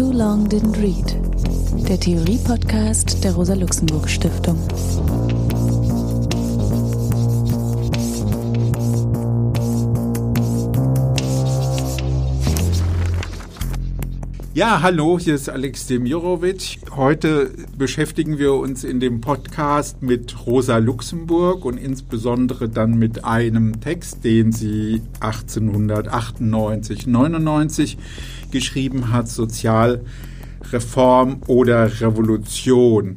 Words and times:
Too 0.00 0.12
Long 0.12 0.48
Didn't 0.48 0.80
Read, 0.80 1.14
der 1.86 2.00
Theorie-Podcast 2.00 3.22
der 3.22 3.34
Rosa-Luxemburg-Stiftung. 3.34 4.56
Ja, 14.60 14.82
hallo, 14.82 15.18
hier 15.18 15.36
ist 15.36 15.48
Alex 15.48 15.86
Demirovic. 15.86 16.80
Heute 16.94 17.50
beschäftigen 17.78 18.36
wir 18.36 18.52
uns 18.52 18.84
in 18.84 19.00
dem 19.00 19.22
Podcast 19.22 20.02
mit 20.02 20.46
Rosa 20.46 20.76
Luxemburg 20.76 21.64
und 21.64 21.78
insbesondere 21.78 22.68
dann 22.68 22.98
mit 22.98 23.24
einem 23.24 23.80
Text, 23.80 24.22
den 24.22 24.52
sie 24.52 25.00
1898, 25.20 27.06
99 27.06 27.96
geschrieben 28.50 29.10
hat, 29.10 29.28
Sozialreform 29.28 31.40
oder 31.46 31.98
Revolution. 32.02 33.16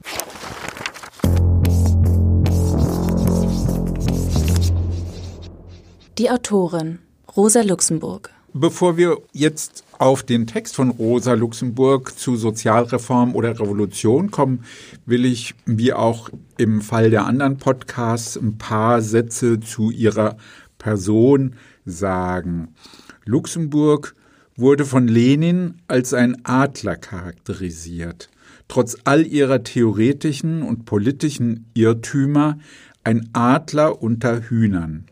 Die 6.17 6.31
Autorin 6.31 6.99
Rosa 7.35 7.63
Luxemburg. 7.63 8.29
Bevor 8.53 8.95
wir 8.95 9.17
jetzt 9.33 9.83
auf 10.03 10.21
den 10.21 10.47
Text 10.47 10.75
von 10.75 10.89
Rosa 10.89 11.31
Luxemburg 11.31 12.19
zu 12.19 12.35
Sozialreform 12.35 13.35
oder 13.35 13.57
Revolution 13.57 14.31
kommen, 14.31 14.65
will 15.05 15.23
ich, 15.23 15.55
wie 15.65 15.93
auch 15.93 16.29
im 16.57 16.81
Fall 16.81 17.09
der 17.09 17.25
anderen 17.25 17.55
Podcasts, 17.55 18.35
ein 18.35 18.57
paar 18.57 19.01
Sätze 19.01 19.61
zu 19.61 19.91
ihrer 19.91 20.35
Person 20.77 21.55
sagen. 21.85 22.75
Luxemburg 23.23 24.13
wurde 24.57 24.83
von 24.83 25.07
Lenin 25.07 25.75
als 25.87 26.13
ein 26.13 26.35
Adler 26.43 26.97
charakterisiert. 26.97 28.29
Trotz 28.67 28.97
all 29.05 29.25
ihrer 29.25 29.63
theoretischen 29.63 30.63
und 30.63 30.83
politischen 30.83 31.71
Irrtümer 31.75 32.57
ein 33.05 33.29
Adler 33.31 34.01
unter 34.01 34.41
Hühnern. 34.49 35.05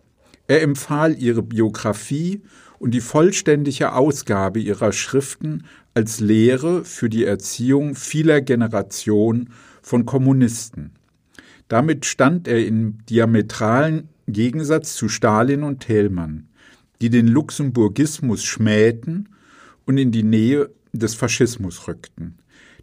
Er 0.48 0.62
empfahl 0.62 1.16
ihre 1.18 1.44
Biografie 1.44 2.42
und 2.82 2.96
die 2.96 3.02
vollständige 3.02 3.94
Ausgabe 3.94 4.60
ihrer 4.60 4.92
Schriften 4.92 5.66
als 5.94 6.20
Lehre 6.20 6.84
für 6.84 7.10
die 7.10 7.26
Erziehung 7.26 7.94
vieler 7.94 8.42
Generationen 8.42 9.54
von 9.84 10.08
Kommunisten. 10.08 10.90
Damit 11.68 12.08
stand 12.08 12.48
er 12.48 12.66
im 12.66 12.98
diametralen 13.08 14.10
Gegensatz 14.28 14.96
zu 14.96 15.10
Stalin 15.10 15.62
und 15.62 15.82
Thälmann, 15.82 16.48
die 17.02 17.12
den 17.12 17.28
Luxemburgismus 17.28 18.44
schmähten 18.44 19.30
und 19.86 20.00
in 20.00 20.12
die 20.12 20.24
Nähe 20.24 20.72
des 20.92 21.14
Faschismus 21.14 21.88
rückten. 21.88 22.40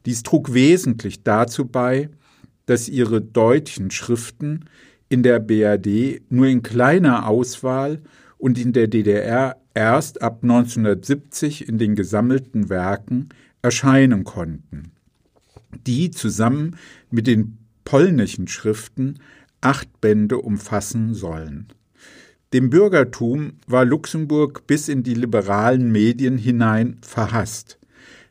Dies 0.07 0.23
trug 0.23 0.55
wesentlich 0.55 1.25
dazu 1.25 1.65
bei, 1.65 2.09
dass 2.67 2.89
ihre 2.89 3.21
deutschen 3.21 3.91
Schriften 3.91 4.67
in 5.09 5.25
der 5.25 5.41
BRD 5.41 6.23
nur 6.31 6.47
in 6.47 6.63
kleiner 6.63 7.27
Auswahl 7.27 8.01
und 8.37 8.61
in 8.61 8.73
der 8.73 8.87
DDR 8.87 9.57
erst 9.79 10.23
ab 10.23 10.41
1970 10.43 11.69
in 11.69 11.79
den 11.79 11.95
gesammelten 11.95 12.69
Werken 12.69 13.29
erscheinen 13.63 14.25
konnten, 14.25 14.91
die 15.87 16.11
zusammen 16.11 16.77
mit 17.13 17.29
den 17.29 17.59
polnischen 17.85 18.49
Schriften 18.49 19.21
acht 19.61 20.01
Bände 20.01 20.39
umfassen 20.39 21.15
sollen. 21.15 21.69
Dem 22.53 22.71
Bürgertum 22.71 23.53
war 23.69 23.85
Luxemburg 23.85 24.67
bis 24.67 24.89
in 24.89 25.05
die 25.05 25.15
liberalen 25.15 25.93
Medien 25.93 26.39
hinein 26.39 26.97
verhasst. 27.03 27.79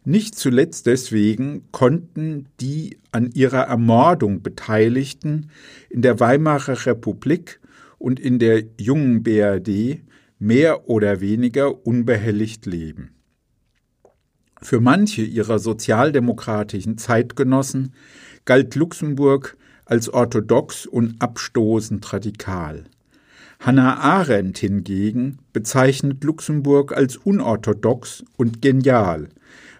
Nicht 0.03 0.35
zuletzt 0.35 0.85
deswegen 0.85 1.63
konnten 1.71 2.47
die 2.59 2.97
an 3.13 3.31
ihrer 3.31 3.67
Ermordung 3.67 4.41
Beteiligten 4.41 5.49
in 5.89 6.01
der 6.01 6.19
Weimarer 6.19 6.85
Republik 6.85 7.61
und 7.99 8.19
in 8.19 8.37
der 8.37 8.63
jungen 8.77 9.23
BRD 9.23 10.01
mehr 10.39 10.89
oder 10.89 11.19
weniger 11.19 11.85
unbehelligt 11.85 12.65
leben. 12.65 13.11
Für 14.61 14.79
manche 14.79 15.21
ihrer 15.21 15.59
sozialdemokratischen 15.59 16.97
Zeitgenossen 16.97 17.93
galt 18.45 18.75
Luxemburg 18.75 19.57
als 19.85 20.09
orthodox 20.09 20.85
und 20.85 21.21
abstoßend 21.21 22.11
radikal. 22.11 22.85
Hannah 23.59 23.97
Arendt 23.99 24.59
hingegen 24.59 25.39
bezeichnet 25.53 26.23
Luxemburg 26.23 26.95
als 26.95 27.17
unorthodox 27.17 28.23
und 28.35 28.61
genial, 28.61 29.29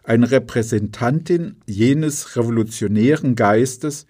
eine 0.04 0.32
Repräsentantin 0.32 1.58
jenes 1.66 2.36
revolutionären 2.36 3.36
Geistes, 3.36 4.08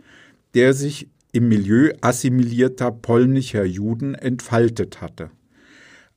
der 0.53 0.73
sich 0.73 1.09
im 1.31 1.49
Milieu 1.49 1.91
assimilierter 2.01 2.91
polnischer 2.91 3.65
Juden 3.65 4.15
entfaltet 4.15 5.01
hatte 5.01 5.31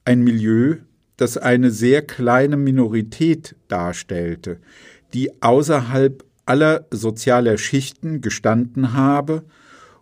ein 0.04 0.22
Milieu, 0.22 0.76
das 1.16 1.36
eine 1.36 1.70
sehr 1.70 2.02
kleine 2.02 2.56
Minorität 2.56 3.56
darstellte, 3.68 4.58
die 5.12 5.42
außerhalb 5.42 6.24
aller 6.46 6.86
sozialer 6.90 7.58
Schichten 7.58 8.20
gestanden 8.20 8.94
habe 8.94 9.44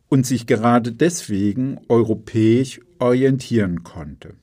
und 0.08 0.26
sich 0.26 0.46
gerade 0.46 0.92
deswegen 0.92 1.78
europäisch 1.88 2.80
orientieren 2.98 3.82
konnte. 3.82 4.34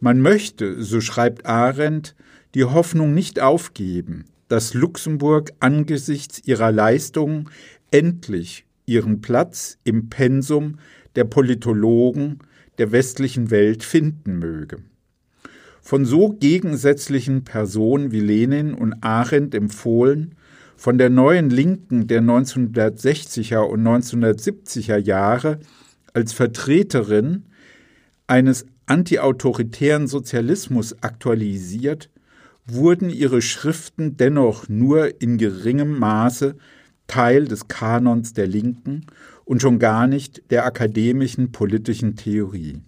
Man 0.00 0.20
möchte, 0.20 0.82
so 0.82 1.00
schreibt 1.00 1.46
Arendt, 1.46 2.14
die 2.54 2.64
Hoffnung 2.64 3.14
nicht 3.14 3.40
aufgeben, 3.40 4.24
dass 4.48 4.74
Luxemburg 4.74 5.52
angesichts 5.60 6.42
ihrer 6.44 6.72
Leistungen 6.72 7.50
endlich 7.90 8.64
ihren 8.86 9.20
Platz 9.20 9.78
im 9.84 10.08
Pensum 10.08 10.78
der 11.16 11.24
Politologen, 11.24 12.38
der 12.78 12.92
westlichen 12.92 13.50
Welt 13.50 13.82
finden 13.82 14.38
möge. 14.38 14.78
Von 15.80 16.04
so 16.04 16.30
gegensätzlichen 16.30 17.44
Personen 17.44 18.10
wie 18.10 18.20
Lenin 18.20 18.74
und 18.74 18.94
Arendt 19.02 19.54
empfohlen, 19.54 20.34
von 20.76 20.98
der 20.98 21.10
neuen 21.10 21.48
Linken 21.48 22.06
der 22.06 22.20
1960er 22.20 23.60
und 23.60 23.82
1970er 23.82 24.98
Jahre 24.98 25.58
als 26.12 26.32
Vertreterin 26.32 27.44
eines 28.26 28.66
antiautoritären 28.86 30.06
Sozialismus 30.06 31.02
aktualisiert, 31.02 32.10
wurden 32.66 33.10
ihre 33.10 33.42
Schriften 33.42 34.16
dennoch 34.16 34.68
nur 34.68 35.20
in 35.20 35.38
geringem 35.38 35.98
Maße 35.98 36.56
Teil 37.06 37.46
des 37.46 37.68
Kanons 37.68 38.32
der 38.32 38.46
Linken 38.48 39.06
und 39.46 39.62
schon 39.62 39.78
gar 39.78 40.06
nicht 40.06 40.50
der 40.50 40.66
akademischen 40.66 41.52
politischen 41.52 42.16
Theorie. 42.16 42.82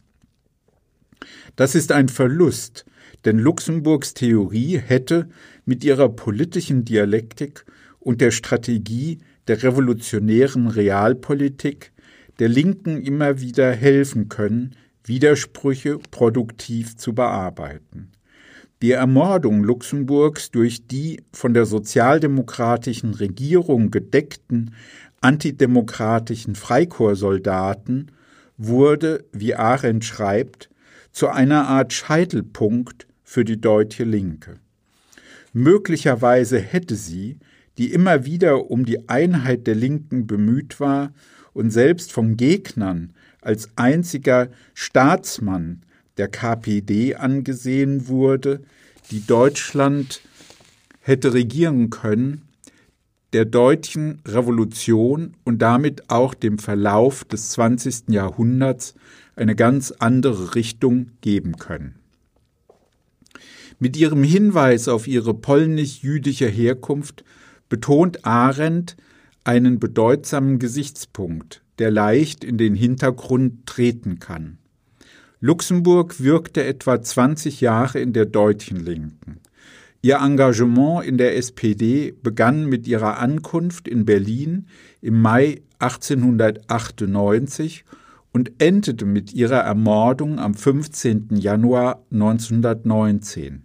Das 1.56 1.74
ist 1.74 1.92
ein 1.92 2.08
Verlust, 2.08 2.84
denn 3.24 3.38
Luxemburgs 3.38 4.12
Theorie 4.12 4.76
hätte 4.78 5.30
mit 5.64 5.82
ihrer 5.82 6.10
politischen 6.10 6.84
Dialektik 6.84 7.64
und 8.00 8.20
der 8.20 8.32
Strategie 8.32 9.18
der 9.46 9.62
revolutionären 9.62 10.68
Realpolitik 10.68 11.92
der 12.38 12.48
Linken 12.48 13.02
immer 13.02 13.40
wieder 13.40 13.72
helfen 13.72 14.28
können, 14.28 14.74
Widersprüche 15.04 15.98
produktiv 16.10 16.96
zu 16.96 17.14
bearbeiten. 17.14 18.10
Die 18.80 18.92
Ermordung 18.92 19.64
Luxemburgs 19.64 20.52
durch 20.52 20.86
die 20.86 21.20
von 21.32 21.52
der 21.52 21.66
sozialdemokratischen 21.66 23.14
Regierung 23.14 23.90
gedeckten 23.90 24.74
antidemokratischen 25.20 26.54
Freikorpssoldaten 26.54 28.12
wurde, 28.56 29.24
wie 29.32 29.54
Arendt 29.54 30.04
schreibt, 30.04 30.70
zu 31.12 31.28
einer 31.28 31.66
Art 31.66 31.92
Scheitelpunkt 31.92 33.06
für 33.24 33.44
die 33.44 33.60
deutsche 33.60 34.04
Linke. 34.04 34.54
Möglicherweise 35.52 36.58
hätte 36.58 36.94
sie, 36.94 37.38
die 37.78 37.92
immer 37.92 38.24
wieder 38.24 38.70
um 38.70 38.84
die 38.84 39.08
Einheit 39.08 39.66
der 39.66 39.74
Linken 39.74 40.26
bemüht 40.26 40.80
war 40.80 41.12
und 41.52 41.70
selbst 41.70 42.12
von 42.12 42.36
Gegnern 42.36 43.14
als 43.40 43.70
einziger 43.76 44.48
Staatsmann 44.74 45.82
der 46.16 46.28
KPD 46.28 47.14
angesehen 47.14 48.08
wurde, 48.08 48.60
die 49.10 49.24
Deutschland 49.24 50.20
hätte 51.00 51.32
regieren 51.32 51.90
können, 51.90 52.42
der 53.32 53.44
deutschen 53.44 54.20
Revolution 54.26 55.34
und 55.44 55.60
damit 55.60 56.08
auch 56.10 56.34
dem 56.34 56.58
Verlauf 56.58 57.24
des 57.24 57.50
20. 57.50 58.08
Jahrhunderts 58.08 58.94
eine 59.36 59.54
ganz 59.54 59.92
andere 59.98 60.54
Richtung 60.54 61.10
geben 61.20 61.56
können. 61.56 61.96
Mit 63.78 63.96
ihrem 63.96 64.24
Hinweis 64.24 64.88
auf 64.88 65.06
ihre 65.06 65.34
polnisch-jüdische 65.34 66.48
Herkunft 66.48 67.22
betont 67.68 68.24
Arendt 68.24 68.96
einen 69.44 69.78
bedeutsamen 69.78 70.58
Gesichtspunkt, 70.58 71.62
der 71.78 71.90
leicht 71.90 72.42
in 72.42 72.58
den 72.58 72.74
Hintergrund 72.74 73.66
treten 73.66 74.18
kann. 74.18 74.58
Luxemburg 75.40 76.20
wirkte 76.20 76.64
etwa 76.64 77.00
20 77.00 77.60
Jahre 77.60 78.00
in 78.00 78.12
der 78.12 78.26
deutschen 78.26 78.80
Linken. 78.80 79.38
Ihr 80.00 80.18
Engagement 80.18 81.04
in 81.04 81.18
der 81.18 81.36
SPD 81.36 82.14
begann 82.22 82.66
mit 82.66 82.86
ihrer 82.86 83.18
Ankunft 83.18 83.88
in 83.88 84.04
Berlin 84.04 84.68
im 85.00 85.20
Mai 85.20 85.62
1898 85.80 87.84
und 88.32 88.62
endete 88.62 89.06
mit 89.06 89.32
ihrer 89.32 89.58
Ermordung 89.58 90.38
am 90.38 90.54
15. 90.54 91.30
Januar 91.32 92.04
1919. 92.12 93.64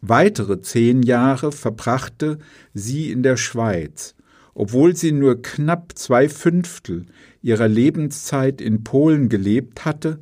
Weitere 0.00 0.60
zehn 0.60 1.04
Jahre 1.04 1.52
verbrachte 1.52 2.38
sie 2.74 3.12
in 3.12 3.22
der 3.22 3.36
Schweiz, 3.36 4.16
obwohl 4.54 4.96
sie 4.96 5.12
nur 5.12 5.40
knapp 5.40 5.96
zwei 5.96 6.28
Fünftel 6.28 7.06
ihrer 7.42 7.68
Lebenszeit 7.68 8.60
in 8.60 8.82
Polen 8.82 9.28
gelebt 9.28 9.84
hatte, 9.84 10.18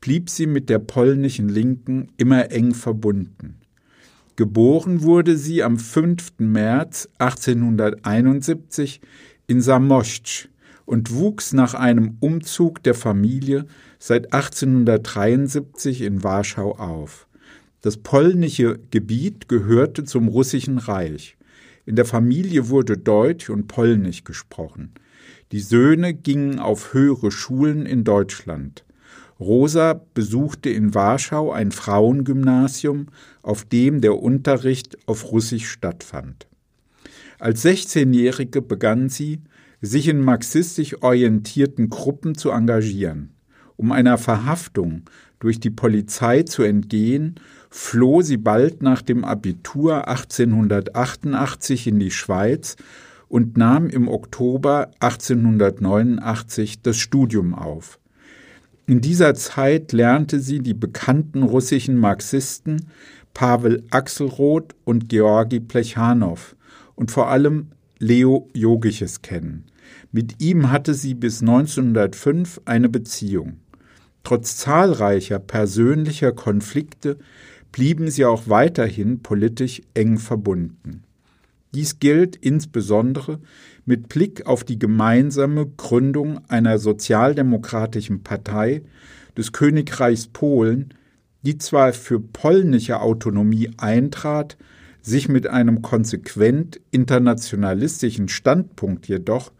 blieb 0.00 0.28
sie 0.28 0.48
mit 0.48 0.70
der 0.70 0.80
polnischen 0.80 1.48
Linken 1.48 2.08
immer 2.16 2.50
eng 2.50 2.74
verbunden. 2.74 3.60
Geboren 4.36 5.00
wurde 5.00 5.38
sie 5.38 5.62
am 5.62 5.78
5. 5.78 6.34
März 6.36 7.08
1871 7.16 9.00
in 9.46 9.62
Samoszcz 9.62 10.48
und 10.84 11.14
wuchs 11.14 11.54
nach 11.54 11.72
einem 11.72 12.18
Umzug 12.20 12.82
der 12.82 12.92
Familie 12.92 13.64
seit 13.98 14.34
1873 14.34 16.02
in 16.02 16.22
Warschau 16.22 16.72
auf. 16.76 17.26
Das 17.80 17.96
polnische 17.96 18.78
Gebiet 18.90 19.48
gehörte 19.48 20.04
zum 20.04 20.28
russischen 20.28 20.76
Reich. 20.76 21.38
In 21.86 21.96
der 21.96 22.04
Familie 22.04 22.68
wurde 22.68 22.98
Deutsch 22.98 23.48
und 23.48 23.68
Polnisch 23.68 24.24
gesprochen. 24.24 24.90
Die 25.52 25.60
Söhne 25.60 26.12
gingen 26.12 26.58
auf 26.58 26.92
höhere 26.92 27.30
Schulen 27.30 27.86
in 27.86 28.04
Deutschland. 28.04 28.84
Rosa 29.38 30.00
besuchte 30.14 30.70
in 30.70 30.94
Warschau 30.94 31.52
ein 31.52 31.70
Frauengymnasium, 31.70 33.08
auf 33.42 33.64
dem 33.64 34.00
der 34.00 34.22
Unterricht 34.22 34.96
auf 35.06 35.30
Russisch 35.30 35.68
stattfand. 35.68 36.46
Als 37.38 37.64
16-Jährige 37.64 38.62
begann 38.62 39.10
sie, 39.10 39.40
sich 39.82 40.08
in 40.08 40.20
marxistisch 40.20 41.02
orientierten 41.02 41.90
Gruppen 41.90 42.34
zu 42.34 42.50
engagieren. 42.50 43.34
Um 43.76 43.92
einer 43.92 44.16
Verhaftung 44.16 45.02
durch 45.38 45.60
die 45.60 45.70
Polizei 45.70 46.44
zu 46.44 46.62
entgehen, 46.62 47.34
floh 47.68 48.22
sie 48.22 48.38
bald 48.38 48.82
nach 48.82 49.02
dem 49.02 49.22
Abitur 49.22 50.08
1888 50.08 51.88
in 51.88 52.00
die 52.00 52.10
Schweiz 52.10 52.76
und 53.28 53.58
nahm 53.58 53.90
im 53.90 54.08
Oktober 54.08 54.90
1889 55.00 56.80
das 56.80 56.96
Studium 56.96 57.54
auf. 57.54 57.98
In 58.88 59.00
dieser 59.00 59.34
Zeit 59.34 59.90
lernte 59.90 60.38
sie 60.38 60.60
die 60.60 60.74
bekannten 60.74 61.42
russischen 61.42 61.98
Marxisten 61.98 62.86
Pavel 63.34 63.82
Axelrod 63.90 64.76
und 64.84 65.08
Georgi 65.08 65.58
Plechanow 65.58 66.54
und 66.94 67.10
vor 67.10 67.28
allem 67.28 67.72
Leo 67.98 68.48
Jogiches 68.54 69.22
kennen. 69.22 69.64
Mit 70.12 70.40
ihm 70.40 70.70
hatte 70.70 70.94
sie 70.94 71.14
bis 71.14 71.40
1905 71.40 72.60
eine 72.64 72.88
Beziehung. 72.88 73.56
Trotz 74.22 74.56
zahlreicher 74.56 75.40
persönlicher 75.40 76.30
Konflikte 76.30 77.18
blieben 77.72 78.08
sie 78.08 78.24
auch 78.24 78.44
weiterhin 78.46 79.20
politisch 79.20 79.82
eng 79.94 80.18
verbunden. 80.18 81.02
Dies 81.74 81.98
gilt 81.98 82.36
insbesondere 82.36 83.40
mit 83.86 84.08
Blick 84.08 84.46
auf 84.46 84.64
die 84.64 84.78
gemeinsame 84.78 85.66
Gründung 85.76 86.40
einer 86.48 86.78
sozialdemokratischen 86.78 88.22
Partei 88.22 88.82
des 89.36 89.52
Königreichs 89.52 90.26
Polen, 90.26 90.92
die 91.42 91.56
zwar 91.56 91.92
für 91.92 92.20
polnische 92.20 93.00
Autonomie 93.00 93.70
eintrat, 93.78 94.56
sich 95.00 95.28
mit 95.28 95.46
einem 95.46 95.82
konsequent 95.82 96.80
internationalistischen 96.90 98.28
Standpunkt 98.28 99.06
jedoch 99.06 99.52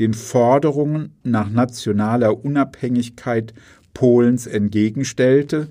den 0.00 0.14
Forderungen 0.14 1.12
nach 1.22 1.50
nationaler 1.50 2.42
Unabhängigkeit 2.42 3.52
Polens 3.92 4.46
entgegenstellte, 4.46 5.68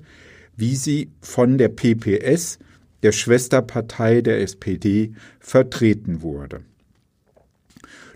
wie 0.56 0.76
sie 0.76 1.10
von 1.20 1.58
der 1.58 1.68
PPS, 1.68 2.60
der 3.02 3.12
Schwesterpartei 3.12 4.20
der 4.20 4.40
SPD, 4.40 5.12
vertreten 5.40 6.22
wurde. 6.22 6.60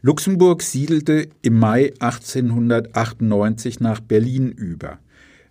Luxemburg 0.02 0.62
siedelte 0.62 1.28
im 1.42 1.58
Mai 1.58 1.92
1898 1.98 3.80
nach 3.80 4.00
Berlin 4.00 4.50
über. 4.50 4.98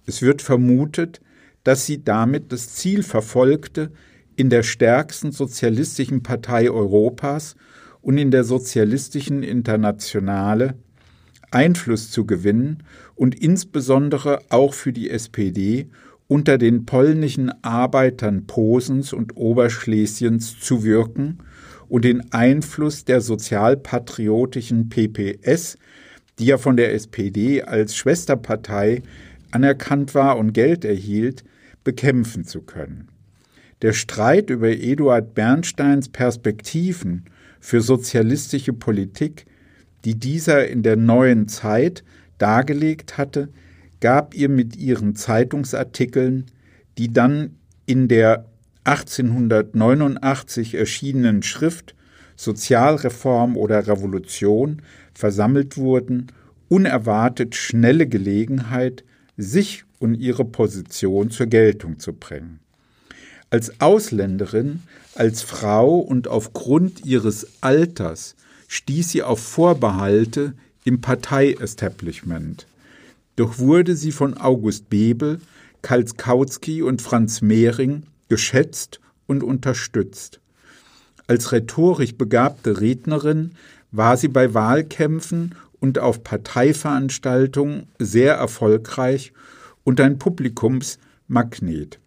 Es 0.08 0.24
wird 0.24 0.42
vermutet, 0.42 1.22
dass 1.64 1.86
sie 1.86 2.04
damit 2.04 2.52
das 2.52 2.74
Ziel 2.74 3.04
verfolgte, 3.04 3.92
in 4.36 4.50
der 4.50 4.64
stärksten 4.64 5.32
sozialistischen 5.32 6.24
Partei 6.24 6.72
Europas 6.72 7.56
und 8.02 8.18
in 8.18 8.32
der 8.32 8.44
sozialistischen 8.44 9.44
Internationale 9.44 10.76
Einfluss 11.52 12.10
zu 12.10 12.26
gewinnen 12.26 12.84
und 13.16 13.36
insbesondere 13.36 14.40
auch 14.50 14.74
für 14.74 14.94
die 14.94 15.10
SPD 15.10 15.90
unter 16.28 16.58
den 16.58 16.86
polnischen 16.86 17.52
Arbeitern 17.64 18.48
Posens 18.48 19.14
und 19.14 19.36
Oberschlesiens 19.36 20.60
zu 20.60 20.84
wirken 20.84 21.40
und 21.90 22.06
den 22.06 22.32
Einfluss 22.32 23.04
der 23.04 23.20
sozialpatriotischen 23.20 24.90
PPS, 24.90 25.78
die 26.38 26.46
ja 26.46 26.58
von 26.58 26.78
der 26.78 26.94
SPD 26.94 27.64
als 27.64 27.96
Schwesterpartei 27.96 29.02
anerkannt 29.52 30.16
war 30.16 30.38
und 30.38 30.54
Geld 30.54 30.86
erhielt, 30.86 31.44
bekämpfen 31.84 32.46
zu 32.46 32.62
können. 32.62 33.10
Der 33.82 33.94
Streit 33.94 34.50
über 34.50 34.70
Eduard 34.70 35.34
Bernsteins 35.34 36.10
Perspektiven 36.10 37.26
für 37.60 37.82
sozialistische 37.82 38.74
Politik, 38.74 39.46
die 40.06 40.16
dieser 40.16 40.68
in 40.68 40.84
der 40.84 40.96
neuen 40.96 41.48
Zeit 41.48 42.04
dargelegt 42.38 43.18
hatte, 43.18 43.50
gab 44.00 44.34
ihr 44.34 44.50
mit 44.50 44.76
ihren 44.76 45.16
Zeitungsartikeln, 45.16 46.46
die 46.98 47.12
dann 47.12 47.56
in 47.86 48.08
der 48.08 48.46
1889 48.90 50.74
erschienenen 50.74 51.44
Schrift 51.44 51.94
Sozialreform 52.36 53.56
oder 53.56 53.86
Revolution 53.86 54.82
versammelt 55.14 55.78
wurden, 55.78 56.32
unerwartet 56.70 57.54
schnelle 57.54 58.08
Gelegenheit, 58.08 59.04
sich 59.38 59.84
und 60.00 60.16
ihre 60.16 60.44
Position 60.44 61.30
zur 61.30 61.46
Geltung 61.46 62.00
zu 62.00 62.14
bringen. 62.14 62.62
Als 63.52 63.80
Ausländerin, 63.80 64.82
als 65.14 65.44
Frau 65.44 66.00
und 66.00 66.28
aufgrund 66.28 67.06
ihres 67.06 67.46
Alters 67.62 68.36
stieß 68.70 69.12
sie 69.12 69.22
auf 69.22 69.40
Vorbehalte 69.40 70.54
im 70.84 71.02
Parteiestablishment. 71.02 72.66
Doch 73.36 73.60
wurde 73.60 73.96
sie 73.96 74.12
von 74.12 74.36
August 74.36 74.90
Bebel, 74.90 75.42
Karl 75.84 76.06
Kautsky 76.06 76.82
und 76.82 77.02
Franz 77.02 77.42
Mehring 77.42 78.04
geschätzt 78.30 79.00
und 79.28 79.44
unterstützt. 79.44 80.40
Als 81.28 81.52
rhetorisch 81.52 82.16
begabte 82.16 82.82
Rednerin 82.82 83.52
war 83.92 84.18
sie 84.18 84.30
bei 84.30 84.54
Wahlkämpfen 84.54 85.56
und 85.80 86.00
auf 86.00 86.24
Parteiveranstaltungen 86.24 87.88
sehr 88.00 88.36
erfolgreich 88.36 89.34
und 89.84 90.02
ein 90.02 90.18
Publikumsmagnet. 90.18 92.00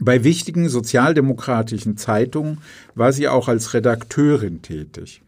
Bei 0.00 0.24
wichtigen 0.24 0.68
sozialdemokratischen 0.68 1.96
Zeitungen 1.96 2.58
war 2.94 3.12
sie 3.12 3.28
auch 3.28 3.48
als 3.48 3.74
Redakteurin 3.74 4.60
tätig. 4.62 5.22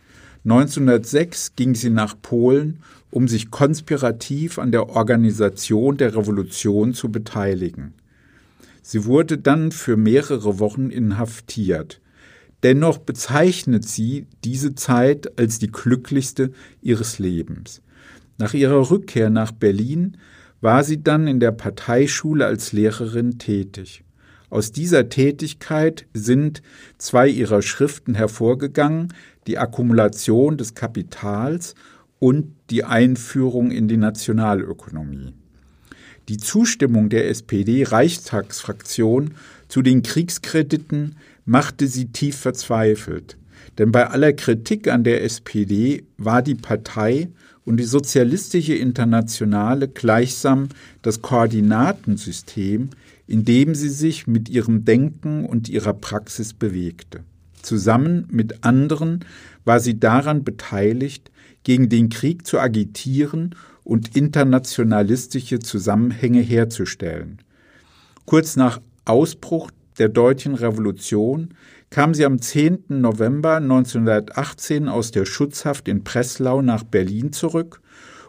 1906 0.44 1.54
ging 1.56 1.74
sie 1.74 1.90
nach 1.90 2.14
Polen, 2.20 2.82
um 3.10 3.28
sich 3.28 3.50
konspirativ 3.50 4.58
an 4.58 4.72
der 4.72 4.88
Organisation 4.88 5.96
der 5.96 6.16
Revolution 6.16 6.94
zu 6.94 7.10
beteiligen. 7.10 7.94
Sie 8.88 9.04
wurde 9.04 9.36
dann 9.36 9.72
für 9.72 9.96
mehrere 9.96 10.60
Wochen 10.60 10.90
inhaftiert. 10.90 12.00
Dennoch 12.62 12.98
bezeichnet 12.98 13.82
sie 13.82 14.28
diese 14.44 14.76
Zeit 14.76 15.40
als 15.40 15.58
die 15.58 15.72
glücklichste 15.72 16.52
ihres 16.82 17.18
Lebens. 17.18 17.82
Nach 18.38 18.54
ihrer 18.54 18.88
Rückkehr 18.88 19.28
nach 19.28 19.50
Berlin 19.50 20.18
war 20.60 20.84
sie 20.84 21.02
dann 21.02 21.26
in 21.26 21.40
der 21.40 21.50
Parteischule 21.50 22.46
als 22.46 22.72
Lehrerin 22.72 23.40
tätig. 23.40 24.04
Aus 24.50 24.70
dieser 24.70 25.08
Tätigkeit 25.08 26.06
sind 26.14 26.62
zwei 26.96 27.28
ihrer 27.28 27.62
Schriften 27.62 28.14
hervorgegangen, 28.14 29.12
die 29.48 29.58
Akkumulation 29.58 30.58
des 30.58 30.74
Kapitals 30.74 31.74
und 32.20 32.54
die 32.70 32.84
Einführung 32.84 33.72
in 33.72 33.88
die 33.88 33.96
Nationalökonomie. 33.96 35.34
Die 36.28 36.38
Zustimmung 36.38 37.08
der 37.08 37.28
SPD-Reichstagsfraktion 37.28 39.34
zu 39.68 39.82
den 39.82 40.02
Kriegskrediten 40.02 41.16
machte 41.44 41.86
sie 41.86 42.06
tief 42.06 42.36
verzweifelt. 42.36 43.36
Denn 43.78 43.92
bei 43.92 44.08
aller 44.08 44.32
Kritik 44.32 44.88
an 44.88 45.04
der 45.04 45.22
SPD 45.22 46.04
war 46.18 46.42
die 46.42 46.56
Partei 46.56 47.28
und 47.64 47.78
die 47.78 47.84
Sozialistische 47.84 48.74
Internationale 48.74 49.88
gleichsam 49.88 50.68
das 51.02 51.22
Koordinatensystem, 51.22 52.90
in 53.26 53.44
dem 53.44 53.74
sie 53.74 53.88
sich 53.88 54.26
mit 54.26 54.48
ihrem 54.48 54.84
Denken 54.84 55.44
und 55.44 55.68
ihrer 55.68 55.92
Praxis 55.92 56.52
bewegte. 56.52 57.20
Zusammen 57.62 58.26
mit 58.30 58.64
anderen 58.64 59.24
war 59.64 59.80
sie 59.80 59.98
daran 59.98 60.44
beteiligt, 60.44 61.30
gegen 61.64 61.88
den 61.88 62.08
Krieg 62.08 62.46
zu 62.46 62.60
agitieren 62.60 63.54
und 63.86 64.16
internationalistische 64.16 65.60
Zusammenhänge 65.60 66.40
herzustellen. 66.40 67.38
Kurz 68.24 68.56
nach 68.56 68.80
Ausbruch 69.04 69.70
der 69.98 70.08
Deutschen 70.08 70.56
Revolution 70.56 71.54
kam 71.88 72.12
sie 72.12 72.24
am 72.24 72.42
10. 72.42 72.86
November 72.88 73.58
1918 73.58 74.88
aus 74.88 75.12
der 75.12 75.24
Schutzhaft 75.24 75.86
in 75.86 76.02
Breslau 76.02 76.62
nach 76.62 76.82
Berlin 76.82 77.32
zurück 77.32 77.80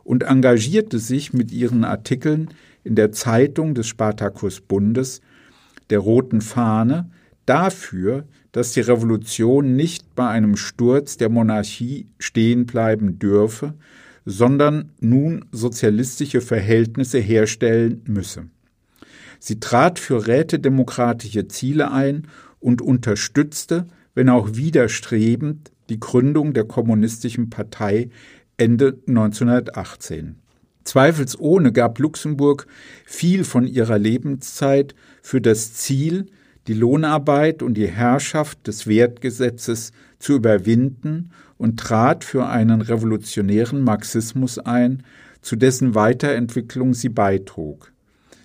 und 0.03 0.21
engagierte 0.21 0.99
sich 0.99 1.33
mit 1.33 1.51
ihren 1.51 1.83
Artikeln 1.83 2.49
in 2.83 2.93
der 2.93 3.11
Zeitung 3.11 3.73
des 3.73 3.87
Spartakusbundes, 3.87 5.21
der 5.89 5.99
Roten 5.99 6.41
Fahne, 6.41 7.09
dafür, 7.47 8.27
dass 8.51 8.73
die 8.73 8.81
Revolution 8.81 9.75
nicht 9.75 10.13
bei 10.13 10.27
einem 10.27 10.55
Sturz 10.55 11.17
der 11.17 11.29
Monarchie 11.29 12.07
stehen 12.19 12.67
bleiben 12.67 13.17
dürfe, 13.17 13.73
sondern 14.29 14.91
nun 14.99 15.45
sozialistische 15.53 16.41
Verhältnisse 16.41 17.17
herstellen 17.17 18.01
müsse. 18.07 18.49
Sie 19.39 19.61
trat 19.61 19.99
für 19.99 20.27
rätedemokratische 20.27 21.47
Ziele 21.47 21.91
ein 21.91 22.27
und 22.59 22.81
unterstützte, 22.81 23.87
wenn 24.15 24.27
auch 24.27 24.49
widerstrebend, 24.55 25.71
die 25.87 26.01
Gründung 26.01 26.53
der 26.53 26.65
Kommunistischen 26.65 27.49
Partei 27.49 28.09
Ende 28.57 28.99
1918. 29.07 30.35
Zweifelsohne 30.83 31.71
gab 31.71 31.97
Luxemburg 31.97 32.67
viel 33.05 33.45
von 33.45 33.65
ihrer 33.65 33.97
Lebenszeit 33.97 34.93
für 35.21 35.39
das 35.39 35.73
Ziel, 35.73 36.25
die 36.67 36.73
Lohnarbeit 36.73 37.63
und 37.63 37.75
die 37.75 37.87
Herrschaft 37.87 38.67
des 38.67 38.87
Wertgesetzes 38.87 39.93
zu 40.19 40.33
überwinden 40.33 41.31
und 41.57 41.79
trat 41.79 42.23
für 42.23 42.47
einen 42.47 42.81
revolutionären 42.81 43.81
Marxismus 43.81 44.59
ein, 44.59 45.03
zu 45.41 45.55
dessen 45.55 45.95
Weiterentwicklung 45.95 46.93
sie 46.93 47.09
beitrug. 47.09 47.91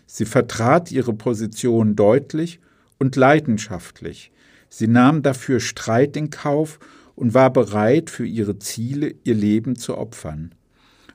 Sie 0.07 0.25
vertrat 0.25 0.93
ihre 0.93 1.15
Position 1.15 1.97
deutlich 1.97 2.61
und 2.99 3.17
leidenschaftlich. 3.17 4.31
Sie 4.69 4.87
nahm 4.87 5.23
dafür 5.23 5.61
Streit 5.61 6.17
in 6.17 6.31
Kauf 6.31 6.79
und 7.15 7.35
war 7.35 7.53
bereit, 7.53 8.11
für 8.11 8.27
ihre 8.27 8.59
Ziele 8.59 9.15
ihr 9.25 9.35
Leben 9.35 9.77
zu 9.77 9.99
opfern. 9.99 10.55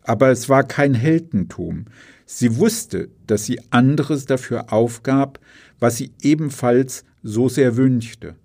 Aber 0.04 0.30
es 0.30 0.48
war 0.48 0.63
kein 0.63 0.94
Heldentum. 0.94 1.86
Sie 2.25 2.58
wusste, 2.58 3.10
dass 3.25 3.46
sie 3.46 3.60
anderes 3.72 4.25
dafür 4.25 4.72
aufgab, 4.72 5.39
was 5.80 5.98
sie 5.98 6.12
ebenfalls 6.22 7.04
so 7.24 7.50
sehr 7.50 7.77
wünschte. 7.77 8.36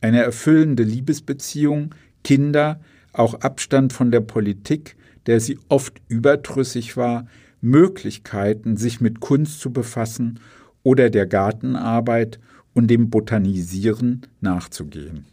Eine 0.00 0.22
erfüllende 0.22 0.82
Liebesbeziehung, 0.82 1.94
Kinder, 2.22 2.80
auch 3.14 3.34
Abstand 3.34 3.92
von 3.92 4.10
der 4.10 4.20
Politik, 4.20 4.96
der 5.26 5.40
sie 5.40 5.58
oft 5.68 6.00
überdrüssig 6.08 6.96
war, 6.96 7.26
Möglichkeiten, 7.60 8.76
sich 8.76 9.00
mit 9.00 9.20
Kunst 9.20 9.60
zu 9.60 9.72
befassen 9.72 10.40
oder 10.82 11.08
der 11.08 11.26
Gartenarbeit 11.26 12.38
und 12.74 12.88
dem 12.88 13.08
Botanisieren 13.08 14.26
nachzugehen. 14.40 15.26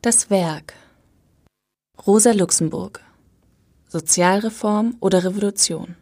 Das 0.00 0.30
Werk. 0.30 0.74
Rosa 2.06 2.30
Luxemburg. 2.30 3.00
Sozialreform 3.88 4.96
oder 5.00 5.24
Revolution 5.24 5.96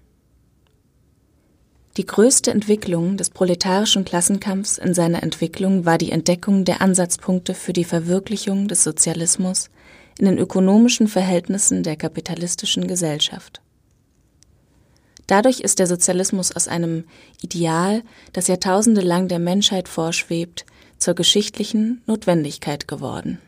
Die 1.97 2.07
größte 2.07 2.51
Entwicklung 2.51 3.17
des 3.17 3.31
proletarischen 3.31 4.05
Klassenkampfs 4.05 4.79
in 4.79 4.95
seiner 4.95 5.23
Entwicklung 5.23 5.85
war 5.85 5.97
die 5.97 6.11
Entdeckung 6.11 6.65
der 6.65 6.81
Ansatzpunkte 6.81 7.55
für 7.55 7.73
die 7.73 7.85
Verwirklichung 7.85 8.67
des 8.67 8.83
Sozialismus 8.83 9.71
in 10.19 10.25
den 10.25 10.39
ökonomischen 10.39 11.07
Verhältnissen 11.07 11.85
der 11.85 11.95
kapitalistischen 11.95 12.89
Gesellschaft. 12.89 13.61
Dadurch 15.29 15.61
ist 15.61 15.79
der 15.79 15.87
Sozialismus 15.87 16.51
aus 16.51 16.67
einem 16.67 17.05
Ideal, 17.41 18.03
das 18.33 18.49
Jahrtausende 18.49 19.01
lang 19.01 19.29
der 19.29 19.39
Menschheit 19.39 19.89
vorschwebt, 19.89 20.67
zur 20.99 21.15
geschichtlichen 21.15 22.03
Notwendigkeit 22.07 22.89
geworden. 22.89 23.39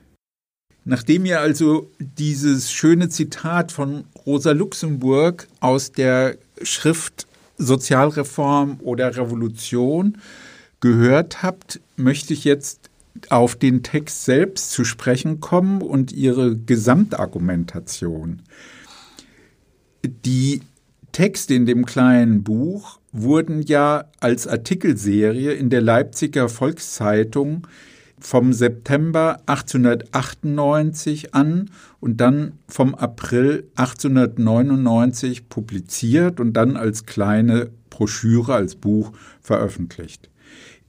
Nachdem 0.84 1.26
ihr 1.26 1.40
also 1.40 1.90
dieses 1.98 2.70
schöne 2.70 3.08
Zitat 3.08 3.72
von 3.72 4.04
Rosa 4.24 4.52
Luxemburg 4.52 5.48
aus 5.58 5.90
der 5.90 6.38
Schrift 6.62 7.26
Sozialreform 7.58 8.78
oder 8.82 9.16
Revolution 9.16 10.18
gehört 10.80 11.42
habt, 11.42 11.80
möchte 11.96 12.32
ich 12.32 12.44
jetzt 12.44 12.90
auf 13.30 13.56
den 13.56 13.82
Text 13.82 14.24
selbst 14.24 14.72
zu 14.72 14.84
sprechen 14.84 15.40
kommen 15.40 15.80
und 15.82 16.12
ihre 16.12 16.56
Gesamtargumentation. 16.56 18.42
Die 20.04 20.60
Texte 21.12 21.54
in 21.54 21.64
dem 21.64 21.86
kleinen 21.86 22.44
Buch 22.44 23.00
wurden 23.10 23.62
ja 23.62 24.04
als 24.20 24.46
Artikelserie 24.46 25.52
in 25.52 25.70
der 25.70 25.80
Leipziger 25.80 26.50
Volkszeitung 26.50 27.66
vom 28.26 28.52
September 28.52 29.40
1898 29.46 31.32
an 31.32 31.70
und 32.00 32.20
dann 32.20 32.54
vom 32.66 32.96
April 32.96 33.70
1899 33.76 35.48
publiziert 35.48 36.40
und 36.40 36.54
dann 36.54 36.76
als 36.76 37.06
kleine 37.06 37.70
Broschüre, 37.88 38.54
als 38.54 38.74
Buch 38.74 39.12
veröffentlicht. 39.40 40.28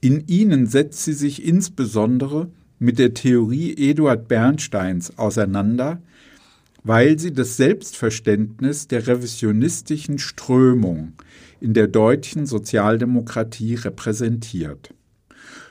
In 0.00 0.26
ihnen 0.26 0.66
setzt 0.66 1.04
sie 1.04 1.12
sich 1.12 1.46
insbesondere 1.46 2.50
mit 2.80 2.98
der 2.98 3.14
Theorie 3.14 3.88
Eduard 3.88 4.26
Bernsteins 4.26 5.16
auseinander, 5.16 6.02
weil 6.82 7.20
sie 7.20 7.32
das 7.32 7.56
Selbstverständnis 7.56 8.88
der 8.88 9.06
revisionistischen 9.06 10.18
Strömung 10.18 11.12
in 11.60 11.72
der 11.72 11.86
deutschen 11.86 12.46
Sozialdemokratie 12.46 13.76
repräsentiert. 13.76 14.92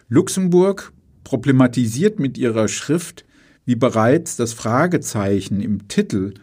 Luxemburg 0.08 0.94
problematisiert 1.28 2.20
mit 2.20 2.38
ihrer 2.38 2.70
Schrift, 2.70 3.26
wie 3.66 3.76
bereits 3.76 4.38
das 4.38 4.54
Fragezeichen 4.54 5.60
im 5.60 5.90
Titel 5.90 6.36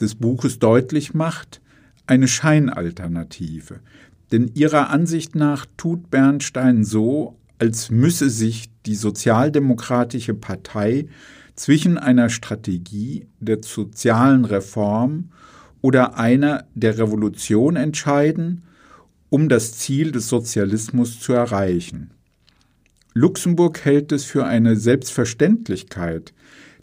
des 0.00 0.14
Buches 0.14 0.60
deutlich 0.60 1.14
macht, 1.14 1.60
eine 2.06 2.28
Scheinalternative. 2.28 3.80
Denn 4.30 4.52
ihrer 4.54 4.90
Ansicht 4.90 5.34
nach 5.34 5.66
tut 5.76 6.10
Bernstein 6.10 6.84
so, 6.84 7.36
als 7.58 7.90
müsse 7.90 8.30
sich 8.30 8.70
die 8.86 8.94
Sozialdemokratische 8.94 10.34
Partei 10.34 11.08
zwischen 11.56 11.98
einer 11.98 12.30
Strategie 12.30 13.26
der 13.40 13.58
sozialen 13.64 14.44
Reform 14.44 15.30
oder 15.80 16.16
einer 16.18 16.66
der 16.76 16.98
Revolution 16.98 17.74
entscheiden, 17.74 18.62
um 19.28 19.48
das 19.48 19.72
Ziel 19.72 20.12
des 20.12 20.28
Sozialismus 20.28 21.18
zu 21.18 21.32
erreichen. 21.32 22.12
Luxemburg 23.20 23.84
hält 23.84 24.12
es 24.12 24.24
für 24.24 24.46
eine 24.46 24.76
Selbstverständlichkeit, 24.76 26.32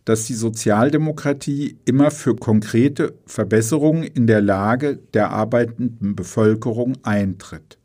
dass 0.06 0.26
die 0.26 0.36
Sozialdemokratie 0.36 1.78
immer 1.86 2.12
für 2.12 2.36
konkrete 2.36 3.16
Verbesserungen 3.26 4.04
in 4.04 4.28
der 4.28 4.42
Lage 4.42 5.00
der 5.16 5.32
arbeitenden 5.32 6.16
Bevölkerung 6.16 6.96
eintritt. 7.02 7.80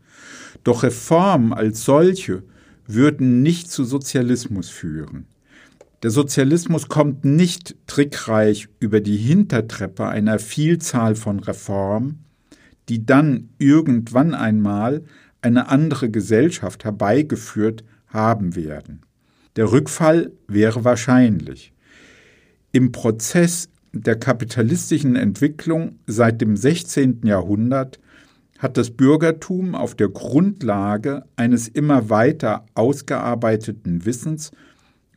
Doch 0.64 0.82
Reformen 0.82 1.54
als 1.54 1.86
solche 1.86 2.42
würden 2.86 3.40
nicht 3.40 3.70
zu 3.70 3.84
Sozialismus 3.84 4.68
führen. 4.68 5.24
Der 6.02 6.10
Sozialismus 6.10 6.88
kommt 6.88 7.24
nicht 7.24 7.74
trickreich 7.86 8.68
über 8.80 9.00
die 9.00 9.16
Hintertreppe 9.16 10.08
einer 10.08 10.38
Vielzahl 10.38 11.14
von 11.14 11.40
Reformen, 11.40 12.26
die 12.90 13.06
dann 13.06 13.48
irgendwann 13.56 14.34
einmal 14.34 15.04
eine 15.40 15.70
andere 15.70 16.10
Gesellschaft 16.10 16.84
herbeigeführt 16.84 17.82
haben 18.12 18.54
werden. 18.56 19.02
Der 19.56 19.70
Rückfall 19.70 20.32
wäre 20.48 20.84
wahrscheinlich. 20.84 21.72
Im 22.72 22.92
Prozess 22.92 23.68
der 23.92 24.16
kapitalistischen 24.16 25.16
Entwicklung 25.16 25.98
seit 26.06 26.40
dem 26.40 26.56
16. 26.56 27.20
Jahrhundert 27.24 28.00
hat 28.58 28.76
das 28.76 28.90
Bürgertum 28.90 29.74
auf 29.74 29.94
der 29.94 30.08
Grundlage 30.08 31.24
eines 31.36 31.68
immer 31.68 32.08
weiter 32.08 32.64
ausgearbeiteten 32.74 34.06
Wissens 34.06 34.52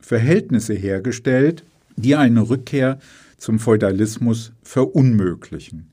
Verhältnisse 0.00 0.74
hergestellt, 0.74 1.64
die 1.96 2.16
eine 2.16 2.48
Rückkehr 2.48 2.98
zum 3.38 3.58
Feudalismus 3.58 4.52
verunmöglichen. 4.62 5.90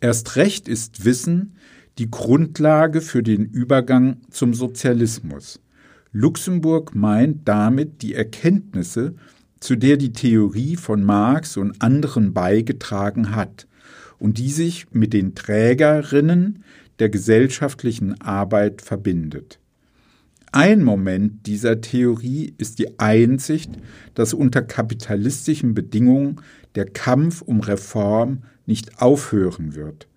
Erst 0.00 0.36
recht 0.36 0.68
ist 0.68 1.04
Wissen 1.04 1.56
die 1.98 2.10
Grundlage 2.10 3.00
für 3.00 3.22
den 3.22 3.44
Übergang 3.44 4.18
zum 4.30 4.54
Sozialismus. 4.54 5.60
Luxemburg 6.12 6.94
meint 6.94 7.46
damit 7.46 8.02
die 8.02 8.14
Erkenntnisse, 8.14 9.14
zu 9.60 9.76
der 9.76 9.96
die 9.96 10.12
Theorie 10.12 10.76
von 10.76 11.02
Marx 11.02 11.56
und 11.56 11.82
anderen 11.82 12.32
beigetragen 12.32 13.34
hat 13.34 13.66
und 14.18 14.38
die 14.38 14.50
sich 14.50 14.86
mit 14.92 15.12
den 15.12 15.34
Trägerinnen 15.34 16.64
der 16.98 17.08
gesellschaftlichen 17.08 18.20
Arbeit 18.20 18.82
verbindet. 18.82 19.58
Ein 20.50 20.82
Moment 20.82 21.46
dieser 21.46 21.80
Theorie 21.80 22.54
ist 22.56 22.78
die 22.78 22.98
Einsicht, 22.98 23.70
dass 24.14 24.32
unter 24.32 24.62
kapitalistischen 24.62 25.74
Bedingungen 25.74 26.40
der 26.74 26.86
Kampf 26.86 27.42
um 27.42 27.60
Reform 27.60 28.42
nicht 28.64 29.00
aufhören 29.00 29.74
wird, 29.74 30.08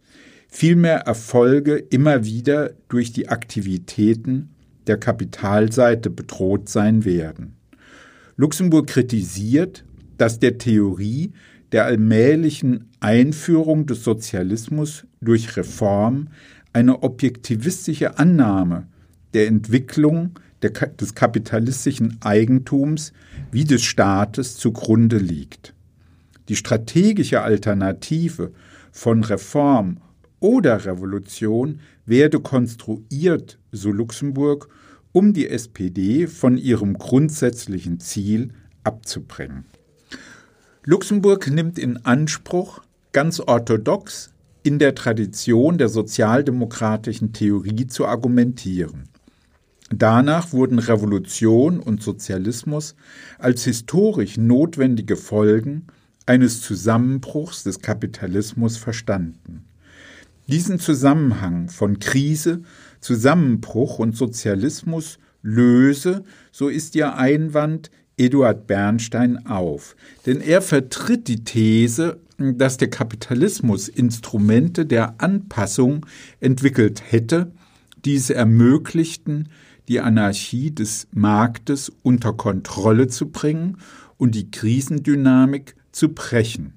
vielmehr 0.47 0.99
Erfolge 0.99 1.75
immer 1.75 2.23
wieder 2.23 2.71
durch 2.87 3.11
die 3.11 3.27
Aktivitäten 3.27 4.50
der 4.87 4.97
Kapitalseite 4.97 6.09
bedroht 6.09 6.69
sein 6.69 7.05
werden. 7.05 7.53
Luxemburg 8.35 8.87
kritisiert, 8.87 9.83
dass 10.17 10.39
der 10.39 10.57
Theorie 10.57 11.31
der 11.71 11.85
allmählichen 11.85 12.89
Einführung 12.99 13.85
des 13.85 14.03
Sozialismus 14.03 15.05
durch 15.21 15.55
Reform 15.57 16.27
eine 16.73 17.03
objektivistische 17.03 18.17
Annahme 18.17 18.87
der 19.33 19.47
Entwicklung 19.47 20.31
der, 20.61 20.71
des 20.71 21.15
kapitalistischen 21.15 22.17
Eigentums 22.21 23.13
wie 23.51 23.63
des 23.63 23.83
Staates 23.83 24.57
zugrunde 24.57 25.17
liegt. 25.17 25.73
Die 26.49 26.55
strategische 26.55 27.41
Alternative 27.41 28.51
von 28.91 29.23
Reform 29.23 29.97
oder 30.41 30.85
Revolution 30.85 31.79
werde 32.05 32.41
konstruiert, 32.41 33.57
so 33.71 33.89
Luxemburg, 33.91 34.67
um 35.13 35.31
die 35.31 35.47
SPD 35.47 36.27
von 36.27 36.57
ihrem 36.57 36.97
grundsätzlichen 36.97 38.01
Ziel 38.01 38.49
abzubringen. 38.83 39.65
Luxemburg 40.83 41.49
nimmt 41.49 41.79
in 41.79 42.05
Anspruch, 42.05 42.81
ganz 43.13 43.39
orthodox 43.39 44.33
in 44.63 44.79
der 44.79 44.95
Tradition 44.95 45.77
der 45.77 45.89
sozialdemokratischen 45.89 47.33
Theorie 47.33 47.87
zu 47.87 48.05
argumentieren. 48.05 49.09
Danach 49.93 50.53
wurden 50.53 50.79
Revolution 50.79 51.79
und 51.79 52.01
Sozialismus 52.01 52.95
als 53.37 53.65
historisch 53.65 54.37
notwendige 54.37 55.17
Folgen 55.17 55.87
eines 56.25 56.61
Zusammenbruchs 56.61 57.63
des 57.63 57.79
Kapitalismus 57.81 58.77
verstanden. 58.77 59.65
Diesen 60.51 60.79
Zusammenhang 60.79 61.69
von 61.69 61.99
Krise, 61.99 62.63
Zusammenbruch 62.99 63.99
und 63.99 64.17
Sozialismus 64.17 65.17
löse, 65.41 66.25
so 66.51 66.67
ist 66.67 66.93
ihr 66.95 67.15
Einwand, 67.15 67.89
Eduard 68.17 68.67
Bernstein 68.67 69.45
auf. 69.45 69.95
Denn 70.25 70.41
er 70.41 70.61
vertritt 70.61 71.29
die 71.29 71.45
These, 71.45 72.19
dass 72.37 72.75
der 72.75 72.89
Kapitalismus 72.89 73.87
Instrumente 73.87 74.85
der 74.85 75.21
Anpassung 75.21 76.05
entwickelt 76.41 77.01
hätte, 77.09 77.53
die 78.03 78.15
es 78.15 78.29
ermöglichten, 78.29 79.47
die 79.87 80.01
Anarchie 80.01 80.71
des 80.71 81.07
Marktes 81.13 81.93
unter 82.03 82.33
Kontrolle 82.33 83.07
zu 83.07 83.29
bringen 83.29 83.77
und 84.17 84.35
die 84.35 84.51
Krisendynamik 84.51 85.75
zu 85.93 86.09
brechen. 86.09 86.73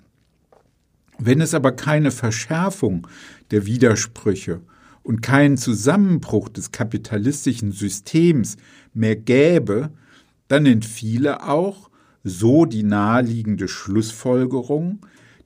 Wenn 1.19 1.41
es 1.41 1.55
aber 1.55 1.73
keine 1.73 2.11
Verschärfung 2.11 3.07
der 3.51 3.67
Widersprüche 3.67 4.61
und 5.03 5.23
keinen 5.23 5.57
Zusammenbruch 5.57 6.49
des 6.49 6.73
kapitalistischen 6.73 7.73
Systems 7.73 8.57
mehr 8.95 9.17
gäbe, 9.17 9.91
dann 10.49 10.67
entfiele 10.67 11.43
auch, 11.47 11.91
so 12.25 12.65
die 12.65 12.85
naheliegende 12.85 13.69
Schlussfolgerung, 13.69 15.01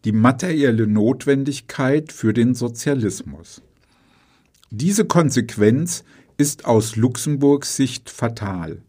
die 0.05 0.13
materielle 0.13 0.87
Notwendigkeit 0.87 2.13
für 2.13 2.33
den 2.33 2.55
Sozialismus. 2.55 3.63
Diese 4.71 5.05
Konsequenz 5.05 6.05
ist 6.37 6.67
aus 6.67 6.95
Luxemburgs 6.95 7.75
Sicht 7.75 8.11
fatal. 8.11 8.83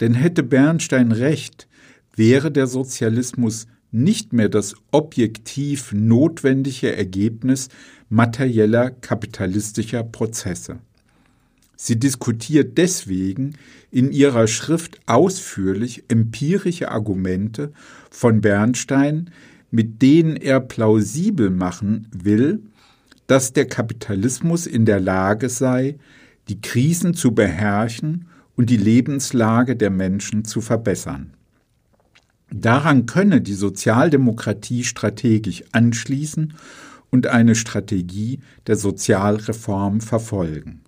Denn 0.00 0.14
hätte 0.14 0.42
Bernstein 0.42 1.12
recht, 1.12 1.68
wäre 2.14 2.50
der 2.50 2.66
Sozialismus 2.66 3.66
nicht 3.96 4.32
mehr 4.32 4.48
das 4.48 4.74
objektiv 4.92 5.92
notwendige 5.92 6.94
Ergebnis 6.94 7.68
materieller 8.08 8.90
kapitalistischer 8.90 10.04
Prozesse. 10.04 10.78
Sie 11.76 11.98
diskutiert 11.98 12.78
deswegen 12.78 13.54
in 13.90 14.12
ihrer 14.12 14.46
Schrift 14.46 15.00
ausführlich 15.06 16.04
empirische 16.08 16.90
Argumente 16.90 17.72
von 18.10 18.40
Bernstein, 18.40 19.30
mit 19.70 20.00
denen 20.00 20.36
er 20.36 20.60
plausibel 20.60 21.50
machen 21.50 22.08
will, 22.12 22.62
dass 23.26 23.52
der 23.52 23.66
Kapitalismus 23.66 24.66
in 24.66 24.84
der 24.84 25.00
Lage 25.00 25.48
sei, 25.48 25.96
die 26.48 26.60
Krisen 26.60 27.14
zu 27.14 27.32
beherrschen 27.32 28.26
und 28.56 28.70
die 28.70 28.76
Lebenslage 28.76 29.76
der 29.76 29.90
Menschen 29.90 30.44
zu 30.44 30.60
verbessern. 30.60 31.35
Daran 32.50 33.06
könne 33.06 33.40
die 33.40 33.54
Sozialdemokratie 33.54 34.84
strategisch 34.84 35.64
anschließen 35.72 36.54
und 37.10 37.26
eine 37.26 37.54
Strategie 37.54 38.40
der 38.66 38.76
Sozialreform 38.76 40.00
verfolgen. 40.00 40.82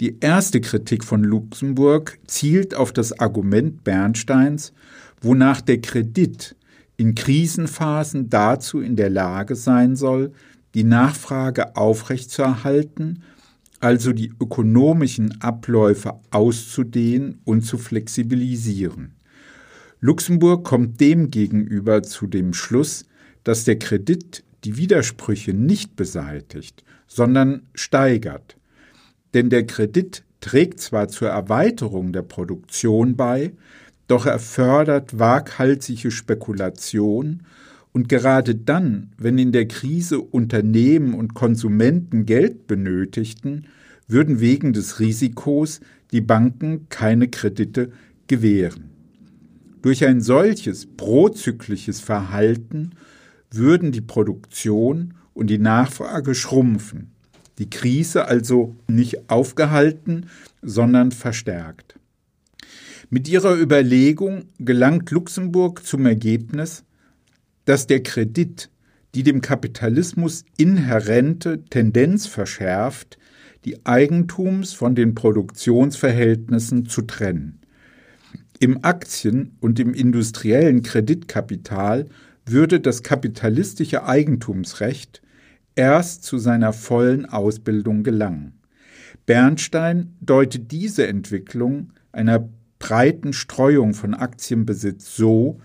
Die 0.00 0.18
erste 0.20 0.60
Kritik 0.60 1.04
von 1.04 1.24
Luxemburg 1.24 2.18
zielt 2.26 2.74
auf 2.74 2.92
das 2.92 3.18
Argument 3.18 3.82
Bernsteins, 3.84 4.72
wonach 5.20 5.62
der 5.62 5.80
Kredit 5.80 6.54
in 6.98 7.14
Krisenphasen 7.14 8.28
dazu 8.28 8.80
in 8.80 8.96
der 8.96 9.10
Lage 9.10 9.56
sein 9.56 9.96
soll, 9.96 10.32
die 10.74 10.84
Nachfrage 10.84 11.76
aufrechtzuerhalten 11.76 13.22
also 13.80 14.12
die 14.12 14.32
ökonomischen 14.40 15.40
Abläufe 15.40 16.14
auszudehnen 16.30 17.40
und 17.44 17.62
zu 17.62 17.78
flexibilisieren. 17.78 19.15
Luxemburg 20.00 20.64
kommt 20.64 21.00
demgegenüber 21.00 22.02
zu 22.02 22.26
dem 22.26 22.52
Schluss, 22.52 23.06
dass 23.44 23.64
der 23.64 23.78
Kredit 23.78 24.44
die 24.64 24.76
Widersprüche 24.76 25.54
nicht 25.54 25.96
beseitigt, 25.96 26.84
sondern 27.06 27.62
steigert. 27.74 28.56
Denn 29.32 29.48
der 29.48 29.66
Kredit 29.66 30.24
trägt 30.40 30.80
zwar 30.80 31.08
zur 31.08 31.28
Erweiterung 31.28 32.12
der 32.12 32.22
Produktion 32.22 33.16
bei, 33.16 33.52
doch 34.06 34.26
er 34.26 34.38
fördert 34.38 35.18
waghalsige 35.18 36.10
Spekulation 36.10 37.42
und 37.92 38.08
gerade 38.08 38.54
dann, 38.54 39.12
wenn 39.16 39.38
in 39.38 39.52
der 39.52 39.66
Krise 39.66 40.20
Unternehmen 40.20 41.14
und 41.14 41.34
Konsumenten 41.34 42.26
Geld 42.26 42.66
benötigten, 42.66 43.66
würden 44.06 44.40
wegen 44.40 44.72
des 44.72 45.00
Risikos 45.00 45.80
die 46.12 46.20
Banken 46.20 46.88
keine 46.88 47.28
Kredite 47.28 47.90
gewähren. 48.26 48.95
Durch 49.86 50.04
ein 50.04 50.20
solches 50.20 50.84
prozyklisches 50.96 52.00
Verhalten 52.00 52.96
würden 53.52 53.92
die 53.92 54.00
Produktion 54.00 55.14
und 55.32 55.46
die 55.46 55.58
Nachfrage 55.60 56.34
schrumpfen, 56.34 57.12
die 57.60 57.70
Krise 57.70 58.24
also 58.24 58.74
nicht 58.88 59.30
aufgehalten, 59.30 60.26
sondern 60.60 61.12
verstärkt. 61.12 62.00
Mit 63.10 63.28
ihrer 63.28 63.56
Überlegung 63.56 64.46
gelangt 64.58 65.12
Luxemburg 65.12 65.86
zum 65.86 66.04
Ergebnis, 66.04 66.82
dass 67.64 67.86
der 67.86 68.02
Kredit 68.02 68.70
die 69.14 69.22
dem 69.22 69.40
Kapitalismus 69.40 70.44
inhärente 70.56 71.62
Tendenz 71.70 72.26
verschärft, 72.26 73.18
die 73.64 73.86
Eigentums 73.86 74.72
von 74.72 74.96
den 74.96 75.14
Produktionsverhältnissen 75.14 76.86
zu 76.86 77.02
trennen. 77.02 77.60
Im 78.58 78.84
Aktien- 78.84 79.56
und 79.60 79.78
im 79.78 79.92
industriellen 79.92 80.82
Kreditkapital 80.82 82.06
würde 82.46 82.80
das 82.80 83.02
kapitalistische 83.02 84.04
Eigentumsrecht 84.04 85.20
erst 85.74 86.24
zu 86.24 86.38
seiner 86.38 86.72
vollen 86.72 87.26
Ausbildung 87.26 88.02
gelangen. 88.02 88.54
Bernstein 89.26 90.16
deutet 90.20 90.70
diese 90.72 91.06
Entwicklung 91.06 91.92
einer 92.12 92.48
breiten 92.78 93.32
Streuung 93.32 93.92
von 93.92 94.14
Aktienbesitz 94.14 95.16
so, 95.16 95.60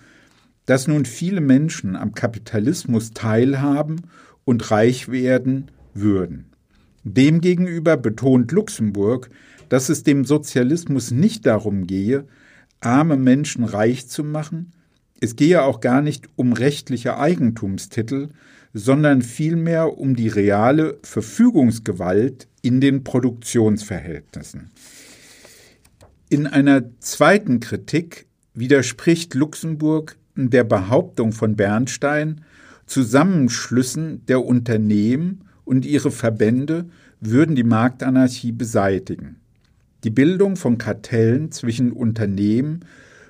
dass 0.65 0.87
nun 0.87 1.05
viele 1.05 1.41
Menschen 1.41 1.95
am 1.95 2.13
Kapitalismus 2.13 3.11
teilhaben 3.11 4.01
und 4.43 4.71
reich 4.71 5.09
werden 5.09 5.71
würden. 5.93 6.51
Demgegenüber 7.03 7.97
betont 7.97 8.51
Luxemburg, 8.51 9.29
dass 9.69 9.89
es 9.89 10.03
dem 10.03 10.25
Sozialismus 10.25 11.11
nicht 11.11 11.45
darum 11.45 11.87
gehe, 11.87 12.25
arme 12.81 13.15
Menschen 13.15 13.63
reich 13.63 14.07
zu 14.07 14.23
machen, 14.23 14.73
es 15.21 15.35
gehe 15.35 15.61
auch 15.61 15.81
gar 15.81 16.01
nicht 16.01 16.27
um 16.35 16.51
rechtliche 16.51 17.17
Eigentumstitel, 17.17 18.29
sondern 18.73 19.21
vielmehr 19.21 19.97
um 19.97 20.15
die 20.15 20.27
reale 20.27 20.97
Verfügungsgewalt 21.03 22.47
in 22.61 22.81
den 22.81 23.03
Produktionsverhältnissen. 23.03 24.71
In 26.29 26.47
einer 26.47 26.83
zweiten 26.99 27.59
Kritik 27.59 28.25
widerspricht 28.53 29.35
Luxemburg 29.35 30.17
der 30.35 30.63
Behauptung 30.63 31.33
von 31.33 31.55
Bernstein, 31.55 32.41
Zusammenschlüssen 32.85 34.25
der 34.25 34.43
Unternehmen 34.43 35.45
und 35.65 35.85
ihre 35.85 36.09
Verbände 36.09 36.85
würden 37.19 37.55
die 37.55 37.63
Marktanarchie 37.63 38.53
beseitigen. 38.53 39.40
Die 40.03 40.09
Bildung 40.09 40.55
von 40.55 40.77
Kartellen 40.77 41.51
zwischen 41.51 41.91
Unternehmen 41.91 42.85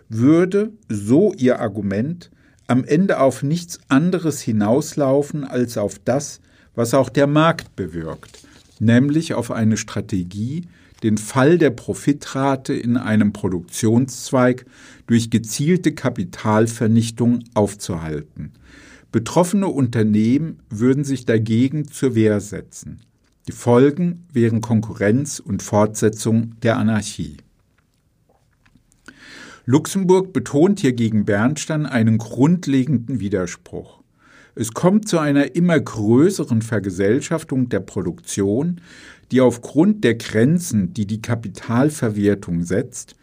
würde, 0.07 0.71
so 0.87 1.33
ihr 1.33 1.59
Argument, 1.59 2.31
am 2.67 2.85
Ende 2.85 3.19
auf 3.19 3.43
nichts 3.43 3.79
anderes 3.89 4.41
hinauslaufen 4.41 5.43
als 5.43 5.77
auf 5.77 5.99
das, 5.99 6.39
was 6.73 6.93
auch 6.93 7.09
der 7.09 7.27
Markt 7.27 7.75
bewirkt, 7.75 8.47
nämlich 8.79 9.33
auf 9.33 9.51
eine 9.51 9.75
Strategie, 9.75 10.63
den 11.03 11.17
Fall 11.17 11.57
der 11.57 11.71
Profitrate 11.71 12.73
in 12.73 12.95
einem 12.95 13.33
Produktionszweig 13.33 14.65
durch 15.07 15.29
gezielte 15.29 15.93
Kapitalvernichtung 15.93 17.43
aufzuhalten. 17.53 18.53
Betroffene 19.11 19.67
Unternehmen 19.67 20.59
würden 20.69 21.03
sich 21.03 21.25
dagegen 21.25 21.87
zur 21.89 22.15
Wehr 22.15 22.39
setzen. 22.39 23.01
Die 23.47 23.53
Folgen 23.53 24.27
wären 24.31 24.61
Konkurrenz 24.61 25.39
und 25.39 25.63
Fortsetzung 25.63 26.55
der 26.61 26.77
Anarchie. 26.77 27.37
Luxemburg 29.65 30.31
betont 30.31 30.79
hier 30.79 30.93
gegen 30.93 31.25
Bernstein 31.25 31.85
einen 31.85 32.19
grundlegenden 32.19 33.19
Widerspruch. 33.19 34.01
Es 34.53 34.73
kommt 34.73 35.07
zu 35.07 35.17
einer 35.17 35.55
immer 35.55 35.79
größeren 35.79 36.61
Vergesellschaftung 36.61 37.69
der 37.69 37.79
Produktion, 37.79 38.81
die 39.31 39.41
aufgrund 39.41 40.03
der 40.03 40.15
Grenzen, 40.15 40.93
die 40.93 41.07
die 41.07 41.21
Kapitalverwertung 41.21 42.63
setzt, 42.63 43.15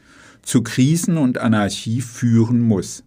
zu 0.42 0.62
Krisen 0.62 1.16
und 1.16 1.38
Anarchie 1.38 2.00
führen 2.00 2.60
muss. 2.60 3.04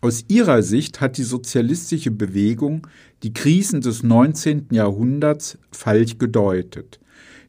Aus 0.00 0.24
ihrer 0.28 0.62
Sicht 0.62 1.00
hat 1.00 1.16
die 1.16 1.24
sozialistische 1.24 2.12
Bewegung 2.12 2.86
die 3.24 3.32
Krisen 3.32 3.80
des 3.80 4.04
19. 4.04 4.68
Jahrhunderts 4.70 5.58
falsch 5.72 6.18
gedeutet, 6.18 7.00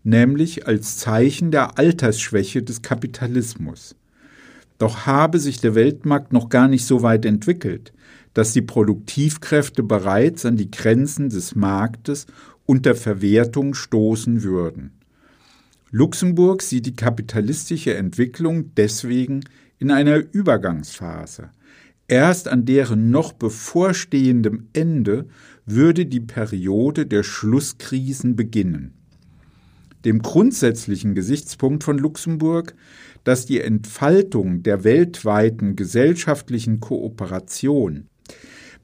nämlich 0.03 0.65
als 0.65 0.97
Zeichen 0.97 1.51
der 1.51 1.77
Altersschwäche 1.77 2.63
des 2.63 2.81
Kapitalismus. 2.81 3.95
Doch 4.79 5.05
habe 5.05 5.37
sich 5.37 5.61
der 5.61 5.75
Weltmarkt 5.75 6.33
noch 6.33 6.49
gar 6.49 6.67
nicht 6.67 6.85
so 6.85 7.03
weit 7.03 7.25
entwickelt, 7.25 7.93
dass 8.33 8.53
die 8.53 8.63
Produktivkräfte 8.63 9.83
bereits 9.83 10.43
an 10.45 10.57
die 10.57 10.71
Grenzen 10.71 11.29
des 11.29 11.53
Marktes 11.53 12.25
unter 12.65 12.95
Verwertung 12.95 13.75
stoßen 13.75 14.41
würden. 14.41 14.91
Luxemburg 15.91 16.63
sieht 16.63 16.87
die 16.87 16.95
kapitalistische 16.95 17.95
Entwicklung 17.95 18.73
deswegen 18.75 19.43
in 19.77 19.91
einer 19.91 20.17
Übergangsphase. 20.31 21.49
Erst 22.09 22.47
an 22.47 22.65
deren 22.65 23.11
noch 23.11 23.33
bevorstehendem 23.33 24.67
Ende 24.73 25.27
würde 25.65 26.07
die 26.07 26.19
Periode 26.19 27.05
der 27.05 27.21
Schlusskrisen 27.21 28.35
beginnen. 28.35 28.95
Dem 30.05 30.23
grundsätzlichen 30.23 31.13
Gesichtspunkt 31.13 31.83
von 31.83 31.99
Luxemburg, 31.99 32.73
dass 33.23 33.45
die 33.45 33.61
Entfaltung 33.61 34.63
der 34.63 34.83
weltweiten 34.83 35.75
gesellschaftlichen 35.75 36.79
Kooperation 36.79 38.07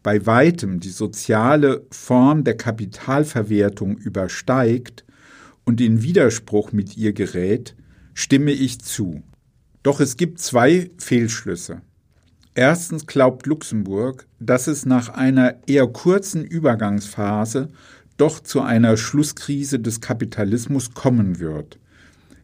bei 0.04 0.24
weitem 0.28 0.80
die 0.80 0.90
soziale 0.90 1.84
Form 1.90 2.44
der 2.44 2.56
Kapitalverwertung 2.56 3.98
übersteigt 3.98 5.04
und 5.64 5.82
in 5.82 6.04
Widerspruch 6.04 6.74
mit 6.74 6.96
ihr 6.96 7.12
gerät, 7.14 7.76
stimme 8.14 8.52
ich 8.52 8.82
zu. 8.82 9.24
Doch 9.82 10.00
es 10.00 10.16
gibt 10.16 10.38
zwei 10.38 10.92
Fehlschlüsse. 11.00 11.82
Erstens 12.58 13.06
glaubt 13.06 13.48
Luxemburg, 13.48 14.28
dass 14.40 14.68
es 14.68 14.86
nach 14.86 15.10
einer 15.10 15.56
eher 15.68 15.88
kurzen 15.88 16.46
Übergangsphase 16.46 17.68
doch 18.16 18.40
zu 18.40 18.62
einer 18.62 18.96
Schlusskrise 18.96 19.80
des 19.80 20.00
Kapitalismus 20.00 20.94
kommen 20.94 21.40
wird. 21.40 21.78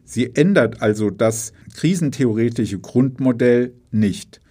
Sie 0.04 0.36
ändert 0.36 0.82
also 0.82 1.08
das 1.08 1.54
krisentheoretische 1.74 2.78
Grundmodell 2.78 3.72
nicht. 3.90 4.42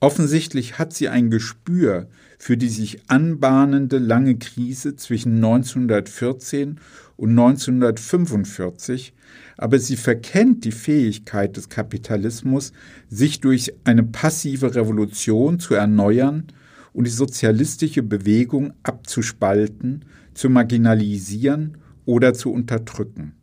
Offensichtlich 0.00 0.78
hat 0.78 0.92
sie 0.92 1.08
ein 1.08 1.30
Gespür 1.30 2.08
für 2.36 2.56
die 2.56 2.68
sich 2.68 3.08
anbahnende 3.08 3.98
lange 3.98 4.36
Krise 4.36 4.96
zwischen 4.96 5.36
1914 5.36 6.80
und 7.16 7.30
1945, 7.30 9.14
aber 9.56 9.78
sie 9.78 9.96
verkennt 9.96 10.64
die 10.64 10.72
Fähigkeit 10.72 11.56
des 11.56 11.68
Kapitalismus, 11.68 12.72
sich 13.08 13.40
durch 13.40 13.72
eine 13.84 14.02
passive 14.02 14.74
Revolution 14.74 15.60
zu 15.60 15.74
erneuern 15.74 16.46
und 16.92 17.06
die 17.06 17.10
sozialistische 17.10 18.02
Bewegung 18.02 18.72
abzuspalten, 18.82 20.04
zu 20.34 20.50
marginalisieren 20.50 21.78
oder 22.04 22.34
zu 22.34 22.52
unterdrücken. 22.52 23.34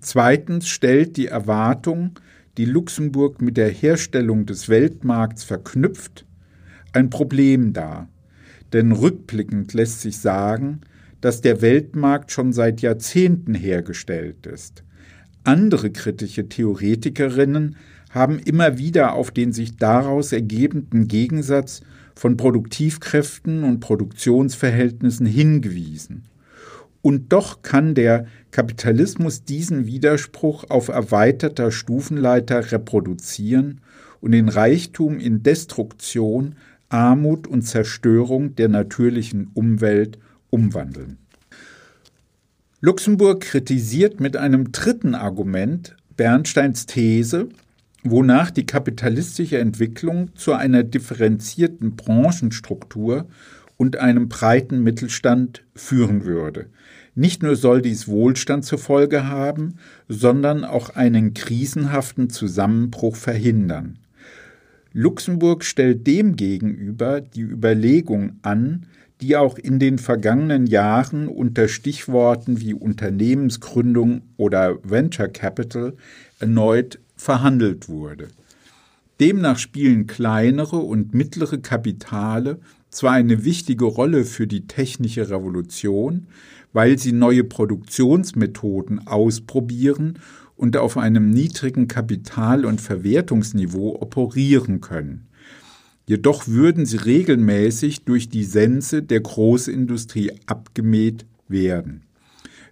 Zweitens 0.00 0.68
stellt 0.68 1.16
die 1.16 1.26
Erwartung, 1.26 2.18
die 2.58 2.64
Luxemburg 2.64 3.42
mit 3.42 3.56
der 3.56 3.70
Herstellung 3.70 4.46
des 4.46 4.68
Weltmarkts 4.68 5.44
verknüpft, 5.44 6.26
ein 6.92 7.10
Problem 7.10 7.72
dar. 7.72 8.08
Denn 8.72 8.92
rückblickend 8.92 9.74
lässt 9.74 10.00
sich 10.00 10.18
sagen, 10.18 10.80
dass 11.26 11.40
der 11.40 11.60
Weltmarkt 11.60 12.30
schon 12.30 12.52
seit 12.52 12.82
Jahrzehnten 12.82 13.52
hergestellt 13.52 14.46
ist. 14.46 14.84
Andere 15.42 15.90
kritische 15.90 16.48
Theoretikerinnen 16.48 17.74
haben 18.10 18.38
immer 18.38 18.78
wieder 18.78 19.14
auf 19.14 19.32
den 19.32 19.52
sich 19.52 19.76
daraus 19.76 20.30
ergebenden 20.30 21.08
Gegensatz 21.08 21.80
von 22.14 22.36
Produktivkräften 22.36 23.64
und 23.64 23.80
Produktionsverhältnissen 23.80 25.26
hingewiesen. 25.26 26.26
Und 27.02 27.32
doch 27.32 27.60
kann 27.60 27.96
der 27.96 28.26
Kapitalismus 28.52 29.42
diesen 29.42 29.84
Widerspruch 29.84 30.70
auf 30.70 30.86
erweiterter 30.86 31.72
Stufenleiter 31.72 32.70
reproduzieren 32.70 33.80
und 34.20 34.30
den 34.30 34.48
Reichtum 34.48 35.18
in 35.18 35.42
Destruktion 35.42 36.54
Armut 36.88 37.48
und 37.48 37.62
Zerstörung 37.62 38.54
der 38.54 38.68
natürlichen 38.68 39.50
Umwelt 39.54 40.20
umwandeln. 40.50 41.18
Luxemburg 42.80 43.40
kritisiert 43.40 44.20
mit 44.20 44.36
einem 44.36 44.70
dritten 44.72 45.14
Argument 45.14 45.96
Bernsteins 46.16 46.86
These, 46.86 47.48
wonach 48.04 48.50
die 48.50 48.66
kapitalistische 48.66 49.58
Entwicklung 49.58 50.34
zu 50.36 50.52
einer 50.52 50.82
differenzierten 50.82 51.96
Branchenstruktur 51.96 53.26
und 53.76 53.96
einem 53.96 54.28
breiten 54.28 54.82
Mittelstand 54.82 55.64
führen 55.74 56.24
würde. 56.24 56.66
Nicht 57.14 57.42
nur 57.42 57.56
soll 57.56 57.82
dies 57.82 58.08
Wohlstand 58.08 58.64
zur 58.64 58.78
Folge 58.78 59.26
haben, 59.26 59.76
sondern 60.08 60.64
auch 60.64 60.90
einen 60.90 61.34
krisenhaften 61.34 62.30
Zusammenbruch 62.30 63.16
verhindern. 63.16 63.98
Luxemburg 64.92 65.64
stellt 65.64 66.06
demgegenüber 66.06 67.20
die 67.20 67.42
Überlegung 67.42 68.38
an, 68.42 68.86
die 69.20 69.36
auch 69.36 69.58
in 69.58 69.78
den 69.78 69.98
vergangenen 69.98 70.66
Jahren 70.66 71.28
unter 71.28 71.68
Stichworten 71.68 72.60
wie 72.60 72.74
Unternehmensgründung 72.74 74.22
oder 74.36 74.78
Venture 74.82 75.28
Capital 75.28 75.94
erneut 76.38 76.98
verhandelt 77.16 77.88
wurde. 77.88 78.28
Demnach 79.20 79.58
spielen 79.58 80.06
kleinere 80.06 80.76
und 80.76 81.14
mittlere 81.14 81.58
Kapitale 81.58 82.58
zwar 82.90 83.12
eine 83.12 83.44
wichtige 83.44 83.86
Rolle 83.86 84.24
für 84.24 84.46
die 84.46 84.66
technische 84.66 85.30
Revolution, 85.30 86.26
weil 86.72 86.98
sie 86.98 87.12
neue 87.12 87.44
Produktionsmethoden 87.44 89.06
ausprobieren 89.06 90.18
und 90.56 90.76
auf 90.76 90.98
einem 90.98 91.30
niedrigen 91.30 91.88
Kapital- 91.88 92.66
und 92.66 92.80
Verwertungsniveau 92.80 93.96
operieren 94.00 94.80
können. 94.80 95.25
Jedoch 96.08 96.46
würden 96.46 96.86
sie 96.86 96.98
regelmäßig 96.98 98.04
durch 98.04 98.28
die 98.28 98.44
Sense 98.44 99.02
der 99.02 99.20
Großindustrie 99.20 100.32
abgemäht 100.46 101.26
werden. 101.48 102.04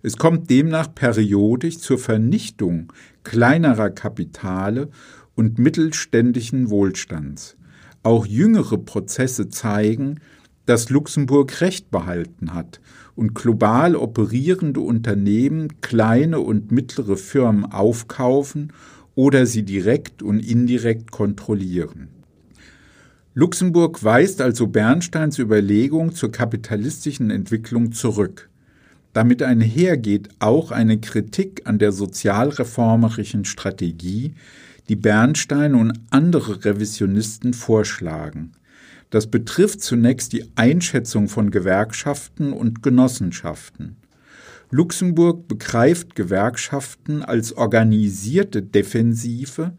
Es 0.03 0.17
kommt 0.17 0.51
demnach 0.51 0.95
periodisch 0.95 1.79
zur 1.79 1.99
Vernichtung 1.99 2.93
kleinerer 3.25 3.91
Kapitale 3.91 4.91
und 5.35 5.59
mittelständischen 5.59 6.71
Wohlstands. 6.71 7.57
Auch 8.05 8.25
jüngere 8.25 8.79
Prozesse 8.79 9.49
zeigen, 9.49 10.21
dass 10.67 10.91
Luxemburg 10.91 11.61
Recht 11.61 11.91
behalten 11.91 12.55
hat 12.55 12.81
und 13.17 13.35
global 13.35 13.97
operierende 13.97 14.81
Unternehmen 14.81 15.81
kleine 15.81 16.39
und 16.39 16.71
mittlere 16.71 17.17
Firmen 17.17 17.65
aufkaufen 17.65 18.73
oder 19.17 19.47
sie 19.47 19.65
direkt 19.65 20.23
und 20.23 20.39
indirekt 20.39 21.11
kontrollieren. 21.11 22.14
Luxemburg 23.37 24.05
weist 24.05 24.41
also 24.41 24.69
Bernsteins 24.69 25.41
Überlegung 25.41 26.15
zur 26.15 26.31
kapitalistischen 26.31 27.33
Entwicklung 27.33 27.91
zurück. 27.91 28.49
Damit 29.13 29.43
einhergeht 29.43 30.29
auch 30.39 30.71
eine 30.71 31.01
Kritik 31.01 31.63
an 31.65 31.81
der 31.81 31.91
sozialreformerischen 31.91 33.45
Strategie, 33.45 34.35
die 34.89 34.95
Bernstein 34.95 35.75
und 35.75 35.99
andere 36.11 36.65
Revisionisten 36.65 37.55
vorschlagen. 37.55 38.53
Das 39.11 39.27
betrifft 39.27 39.81
zunächst 39.83 40.33
die 40.33 40.45
Einschätzung 40.55 41.27
von 41.27 41.51
Gewerkschaften 41.51 42.53
und 42.53 42.85
Genossenschaften. 42.85 43.97
Luxemburg 44.71 45.49
begreift 45.49 46.15
Gewerkschaften 46.15 47.23
als 47.23 47.53
organisierte 47.53 48.63
Defensive, 48.63 49.73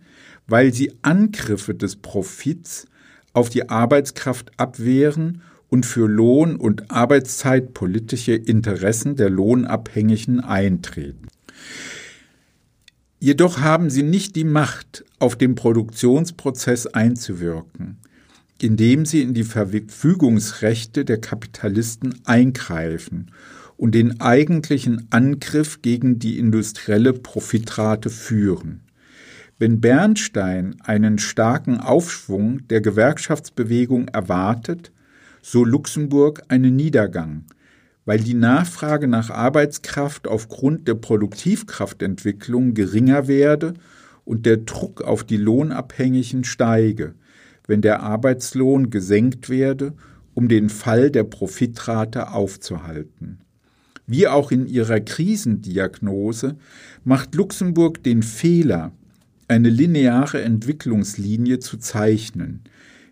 weil 0.46 0.74
sie 0.74 0.92
Angriffe 1.04 1.74
des 1.74 1.96
Profits 1.96 2.88
auf 3.36 3.50
die 3.50 3.70
Arbeitskraft 3.70 4.52
abwehren 4.58 5.42
und 5.70 5.86
für 5.86 6.08
Lohn- 6.08 6.56
und 6.56 6.90
Arbeitszeitpolitische 6.90 8.34
Interessen 8.34 9.16
der 9.16 9.30
Lohnabhängigen 9.30 10.40
eintreten. 10.40 11.28
Jedoch 13.20 13.60
haben 13.60 13.90
sie 13.90 14.04
nicht 14.04 14.36
die 14.36 14.44
Macht, 14.44 15.04
auf 15.20 15.36
den 15.36 15.56
Produktionsprozess 15.56 16.88
einzuwirken, 16.88 17.98
indem 18.62 19.06
sie 19.06 19.22
in 19.22 19.34
die 19.34 19.44
Verfügungsrechte 19.44 21.04
der 21.04 21.20
Kapitalisten 21.20 22.22
eingreifen 22.26 23.32
und 23.78 23.96
den 23.96 24.22
eigentlichen 24.22 25.08
Angriff 25.10 25.82
gegen 25.82 26.20
die 26.20 26.40
industrielle 26.40 27.14
Profitrate 27.14 28.10
führen. 28.10 28.85
Wenn 29.58 29.80
Bernstein 29.80 30.76
einen 30.84 31.18
starken 31.18 31.80
Aufschwung 31.80 32.68
der 32.68 32.82
Gewerkschaftsbewegung 32.82 34.10
erwartet, 34.10 34.92
so 35.42 35.64
Luxemburg 35.64 36.44
einen 36.50 36.76
Niedergang, 36.76 37.46
weil 38.04 38.20
die 38.20 38.34
Nachfrage 38.34 39.08
nach 39.08 39.30
Arbeitskraft 39.30 40.28
aufgrund 40.28 40.90
der 40.90 40.96
Produktivkraftentwicklung 40.96 42.74
geringer 42.74 43.30
werde 43.30 43.76
und 44.26 44.46
der 44.46 44.58
Druck 44.58 45.02
auf 45.02 45.24
die 45.24 45.38
Lohnabhängigen 45.38 46.44
steige, 46.44 47.16
wenn 47.66 47.82
der 47.82 48.02
Arbeitslohn 48.02 48.90
gesenkt 48.90 49.48
werde, 49.48 49.94
um 50.34 50.50
den 50.50 50.68
Fall 50.68 51.12
der 51.12 51.24
Profitrate 51.24 52.34
aufzuhalten. 52.34 53.40
Wie 54.06 54.28
auch 54.28 54.52
in 54.52 54.68
ihrer 54.68 55.00
Krisendiagnose 55.00 56.58
macht 57.06 57.36
Luxemburg 57.36 58.04
den 58.04 58.22
Fehler, 58.22 58.92
eine 59.48 59.70
lineare 59.70 60.42
Entwicklungslinie 60.42 61.60
zu 61.60 61.78
zeichnen, 61.78 62.64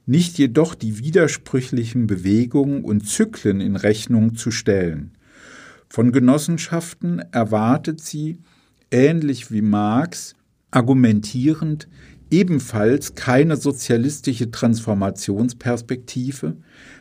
nicht 0.05 0.37
jedoch 0.37 0.75
die 0.75 0.99
widersprüchlichen 0.99 2.07
Bewegungen 2.07 2.83
und 2.83 3.07
Zyklen 3.07 3.61
in 3.61 3.75
Rechnung 3.75 4.35
zu 4.35 4.51
stellen. 4.51 5.11
Von 5.89 6.11
Genossenschaften 6.11 7.19
erwartet 7.31 8.01
sie, 8.01 8.39
ähnlich 8.91 9.51
wie 9.51 9.61
Marx, 9.61 10.33
argumentierend, 10.71 11.87
ebenfalls 12.31 13.13
keine 13.13 13.57
sozialistische 13.57 14.49
Transformationsperspektive, 14.49 16.57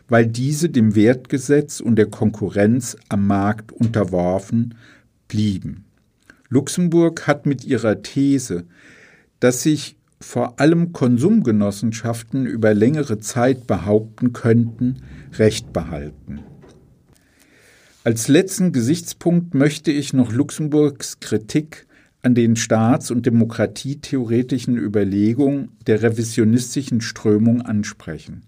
weil 0.08 0.26
diese 0.26 0.68
dem 0.68 0.94
Wertgesetz 0.94 1.80
und 1.80 1.96
der 1.96 2.10
Konkurrenz 2.10 2.98
am 3.08 3.26
Markt 3.26 3.72
unterworfen 3.72 4.74
blieben. 5.26 5.86
Luxemburg 6.50 7.26
hat 7.26 7.46
mit 7.46 7.64
ihrer 7.64 8.02
These, 8.02 8.66
dass 9.42 9.64
sich 9.64 9.96
vor 10.20 10.60
allem 10.60 10.92
Konsumgenossenschaften 10.92 12.46
über 12.46 12.74
längere 12.74 13.18
Zeit 13.18 13.66
behaupten 13.66 14.32
könnten, 14.32 15.02
Recht 15.32 15.72
behalten. 15.72 16.42
Als 18.04 18.28
letzten 18.28 18.70
Gesichtspunkt 18.70 19.52
möchte 19.54 19.90
ich 19.90 20.12
noch 20.12 20.32
Luxemburgs 20.32 21.18
Kritik 21.18 21.88
an 22.22 22.36
den 22.36 22.54
staats- 22.54 23.10
und 23.10 23.26
demokratietheoretischen 23.26 24.76
Überlegungen 24.76 25.70
der 25.88 26.04
revisionistischen 26.04 27.00
Strömung 27.00 27.62
ansprechen. 27.62 28.44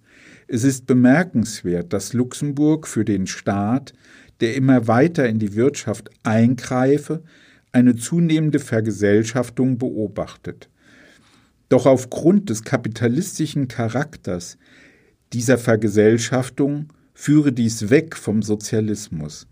Es 0.46 0.62
ist 0.62 0.86
bemerkenswert, 0.86 1.92
dass 1.92 2.12
Luxemburg 2.12 2.86
für 2.86 3.04
den 3.04 3.26
Staat, 3.26 3.94
der 4.40 4.54
immer 4.54 4.86
weiter 4.86 5.28
in 5.28 5.40
die 5.40 5.56
Wirtschaft 5.56 6.10
eingreife, 6.22 7.24
eine 7.72 7.96
zunehmende 7.96 8.60
Vergesellschaftung 8.60 9.78
beobachtet. 9.78 10.68
Doch 11.74 11.86
aufgrund 11.86 12.50
des 12.50 12.62
kapitalistischen 12.62 13.66
Charakters 13.66 14.58
dieser 15.32 15.58
Vergesellschaftung 15.58 16.92
führe 17.14 17.52
dies 17.52 17.90
weg 17.90 18.14
vom 18.14 18.42
Sozialismus, 18.42 19.48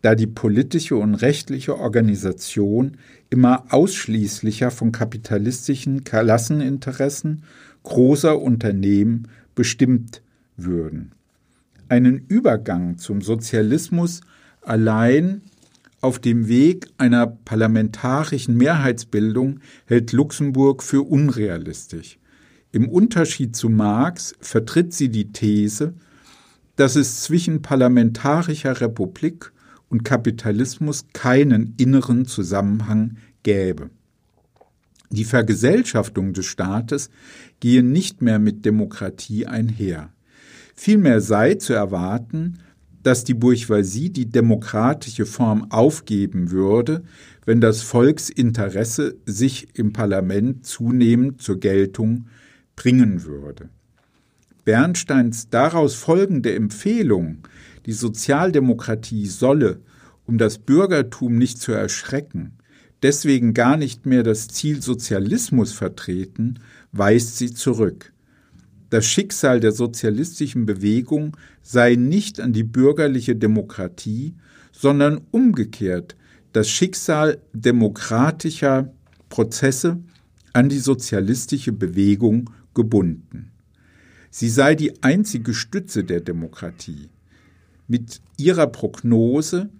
da 0.00 0.16
die 0.16 0.26
politische 0.26 0.96
und 0.96 1.14
rechtliche 1.14 1.78
Organisation 1.78 2.96
immer 3.30 3.66
ausschließlicher 3.72 4.72
von 4.72 4.90
kapitalistischen 4.90 6.02
Klasseninteressen 6.02 7.44
großer 7.84 8.40
Unternehmen 8.40 9.28
bestimmt 9.54 10.20
würden. 10.56 11.12
Einen 11.88 12.24
Übergang 12.26 12.98
zum 12.98 13.20
Sozialismus 13.22 14.20
allein 14.62 15.42
auf 16.02 16.18
dem 16.18 16.48
Weg 16.48 16.88
einer 16.98 17.26
parlamentarischen 17.26 18.56
Mehrheitsbildung 18.56 19.60
hält 19.86 20.12
Luxemburg 20.12 20.82
für 20.82 21.02
unrealistisch. 21.02 22.18
Im 22.72 22.88
Unterschied 22.88 23.54
zu 23.54 23.68
Marx 23.68 24.34
vertritt 24.40 24.92
sie 24.92 25.10
die 25.10 25.32
These, 25.32 25.94
dass 26.76 26.96
es 26.96 27.22
zwischen 27.22 27.62
parlamentarischer 27.62 28.80
Republik 28.80 29.52
und 29.88 30.04
Kapitalismus 30.04 31.06
keinen 31.12 31.74
inneren 31.76 32.26
Zusammenhang 32.26 33.18
gäbe. 33.44 33.90
Die 35.10 35.24
Vergesellschaftung 35.24 36.32
des 36.32 36.46
Staates 36.46 37.10
gehe 37.60 37.82
nicht 37.82 38.22
mehr 38.22 38.38
mit 38.38 38.64
Demokratie 38.64 39.46
einher. 39.46 40.10
Vielmehr 40.74 41.20
sei 41.20 41.54
zu 41.54 41.74
erwarten, 41.74 42.58
dass 43.02 43.24
die 43.24 43.34
Bourgeoisie 43.34 44.10
die 44.10 44.26
demokratische 44.26 45.26
Form 45.26 45.70
aufgeben 45.70 46.50
würde, 46.50 47.02
wenn 47.44 47.60
das 47.60 47.82
Volksinteresse 47.82 49.16
sich 49.26 49.68
im 49.74 49.92
Parlament 49.92 50.66
zunehmend 50.66 51.42
zur 51.42 51.58
Geltung 51.58 52.26
bringen 52.76 53.24
würde. 53.24 53.68
Bernsteins 54.64 55.48
daraus 55.50 55.94
folgende 55.94 56.54
Empfehlung, 56.54 57.38
die 57.86 57.92
Sozialdemokratie 57.92 59.26
solle, 59.26 59.80
um 60.24 60.38
das 60.38 60.58
Bürgertum 60.58 61.36
nicht 61.36 61.58
zu 61.58 61.72
erschrecken, 61.72 62.52
deswegen 63.02 63.54
gar 63.54 63.76
nicht 63.76 64.06
mehr 64.06 64.22
das 64.22 64.46
Ziel 64.46 64.80
Sozialismus 64.80 65.72
vertreten, 65.72 66.60
weist 66.92 67.38
sie 67.38 67.52
zurück. 67.52 68.12
Das 68.92 69.06
Schicksal 69.06 69.58
der 69.58 69.72
sozialistischen 69.72 70.66
Bewegung 70.66 71.34
sei 71.62 71.94
nicht 71.94 72.40
an 72.40 72.52
die 72.52 72.62
bürgerliche 72.62 73.34
Demokratie, 73.34 74.34
sondern 74.70 75.22
umgekehrt 75.30 76.14
das 76.52 76.68
Schicksal 76.68 77.38
demokratischer 77.54 78.92
Prozesse 79.30 79.98
an 80.52 80.68
die 80.68 80.78
sozialistische 80.78 81.72
Bewegung 81.72 82.50
gebunden. 82.74 83.50
Sie 84.28 84.50
sei 84.50 84.74
die 84.74 85.02
einzige 85.02 85.54
Stütze 85.54 86.04
der 86.04 86.20
Demokratie. 86.20 87.08
Mit 87.88 88.20
ihrer 88.36 88.66
Prognose 88.66 89.70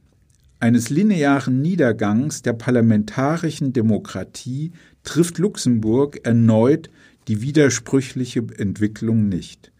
eines 0.58 0.88
linearen 0.88 1.60
Niedergangs 1.60 2.40
der 2.40 2.54
parlamentarischen 2.54 3.74
Demokratie 3.74 4.72
trifft 5.02 5.36
Luxemburg 5.36 6.24
erneut 6.24 6.88
die 7.28 7.42
widersprüchliche 7.42 8.44
Entwicklung 8.56 9.28
nicht. 9.28 9.72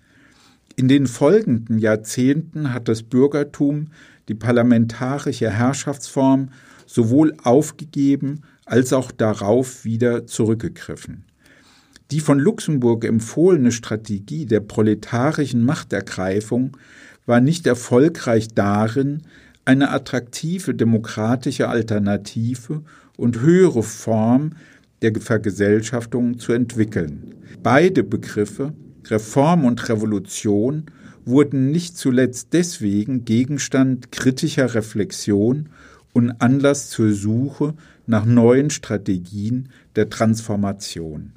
In 0.77 0.89
den 0.89 1.07
folgenden 1.07 1.79
Jahrzehnten 1.79 2.73
hat 2.73 2.89
das 2.89 3.03
Bürgertum 3.03 3.89
die 4.29 4.35
parlamentarische 4.35 5.51
Herrschaftsform 5.51 6.51
sowohl 6.87 7.35
aufgegeben 7.43 8.43
als 8.65 8.93
auch 8.93 9.11
darauf 9.11 9.85
wieder 9.85 10.27
zurückgegriffen. 10.27 11.25
Die 12.11 12.21
von 12.21 12.39
Luxemburg 12.39 13.05
empfohlene 13.05 13.73
Strategie 13.73 14.47
der 14.47 14.61
proletarischen 14.61 15.65
Machtergreifung 15.65 16.77
war 17.27 17.41
nicht 17.41 17.67
erfolgreich 17.67 18.49
darin, 18.49 19.23
eine 19.65 19.91
attraktive 19.91 20.75
demokratische 20.75 21.69
Alternative 21.69 22.83
und 23.17 23.41
höhere 23.41 23.83
Form 23.83 24.53
der 25.03 25.13
Vergesellschaftung 25.21 26.39
zu 26.39 26.53
entwickeln. 26.53 27.35
Beide 27.63 28.05
Begriffe, 28.05 28.73
Reform 29.07 29.65
und 29.65 29.89
Revolution, 29.89 30.87
wurden 31.25 31.71
nicht 31.71 31.97
zuletzt 31.97 32.49
deswegen 32.53 33.25
Gegenstand 33.25 34.13
kritischer 34.13 34.75
Reflexion 34.75 35.69
und 36.13 36.31
Anlass 36.41 36.91
zur 36.91 37.13
Suche 37.13 37.75
nach 38.07 38.25
neuen 38.25 38.71
Strategien 38.71 39.69
der 39.97 40.11
Transformation. 40.11 41.33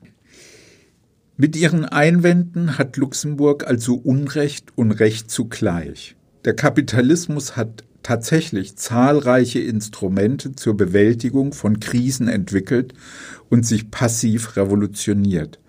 Mit 1.38 1.56
ihren 1.56 1.86
Einwänden 1.86 2.78
hat 2.78 2.97
Luxemburg 2.97 3.67
also 3.67 3.95
Unrecht 3.95 4.69
und 4.75 4.91
Recht 4.91 5.30
zugleich. 5.30 6.15
Der 6.45 6.56
Kapitalismus 6.56 7.58
hat 7.58 7.84
tatsächlich 8.06 8.76
zahlreiche 8.76 9.60
Instrumente 9.60 10.56
zur 10.56 10.78
Bewältigung 10.78 11.54
von 11.54 11.80
Krisen 11.80 12.28
entwickelt 12.28 12.94
und 13.50 13.65
sich 13.65 13.89
passiv 13.89 14.58
revolutioniert. 14.58 15.60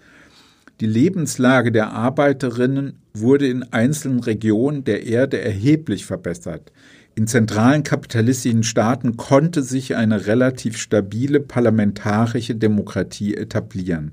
Die 0.81 0.87
Lebenslage 0.87 1.73
der 1.73 1.93
Arbeiterinnen 1.93 2.99
wurde 3.15 3.49
in 3.49 3.63
einzelnen 3.63 4.21
Regionen 4.21 4.85
der 4.85 5.07
Erde 5.07 5.41
erheblich 5.41 6.05
verbessert. 6.05 6.73
In 7.15 7.27
zentralen 7.27 7.83
kapitalistischen 7.83 8.65
Staaten 8.65 9.17
konnte 9.17 9.63
sich 9.63 9.97
eine 9.97 10.27
relativ 10.27 10.77
stabile 10.77 11.41
parlamentarische 11.41 12.55
Demokratie 12.55 13.35
etablieren. 13.35 14.13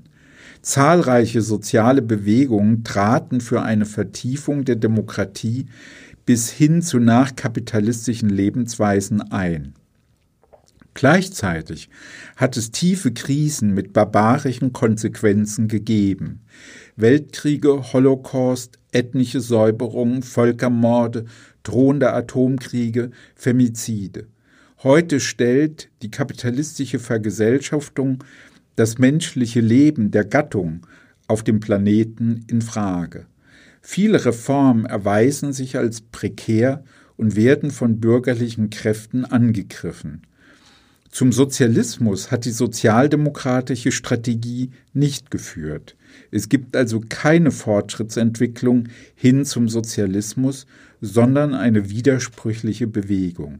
Zahlreiche 0.62 1.42
soziale 1.42 2.00
Bewegungen 2.00 2.84
traten 2.84 3.42
für 3.42 3.60
eine 3.60 3.84
Vertiefung 3.84 4.64
der 4.64 4.76
Demokratie 4.76 5.66
bis 6.26 6.50
hin 6.50 6.82
zu 6.82 6.98
nachkapitalistischen 6.98 8.28
Lebensweisen 8.28 9.20
ein. 9.32 9.74
Gleichzeitig 10.94 11.88
hat 12.36 12.56
es 12.56 12.70
tiefe 12.70 13.12
Krisen 13.12 13.74
mit 13.74 13.92
barbarischen 13.92 14.72
Konsequenzen 14.72 15.66
gegeben. 15.66 16.42
Weltkriege, 16.96 17.92
Holocaust, 17.92 18.78
ethnische 18.92 19.40
Säuberungen, 19.40 20.22
Völkermorde, 20.22 21.24
drohende 21.64 22.12
Atomkriege, 22.12 23.10
Femizide. 23.34 24.28
Heute 24.84 25.18
stellt 25.18 25.90
die 26.02 26.10
kapitalistische 26.10 27.00
Vergesellschaftung 27.00 28.22
das 28.76 28.98
menschliche 28.98 29.60
Leben 29.60 30.12
der 30.12 30.24
Gattung 30.24 30.86
auf 31.26 31.42
dem 31.42 31.58
Planeten 31.58 32.44
in 32.48 32.62
Frage. 32.62 33.26
Viele 33.86 34.24
Reformen 34.24 34.86
erweisen 34.86 35.52
sich 35.52 35.76
als 35.76 36.00
prekär 36.00 36.82
und 37.18 37.36
werden 37.36 37.70
von 37.70 38.00
bürgerlichen 38.00 38.70
Kräften 38.70 39.26
angegriffen. 39.26 40.22
Zum 41.10 41.32
Sozialismus 41.32 42.30
hat 42.30 42.46
die 42.46 42.50
sozialdemokratische 42.50 43.92
Strategie 43.92 44.70
nicht 44.94 45.30
geführt. 45.30 45.96
Es 46.30 46.48
gibt 46.48 46.74
also 46.76 47.02
keine 47.06 47.50
Fortschrittsentwicklung 47.50 48.88
hin 49.14 49.44
zum 49.44 49.68
Sozialismus, 49.68 50.64
sondern 51.02 51.52
eine 51.52 51.90
widersprüchliche 51.90 52.86
Bewegung. 52.86 53.58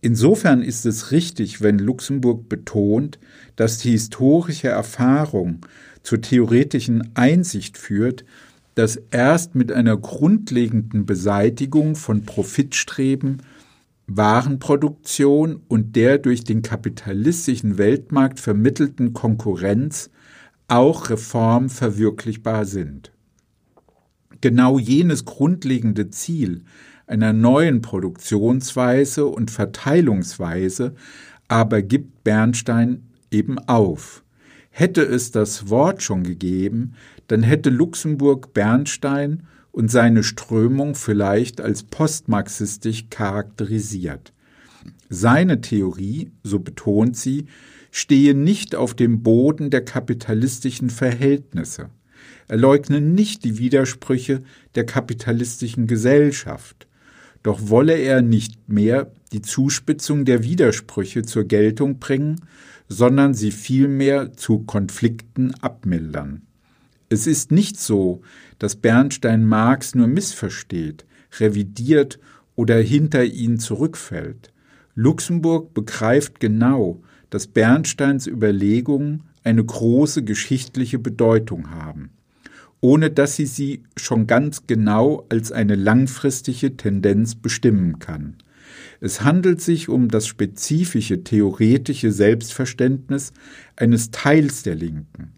Insofern 0.00 0.62
ist 0.62 0.84
es 0.84 1.12
richtig, 1.12 1.60
wenn 1.60 1.78
Luxemburg 1.78 2.48
betont, 2.48 3.20
dass 3.54 3.78
die 3.78 3.92
historische 3.92 4.68
Erfahrung 4.68 5.60
zur 6.02 6.20
theoretischen 6.20 7.10
Einsicht 7.14 7.78
führt, 7.78 8.24
dass 8.78 8.94
erst 9.10 9.56
mit 9.56 9.72
einer 9.72 9.96
grundlegenden 9.96 11.04
Beseitigung 11.04 11.96
von 11.96 12.24
Profitstreben 12.24 13.42
Warenproduktion 14.06 15.62
und 15.66 15.96
der 15.96 16.18
durch 16.18 16.44
den 16.44 16.62
kapitalistischen 16.62 17.76
Weltmarkt 17.76 18.38
vermittelten 18.38 19.14
Konkurrenz 19.14 20.10
auch 20.68 21.10
Reform 21.10 21.70
verwirklichbar 21.70 22.66
sind. 22.66 23.10
Genau 24.42 24.78
jenes 24.78 25.24
grundlegende 25.24 26.10
Ziel 26.10 26.62
einer 27.08 27.32
neuen 27.32 27.82
Produktionsweise 27.82 29.26
und 29.26 29.50
Verteilungsweise 29.50 30.94
aber 31.48 31.82
gibt 31.82 32.22
Bernstein 32.22 33.08
eben 33.32 33.58
auf. 33.58 34.22
Hätte 34.70 35.02
es 35.02 35.32
das 35.32 35.68
Wort 35.68 36.00
schon 36.00 36.22
gegeben, 36.22 36.94
dann 37.28 37.42
hätte 37.42 37.70
Luxemburg 37.70 38.52
Bernstein 38.52 39.44
und 39.70 39.90
seine 39.90 40.24
Strömung 40.24 40.94
vielleicht 40.94 41.60
als 41.60 41.84
postmarxistisch 41.84 43.06
charakterisiert. 43.10 44.32
Seine 45.08 45.60
Theorie, 45.60 46.32
so 46.42 46.58
betont 46.58 47.16
sie, 47.16 47.46
stehe 47.90 48.34
nicht 48.34 48.74
auf 48.74 48.94
dem 48.94 49.22
Boden 49.22 49.70
der 49.70 49.84
kapitalistischen 49.84 50.90
Verhältnisse. 50.90 51.90
Er 52.48 52.56
leugne 52.56 53.00
nicht 53.00 53.44
die 53.44 53.58
Widersprüche 53.58 54.42
der 54.74 54.84
kapitalistischen 54.84 55.86
Gesellschaft. 55.86 56.86
Doch 57.42 57.68
wolle 57.68 57.96
er 57.96 58.22
nicht 58.22 58.68
mehr 58.68 59.12
die 59.32 59.42
Zuspitzung 59.42 60.24
der 60.24 60.42
Widersprüche 60.42 61.22
zur 61.22 61.44
Geltung 61.44 61.98
bringen, 61.98 62.40
sondern 62.88 63.34
sie 63.34 63.52
vielmehr 63.52 64.32
zu 64.32 64.60
Konflikten 64.60 65.54
abmildern. 65.54 66.47
Es 67.08 67.26
ist 67.26 67.52
nicht 67.52 67.78
so, 67.78 68.20
dass 68.58 68.76
Bernstein 68.76 69.46
Marx 69.46 69.94
nur 69.94 70.08
missversteht, 70.08 71.06
revidiert 71.40 72.18
oder 72.54 72.76
hinter 72.78 73.24
ihn 73.24 73.58
zurückfällt. 73.58 74.52
Luxemburg 74.94 75.74
begreift 75.74 76.40
genau, 76.40 77.00
dass 77.30 77.46
Bernsteins 77.46 78.26
Überlegungen 78.26 79.22
eine 79.44 79.64
große 79.64 80.24
geschichtliche 80.24 80.98
Bedeutung 80.98 81.70
haben, 81.70 82.10
ohne 82.80 83.10
dass 83.10 83.36
sie 83.36 83.46
sie 83.46 83.84
schon 83.96 84.26
ganz 84.26 84.66
genau 84.66 85.24
als 85.28 85.52
eine 85.52 85.76
langfristige 85.76 86.76
Tendenz 86.76 87.36
bestimmen 87.36 87.98
kann. 88.00 88.36
Es 89.00 89.22
handelt 89.22 89.60
sich 89.60 89.88
um 89.88 90.08
das 90.08 90.26
spezifische 90.26 91.24
theoretische 91.24 92.12
Selbstverständnis 92.12 93.32
eines 93.76 94.10
Teils 94.10 94.62
der 94.62 94.74
Linken. 94.74 95.32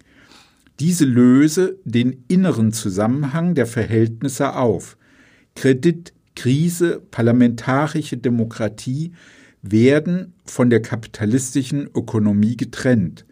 Diese 0.81 1.05
löse 1.05 1.79
den 1.85 2.25
inneren 2.27 2.73
Zusammenhang 2.73 3.55
der 3.55 3.67
Verhältnisse 3.67 4.57
auf. 4.57 4.97
Kredit, 5.55 6.15
Krise, 6.35 7.03
parlamentarische 7.11 8.17
Demokratie 8.17 9.13
werden 9.61 10.33
von 10.47 10.71
der 10.71 10.81
kapitalistischen 10.81 11.91
Ökonomie 11.95 12.57
getrennt, 12.57 13.27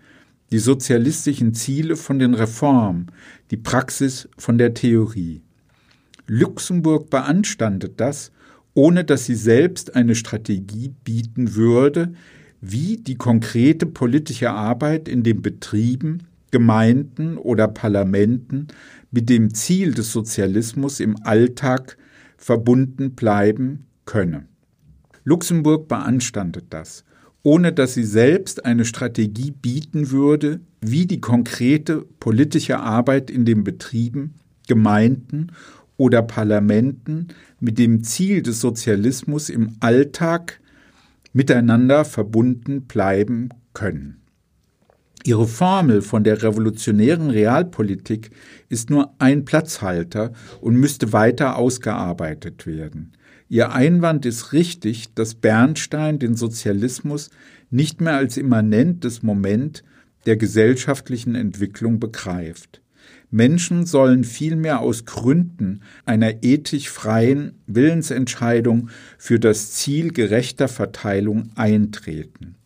die 0.51 0.59
sozialistischen 0.59 1.55
Ziele 1.55 1.97
von 1.97 2.19
den 2.19 2.35
Reformen, 2.35 3.07
die 3.51 3.57
Praxis 3.57 4.29
von 4.37 4.59
der 4.59 4.75
Theorie. 4.75 5.41
Luxemburg 6.27 7.09
beanstandet 7.09 7.99
das, 7.99 8.31
ohne 8.75 9.05
dass 9.05 9.25
sie 9.25 9.35
selbst 9.35 9.97
eine 9.97 10.15
Strategie 10.15 10.93
bieten 11.03 11.55
würde, 11.55 12.13
wie 12.61 12.99
die 12.99 13.15
konkrete 13.15 13.87
politische 13.87 14.51
Arbeit 14.51 15.09
in 15.09 15.23
den 15.23 15.41
Betrieben 15.41 16.28
Gemeinden 16.51 17.37
oder 17.37 17.69
Parlamenten 17.69 18.69
mit 19.11 19.29
dem 19.29 19.55
Ziel 19.55 19.95
des 19.95 20.13
Sozialismus 20.13 21.01
im 21.01 21.17
Alltag 21.23 21.97
verbunden 22.37 23.13
bleiben 23.13 23.87
könne. 24.05 24.47
Luxemburg 25.25 25.89
beanstandet 25.89 26.67
das, 26.71 27.05
ohne 27.43 27.73
dass 27.73 27.95
sie 27.95 28.05
selbst 28.05 28.65
eine 28.65 28.85
Strategie 28.85 29.51
bieten 29.51 30.11
würde, 30.11 30.61
wie 30.81 31.07
die 31.07 31.21
konkrete 31.21 32.07
politische 32.21 32.79
Arbeit 32.79 33.31
in 33.31 33.45
den 33.45 33.65
Betrieben, 33.65 34.35
Gemeinden 34.69 35.53
oder 35.97 36.23
Parlamenten 36.23 37.29
mit 37.61 37.79
dem 37.79 38.05
Ziel 38.05 38.43
des 38.43 38.61
Sozialismus 38.61 39.51
im 39.51 39.73
Alltag 39.81 40.61
miteinander 41.33 42.05
verbunden 42.05 42.83
bleiben 42.83 43.51
können. 43.75 44.18
Ihre 45.25 45.49
Formel 45.49 46.01
von 46.03 46.25
der 46.25 46.43
revolutionären 46.43 47.31
Realpolitik 47.31 48.31
ist 48.69 48.89
nur 48.89 49.15
ein 49.19 49.45
Platzhalter 49.45 50.33
und 50.61 50.77
müsste 50.77 51.13
weiter 51.13 51.57
ausgearbeitet 51.57 52.67
werden. 52.67 53.13
Ihr 53.49 53.73
Einwand 53.73 54.27
ist 54.27 54.53
richtig, 54.53 55.15
dass 55.15 55.35
Bernstein 55.35 56.19
den 56.19 56.35
Sozialismus 56.35 57.31
nicht 57.71 58.01
mehr 58.01 58.17
als 58.17 58.37
immanentes 58.37 59.23
Moment 59.23 59.83
der 60.27 60.37
gesellschaftlichen 60.37 61.35
Entwicklung 61.35 61.99
begreift. 61.99 62.83
Menschen 63.31 63.87
sollen 63.87 64.25
vielmehr 64.25 64.81
aus 64.81 65.05
Gründen 65.05 65.81
einer 66.05 66.43
ethisch 66.43 66.91
freien 66.91 67.61
Willensentscheidung 67.67 68.91
für 69.19 69.39
das 69.39 69.73
Ziel 69.73 70.13
gerechter 70.13 70.69
Verteilung 70.69 71.51
eintreten. 71.55 72.58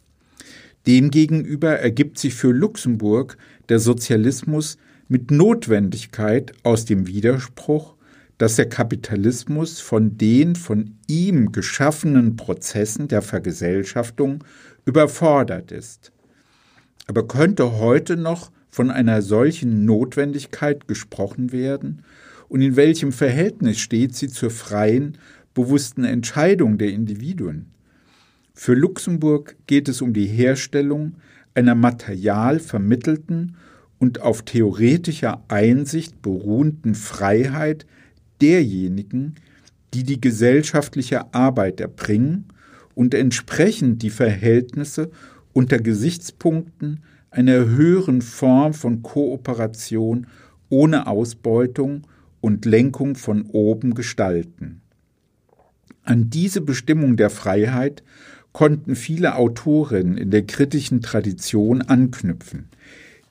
Demgegenüber 0.86 1.78
ergibt 1.78 2.18
sich 2.18 2.34
für 2.34 2.50
Luxemburg 2.50 3.36
der 3.68 3.78
Sozialismus 3.78 4.78
mit 5.08 5.30
Notwendigkeit 5.30 6.52
aus 6.64 6.84
dem 6.84 7.06
Widerspruch, 7.06 7.94
dass 8.38 8.56
der 8.56 8.68
Kapitalismus 8.68 9.80
von 9.80 10.18
den 10.18 10.56
von 10.56 10.96
ihm 11.06 11.52
geschaffenen 11.52 12.35
Prozessen 12.35 13.06
der 13.06 13.22
Vergesellschaftung 13.22 14.42
überfordert 14.85 15.70
ist. 15.70 16.10
Aber 17.06 17.28
könnte 17.28 17.78
heute 17.78 18.16
noch 18.16 18.50
von 18.68 18.90
einer 18.90 19.22
solchen 19.22 19.85
Notwendigkeit 19.85 20.88
gesprochen 20.88 21.52
werden? 21.52 22.02
Und 22.48 22.60
in 22.62 22.74
welchem 22.74 23.12
Verhältnis 23.12 23.78
steht 23.78 24.16
sie 24.16 24.28
zur 24.28 24.50
freien, 24.50 25.18
bewussten 25.54 26.04
Entscheidung 26.04 26.78
der 26.78 26.88
Individuen? 26.88 27.66
Für 28.55 28.75
Luxemburg 28.75 29.57
geht 29.67 29.88
es 29.88 30.03
um 30.03 30.13
die 30.13 30.27
Herstellung 30.27 31.15
einer 31.55 31.75
material 31.75 32.61
vermittelten 32.61 33.57
und 33.98 34.21
auf 34.21 34.42
theoretischer 34.42 35.42
Einsicht 35.48 36.23
beruhenden 36.23 36.94
Freiheit 36.94 37.87
derjenigen, 38.40 39.37
die 39.94 40.03
die 40.03 40.21
gesellschaftliche 40.21 41.33
Arbeit 41.35 41.81
erbringen 41.81 42.46
und 42.94 43.15
entsprechend 43.15 44.03
die 44.03 44.11
Verhältnisse 44.11 45.11
unter 45.53 45.79
Gesichtspunkten 45.79 47.00
einer 47.31 47.67
höheren 47.67 48.21
Form 48.21 48.75
von 48.75 49.03
Kooperation 49.03 50.27
ohne 50.69 51.07
Ausbeutung 51.07 52.07
und 52.40 52.65
Lenkung 52.65 53.15
von 53.15 53.46
oben 53.46 53.94
gestalten. 53.94 54.81
An 56.05 56.31
diese 56.31 56.61
Bestimmung 56.61 57.17
der 57.17 57.31
Freiheit 57.31 58.03
konnten 58.53 58.96
viele 58.96 59.37
Autorinnen 59.37 60.19
in 60.19 60.31
der 60.31 60.46
kritischen 60.46 61.00
Tradition 61.00 61.83
anknüpfen. 61.83 62.69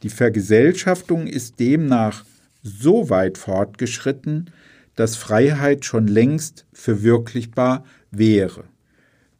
Die 0.04 0.10
Vergesellschaftung 0.10 1.28
ist 1.28 1.60
demnach 1.60 2.26
so 2.64 3.10
weit 3.10 3.38
fortgeschritten, 3.38 4.50
dass 4.96 5.16
Freiheit 5.16 5.86
schon 5.86 6.08
längst 6.08 6.66
verwirklichbar 6.74 7.86
wäre. 8.10 8.64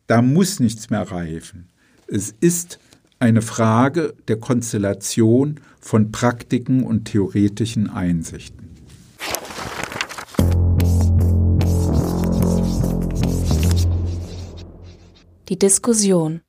Da 0.08 0.22
muss 0.22 0.60
nichts 0.60 0.90
mehr 0.90 1.04
reifen. 1.04 1.68
Es 2.08 2.34
ist 2.40 2.80
eine 3.20 3.42
Frage 3.42 4.14
der 4.28 4.38
Konstellation 4.38 5.60
von 5.80 6.12
Praktiken 6.12 6.84
und 6.84 7.06
theoretischen 7.06 7.90
Einsichten. 7.90 8.61
Die 15.52 15.60
Diskussion 15.60 16.40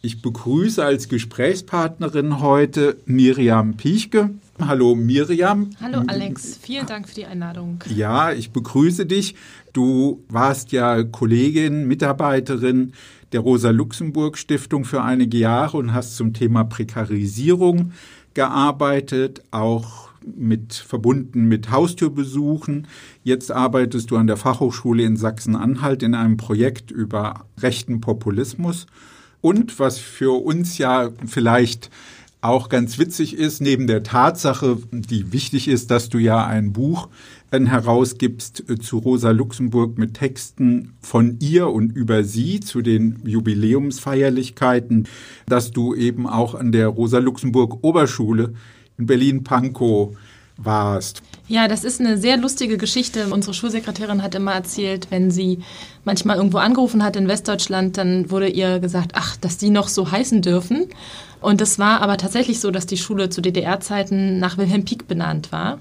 ich 0.00 0.22
begrüße 0.22 0.82
als 0.82 1.10
Gesprächspartnerin 1.10 2.40
heute 2.40 2.96
Miriam 3.04 3.76
Piechke. 3.76 4.30
Hallo 4.58 4.94
Miriam. 4.94 5.68
Hallo 5.82 6.02
Alex, 6.06 6.56
vielen 6.56 6.86
Dank 6.86 7.10
für 7.10 7.14
die 7.14 7.26
Einladung. 7.26 7.84
Ja, 7.94 8.32
ich 8.32 8.52
begrüße 8.52 9.04
dich. 9.04 9.34
Du 9.74 10.24
warst 10.30 10.72
ja 10.72 11.02
Kollegin, 11.02 11.86
Mitarbeiterin 11.86 12.94
der 13.32 13.40
Rosa-Luxemburg-Stiftung 13.40 14.86
für 14.86 15.02
einige 15.02 15.36
Jahre 15.36 15.76
und 15.76 15.92
hast 15.92 16.16
zum 16.16 16.32
Thema 16.32 16.64
Prekarisierung 16.64 17.92
gearbeitet, 18.32 19.42
auch 19.50 20.09
mit 20.24 20.74
verbunden 20.74 21.44
mit 21.44 21.70
Haustürbesuchen. 21.70 22.86
Jetzt 23.22 23.50
arbeitest 23.50 24.10
du 24.10 24.16
an 24.16 24.26
der 24.26 24.36
Fachhochschule 24.36 25.02
in 25.02 25.16
Sachsen-Anhalt 25.16 26.02
in 26.02 26.14
einem 26.14 26.36
Projekt 26.36 26.90
über 26.90 27.46
rechten 27.58 28.00
Populismus. 28.00 28.86
Und 29.40 29.78
was 29.78 29.98
für 29.98 30.44
uns 30.44 30.78
ja 30.78 31.10
vielleicht 31.26 31.90
auch 32.42 32.68
ganz 32.70 32.98
witzig 32.98 33.36
ist, 33.36 33.60
neben 33.60 33.86
der 33.86 34.02
Tatsache, 34.02 34.78
die 34.92 35.32
wichtig 35.32 35.68
ist, 35.68 35.90
dass 35.90 36.08
du 36.08 36.18
ja 36.18 36.46
ein 36.46 36.72
Buch 36.72 37.08
äh, 37.50 37.60
herausgibst 37.60 38.68
äh, 38.68 38.78
zu 38.78 38.98
Rosa 38.98 39.30
Luxemburg 39.30 39.98
mit 39.98 40.14
Texten 40.14 40.94
von 41.02 41.36
ihr 41.40 41.68
und 41.68 41.92
über 41.92 42.24
sie 42.24 42.60
zu 42.60 42.80
den 42.80 43.20
Jubiläumsfeierlichkeiten, 43.24 45.06
dass 45.46 45.70
du 45.70 45.94
eben 45.94 46.26
auch 46.26 46.54
an 46.54 46.72
der 46.72 46.88
Rosa 46.88 47.18
Luxemburg 47.18 47.78
Oberschule 47.82 48.54
in 49.00 49.06
Berlin-Pankow 49.06 50.16
warst. 50.56 51.22
Ja, 51.48 51.66
das 51.66 51.82
ist 51.82 52.00
eine 52.00 52.16
sehr 52.16 52.36
lustige 52.36 52.76
Geschichte. 52.76 53.26
Unsere 53.32 53.54
Schulsekretärin 53.54 54.22
hat 54.22 54.34
immer 54.34 54.52
erzählt, 54.52 55.08
wenn 55.10 55.30
sie 55.30 55.60
manchmal 56.04 56.36
irgendwo 56.36 56.58
angerufen 56.58 57.02
hat 57.02 57.16
in 57.16 57.26
Westdeutschland, 57.26 57.96
dann 57.96 58.30
wurde 58.30 58.48
ihr 58.48 58.78
gesagt, 58.78 59.12
ach, 59.14 59.36
dass 59.36 59.58
die 59.58 59.70
noch 59.70 59.88
so 59.88 60.12
heißen 60.12 60.42
dürfen. 60.42 60.86
Und 61.40 61.60
es 61.60 61.78
war 61.78 62.02
aber 62.02 62.18
tatsächlich 62.18 62.60
so, 62.60 62.70
dass 62.70 62.86
die 62.86 62.98
Schule 62.98 63.30
zu 63.30 63.40
DDR-Zeiten 63.40 64.38
nach 64.38 64.58
Wilhelm 64.58 64.84
Pieck 64.84 65.08
benannt 65.08 65.50
war. 65.50 65.78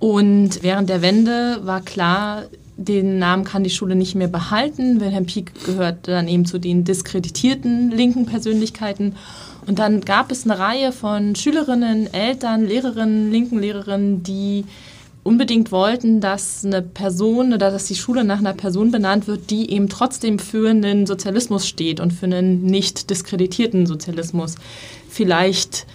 Und 0.00 0.62
während 0.62 0.90
der 0.90 1.02
Wende 1.02 1.60
war 1.62 1.80
klar, 1.80 2.44
den 2.76 3.18
Namen 3.18 3.44
kann 3.44 3.62
die 3.62 3.70
Schule 3.70 3.94
nicht 3.94 4.14
mehr 4.14 4.28
behalten. 4.28 5.00
Wilhelm 5.00 5.26
Pieck 5.26 5.52
gehört 5.64 6.08
dann 6.08 6.28
eben 6.28 6.46
zu 6.46 6.58
den 6.58 6.84
diskreditierten 6.84 7.90
linken 7.90 8.26
Persönlichkeiten. 8.26 9.14
Und 9.66 9.78
dann 9.78 10.00
gab 10.00 10.32
es 10.32 10.44
eine 10.44 10.58
Reihe 10.58 10.92
von 10.92 11.36
Schülerinnen, 11.36 12.12
Eltern, 12.12 12.66
Lehrerinnen, 12.66 13.30
linken 13.30 13.58
Lehrerinnen, 13.58 14.22
die 14.22 14.64
unbedingt 15.22 15.70
wollten, 15.70 16.20
dass 16.20 16.64
eine 16.64 16.82
Person 16.82 17.52
oder 17.52 17.70
dass 17.70 17.86
die 17.86 17.94
Schule 17.94 18.24
nach 18.24 18.38
einer 18.38 18.54
Person 18.54 18.90
benannt 18.90 19.26
wird, 19.26 19.50
die 19.50 19.70
eben 19.70 19.88
trotzdem 19.88 20.38
für 20.38 20.70
einen 20.70 21.06
Sozialismus 21.06 21.68
steht 21.68 22.00
und 22.00 22.12
für 22.12 22.26
einen 22.26 22.62
nicht 22.62 23.10
diskreditierten 23.10 23.86
Sozialismus. 23.86 24.54
Vielleicht 25.08 25.86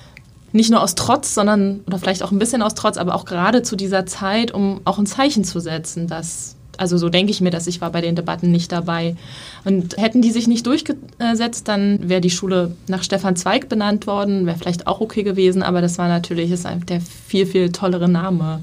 nicht 0.52 0.70
nur 0.72 0.82
aus 0.82 0.96
Trotz, 0.96 1.34
sondern 1.34 1.82
oder 1.88 1.98
vielleicht 1.98 2.24
auch 2.24 2.32
ein 2.32 2.40
bisschen 2.40 2.62
aus 2.62 2.76
Trotz, 2.76 2.98
aber 2.98 3.16
auch 3.16 3.26
gerade 3.26 3.64
zu 3.64 3.76
dieser 3.76 4.06
Zeit, 4.06 4.52
um 4.52 4.82
auch 4.86 5.00
ein 5.00 5.06
Zeichen 5.06 5.44
zu 5.44 5.60
setzen, 5.60 6.08
dass 6.08 6.55
also 6.80 6.98
so 6.98 7.10
denke 7.10 7.32
ich 7.32 7.42
mir 7.42 7.52
dass 7.52 7.68
ich 7.68 7.82
war 7.82 7.92
bei 7.92 8.02
den 8.02 8.16
Debatten 8.16 8.52
nicht 8.52 8.72
dabei. 8.72 9.16
Und 9.64 9.98
hätten 9.98 10.22
die 10.22 10.32
sich 10.32 10.48
nicht 10.48 10.66
durchgesetzt, 10.68 11.68
dann 11.68 12.10
wäre 12.10 12.22
die 12.22 12.30
Schule 12.30 12.76
nach 12.88 13.04
Stefan 13.04 13.36
Zweig 13.36 13.70
benannt 13.70 14.08
worden, 14.08 14.46
wäre 14.46 14.58
vielleicht 14.58 14.88
auch 14.88 15.02
okay 15.02 15.24
gewesen, 15.24 15.64
aber 15.64 15.82
das 15.82 15.98
war 15.98 16.08
natürlich 16.08 16.52
ist 16.52 16.66
der 16.90 17.02
viel, 17.02 17.46
viel 17.46 17.72
tollere 17.72 18.10
Name. 18.10 18.62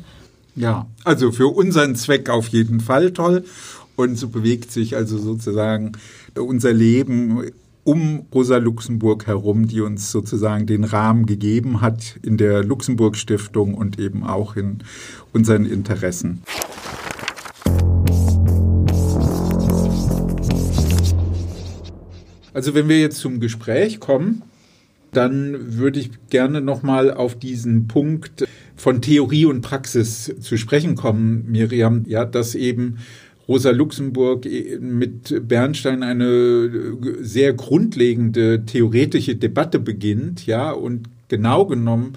Ja, 0.55 0.87
also 1.05 1.33
für 1.33 1.49
unseren 1.49 1.97
Zweck 1.97 2.29
auf 2.29 2.49
jeden 2.49 2.81
Fall 2.81 3.13
toll. 3.13 3.45
Und 3.97 4.17
so 4.17 4.29
bewegt 4.29 4.71
sich 4.71 4.97
also 4.97 5.19
sozusagen 5.19 5.93
unser 6.35 6.73
Leben 6.73 7.51
um 7.85 8.27
Rosa 8.33 8.59
Luxemburg 8.59 9.27
herum, 9.27 9.67
die 9.67 9.81
uns 9.81 10.13
sozusagen 10.13 10.67
den 10.67 10.85
Rahmen 10.85 11.27
gegeben 11.27 11.81
hat 11.81 12.19
in 12.23 12.37
der 12.37 12.63
Luxemburg 12.63 13.17
Stiftung 13.17 13.75
und 13.75 13.99
eben 13.99 14.25
auch 14.25 14.57
in 14.57 14.79
unseren 15.33 15.65
Interessen. 15.65 16.43
Also 22.55 22.75
wenn 22.75 22.89
wir 22.89 23.01
jetzt 23.01 23.19
zum 23.19 23.41
Gespräch 23.41 24.01
kommen, 24.01 24.43
dann 25.13 25.77
würde 25.77 26.01
ich 26.01 26.11
gerne 26.31 26.61
nochmal 26.61 27.13
auf 27.13 27.39
diesen 27.39 27.87
Punkt 27.87 28.47
von 28.77 29.03
Theorie 29.03 29.45
und 29.45 29.61
Praxis 29.61 30.35
zu 30.41 30.57
sprechen 30.57 30.95
kommen, 30.95 31.45
Miriam. 31.51 32.05
Ja, 32.07 32.25
dass 32.25 32.55
eben 32.55 32.99
Rosa 33.47 33.71
Luxemburg 33.71 34.47
mit 34.81 35.49
Bernstein 35.49 36.03
eine 36.03 36.97
sehr 37.21 37.53
grundlegende 37.53 38.65
theoretische 38.65 39.37
Debatte 39.37 39.79
beginnt, 39.79 40.47
ja, 40.47 40.71
und 40.71 41.09
genau 41.29 41.67
genommen 41.67 42.15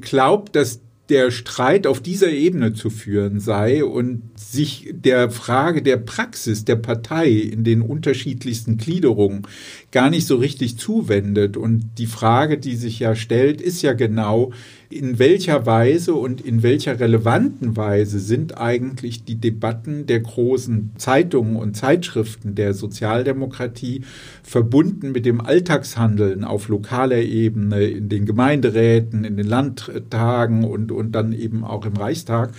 glaubt, 0.00 0.56
dass 0.56 0.80
der 1.12 1.30
Streit 1.30 1.86
auf 1.86 2.00
dieser 2.00 2.30
Ebene 2.30 2.72
zu 2.72 2.88
führen 2.88 3.38
sei 3.38 3.84
und 3.84 4.30
sich 4.34 4.94
der 4.94 5.30
Frage 5.30 5.82
der 5.82 5.98
Praxis 5.98 6.64
der 6.64 6.76
Partei 6.76 7.28
in 7.28 7.64
den 7.64 7.82
unterschiedlichsten 7.82 8.78
Gliederungen 8.78 9.42
gar 9.90 10.08
nicht 10.08 10.26
so 10.26 10.36
richtig 10.36 10.78
zuwendet. 10.78 11.58
Und 11.58 11.90
die 11.98 12.06
Frage, 12.06 12.56
die 12.56 12.76
sich 12.76 12.98
ja 12.98 13.14
stellt, 13.14 13.60
ist 13.60 13.82
ja 13.82 13.92
genau, 13.92 14.54
in 14.92 15.18
welcher 15.18 15.66
Weise 15.66 16.14
und 16.14 16.40
in 16.40 16.62
welcher 16.62 17.00
relevanten 17.00 17.76
Weise 17.76 18.20
sind 18.20 18.58
eigentlich 18.58 19.24
die 19.24 19.36
Debatten 19.36 20.06
der 20.06 20.20
großen 20.20 20.90
Zeitungen 20.96 21.56
und 21.56 21.76
Zeitschriften 21.76 22.54
der 22.54 22.74
Sozialdemokratie 22.74 24.02
verbunden 24.42 25.12
mit 25.12 25.26
dem 25.26 25.40
Alltagshandeln 25.40 26.44
auf 26.44 26.68
lokaler 26.68 27.22
Ebene, 27.22 27.84
in 27.84 28.08
den 28.08 28.26
Gemeinderäten, 28.26 29.24
in 29.24 29.36
den 29.36 29.46
Landtagen 29.46 30.64
und, 30.64 30.92
und 30.92 31.12
dann 31.12 31.32
eben 31.32 31.64
auch 31.64 31.86
im 31.86 31.96
Reichstag. 31.96 32.52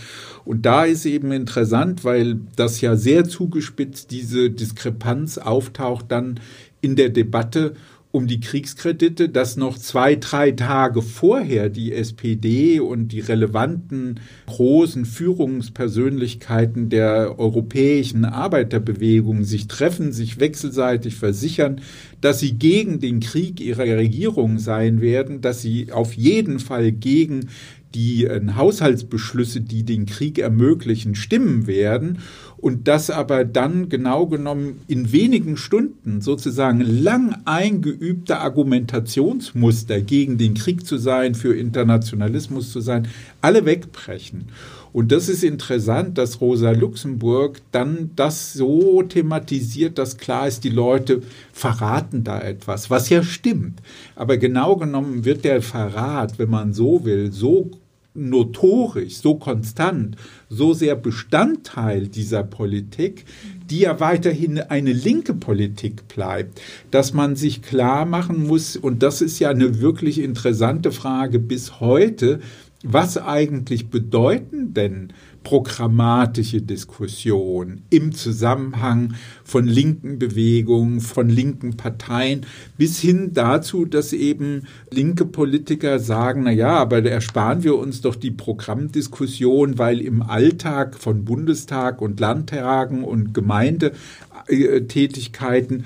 Und 0.43 0.65
da 0.65 0.85
ist 0.85 1.05
eben 1.05 1.31
interessant, 1.31 2.03
weil 2.03 2.39
das 2.55 2.81
ja 2.81 2.95
sehr 2.95 3.25
zugespitzt 3.25 4.11
diese 4.11 4.49
Diskrepanz 4.49 5.37
auftaucht 5.37 6.05
dann 6.09 6.39
in 6.81 6.97
der 6.97 7.09
Debatte 7.09 7.75
um 8.13 8.27
die 8.27 8.39
Kriegskredite, 8.39 9.27
dass 9.27 9.57
noch 9.57 9.75
zwei, 9.75 10.15
drei 10.15 10.51
Tage 10.51 11.01
vorher 11.01 11.69
die 11.69 11.91
SPD 11.93 12.79
und 12.79 13.07
die 13.07 13.21
relevanten 13.21 14.19
großen 14.45 15.05
Führungspersönlichkeiten 15.05 16.89
der 16.89 17.39
europäischen 17.39 18.23
Arbeiterbewegung 18.23 19.45
sich 19.45 19.67
treffen, 19.67 20.11
sich 20.11 20.39
wechselseitig 20.39 21.15
versichern, 21.15 21.81
dass 22.21 22.39
sie 22.39 22.53
gegen 22.53 22.99
den 22.99 23.19
Krieg 23.19 23.59
ihrer 23.59 23.85
Regierung 23.85 24.59
sein 24.59 25.01
werden, 25.01 25.41
dass 25.41 25.63
sie 25.63 25.91
auf 25.91 26.13
jeden 26.13 26.59
Fall 26.59 26.91
gegen 26.91 27.49
die 27.95 28.25
äh, 28.25 28.41
Haushaltsbeschlüsse, 28.55 29.61
die 29.61 29.83
den 29.83 30.05
Krieg 30.05 30.37
ermöglichen, 30.37 31.15
stimmen 31.15 31.65
werden 31.65 32.19
und 32.63 32.87
das 32.87 33.09
aber 33.09 33.43
dann 33.43 33.89
genau 33.89 34.25
genommen 34.25 34.79
in 34.87 35.11
wenigen 35.11 35.57
Stunden 35.57 36.21
sozusagen 36.21 36.79
lang 36.79 37.35
eingeübte 37.43 38.39
Argumentationsmuster 38.39 39.99
gegen 39.99 40.37
den 40.37 40.53
Krieg 40.53 40.85
zu 40.85 40.95
sein, 40.95 41.35
für 41.35 41.53
Internationalismus 41.53 42.71
zu 42.71 42.79
sein, 42.79 43.09
alle 43.41 43.65
wegbrechen. 43.65 44.45
Und 44.93 45.11
das 45.11 45.27
ist 45.27 45.43
interessant, 45.43 46.17
dass 46.17 46.39
Rosa 46.39 46.71
Luxemburg 46.71 47.59
dann 47.73 48.11
das 48.15 48.53
so 48.53 49.03
thematisiert, 49.03 49.97
dass 49.97 50.17
klar 50.17 50.47
ist, 50.47 50.63
die 50.63 50.69
Leute 50.69 51.21
verraten 51.51 52.23
da 52.23 52.39
etwas, 52.39 52.89
was 52.89 53.09
ja 53.09 53.23
stimmt. 53.23 53.81
Aber 54.15 54.37
genau 54.37 54.77
genommen 54.77 55.25
wird 55.25 55.43
der 55.43 55.61
Verrat, 55.61 56.39
wenn 56.39 56.49
man 56.49 56.73
so 56.73 57.03
will, 57.03 57.33
so 57.33 57.71
notorisch, 58.13 59.17
so 59.17 59.35
konstant, 59.35 60.15
so 60.49 60.73
sehr 60.73 60.95
Bestandteil 60.95 62.07
dieser 62.07 62.43
Politik, 62.43 63.25
die 63.69 63.79
ja 63.79 63.99
weiterhin 63.99 64.59
eine 64.59 64.93
linke 64.93 65.33
Politik 65.33 66.07
bleibt, 66.07 66.61
dass 66.91 67.13
man 67.13 67.35
sich 67.35 67.61
klar 67.61 68.05
machen 68.05 68.45
muss, 68.47 68.77
und 68.77 69.01
das 69.03 69.21
ist 69.21 69.39
ja 69.39 69.49
eine 69.49 69.81
wirklich 69.81 70.19
interessante 70.19 70.91
Frage 70.91 71.39
bis 71.39 71.79
heute, 71.79 72.39
was 72.83 73.17
eigentlich 73.17 73.89
bedeuten 73.89 74.73
denn 74.73 75.13
programmatische 75.43 76.61
Diskussion 76.61 77.81
im 77.89 78.13
Zusammenhang 78.13 79.15
von 79.43 79.67
linken 79.67 80.19
Bewegungen, 80.19 81.01
von 81.01 81.29
linken 81.29 81.75
Parteien, 81.77 82.45
bis 82.77 82.99
hin 82.99 83.31
dazu, 83.33 83.85
dass 83.85 84.13
eben 84.13 84.67
linke 84.89 85.25
Politiker 85.25 85.99
sagen, 85.99 86.43
na 86.43 86.51
ja, 86.51 86.77
aber 86.77 87.03
ersparen 87.03 87.63
wir 87.63 87.77
uns 87.77 87.99
doch 88.01 88.15
die 88.15 88.31
Programmdiskussion, 88.31 89.77
weil 89.77 89.99
im 90.01 90.21
Alltag 90.21 90.97
von 90.97 91.25
Bundestag 91.25 92.01
und 92.01 92.19
Landtagen 92.19 93.03
und 93.03 93.33
Gemeindetätigkeiten 93.33 95.85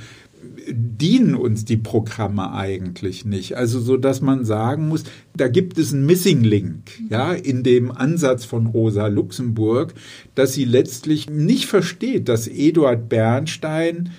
dienen 0.70 1.36
uns 1.36 1.66
die 1.66 1.78
Programme 1.78 2.54
eigentlich 2.54 3.26
nicht. 3.26 3.56
Also 3.56 3.80
so, 3.80 3.98
dass 3.98 4.22
man 4.22 4.46
sagen 4.46 4.88
muss, 4.88 5.04
da 5.36 5.48
gibt 5.48 5.78
es 5.78 5.94
einen 5.94 6.06
Missing 6.06 6.44
Link, 6.44 6.92
ja, 7.10 7.34
in 7.34 7.64
dem 7.64 7.92
Ansatz 7.92 8.46
von 8.46 8.68
Rosa 8.68 9.08
Luxemburg, 9.08 9.94
dass 10.36 10.54
sie 10.54 10.66
letztlich 10.66 11.30
nicht 11.30 11.66
versteht, 11.66 12.30
dass 12.30 12.48
Eduard 12.48 13.10
Bernstein 13.10 14.12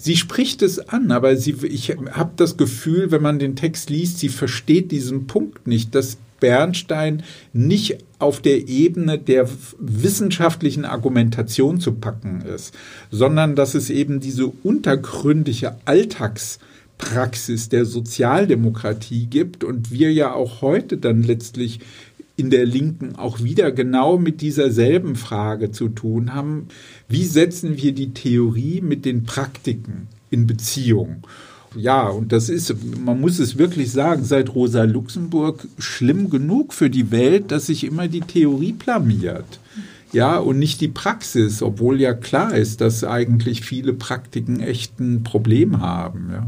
Sie 0.00 0.16
spricht 0.16 0.62
es 0.62 0.78
an, 0.78 1.10
aber 1.10 1.36
sie, 1.36 1.56
ich 1.64 1.90
habe 1.90 2.30
das 2.36 2.56
Gefühl, 2.56 3.10
wenn 3.10 3.20
man 3.20 3.40
den 3.40 3.56
Text 3.56 3.90
liest, 3.90 4.20
sie 4.20 4.28
versteht 4.28 4.92
diesen 4.92 5.26
Punkt 5.26 5.66
nicht, 5.66 5.92
dass 5.92 6.18
Bernstein 6.40 7.22
nicht 7.52 7.98
auf 8.18 8.40
der 8.40 8.68
Ebene 8.68 9.18
der 9.18 9.48
wissenschaftlichen 9.78 10.84
Argumentation 10.84 11.80
zu 11.80 11.92
packen 11.92 12.42
ist, 12.42 12.74
sondern 13.10 13.54
dass 13.54 13.74
es 13.74 13.90
eben 13.90 14.20
diese 14.20 14.46
untergründige 14.46 15.76
Alltagspraxis 15.84 17.68
der 17.68 17.84
Sozialdemokratie 17.84 19.26
gibt 19.26 19.64
und 19.64 19.90
wir 19.90 20.12
ja 20.12 20.32
auch 20.32 20.62
heute 20.62 20.96
dann 20.96 21.22
letztlich 21.22 21.80
in 22.38 22.50
der 22.50 22.66
Linken 22.66 23.16
auch 23.16 23.42
wieder 23.42 23.72
genau 23.72 24.16
mit 24.16 24.40
dieser 24.40 24.70
selben 24.70 25.16
Frage 25.16 25.72
zu 25.72 25.88
tun 25.88 26.34
haben. 26.34 26.68
Wie 27.08 27.24
setzen 27.24 27.82
wir 27.82 27.92
die 27.92 28.14
Theorie 28.14 28.80
mit 28.80 29.04
den 29.04 29.24
Praktiken 29.24 30.06
in 30.30 30.46
Beziehung? 30.46 31.24
Ja, 31.76 32.08
und 32.08 32.32
das 32.32 32.48
ist, 32.48 32.74
man 33.04 33.20
muss 33.20 33.38
es 33.38 33.58
wirklich 33.58 33.92
sagen, 33.92 34.24
seit 34.24 34.54
Rosa 34.54 34.84
Luxemburg 34.84 35.66
schlimm 35.78 36.30
genug 36.30 36.72
für 36.72 36.90
die 36.90 37.10
Welt, 37.10 37.50
dass 37.50 37.66
sich 37.66 37.84
immer 37.84 38.08
die 38.08 38.22
Theorie 38.22 38.72
blamiert. 38.72 39.60
Ja, 40.12 40.38
und 40.38 40.58
nicht 40.58 40.80
die 40.80 40.88
Praxis, 40.88 41.62
obwohl 41.62 42.00
ja 42.00 42.14
klar 42.14 42.54
ist, 42.54 42.80
dass 42.80 43.04
eigentlich 43.04 43.60
viele 43.60 43.92
Praktiken 43.92 44.60
echt 44.60 44.98
ein 44.98 45.22
Problem 45.22 45.80
haben. 45.80 46.30
Ja. 46.32 46.46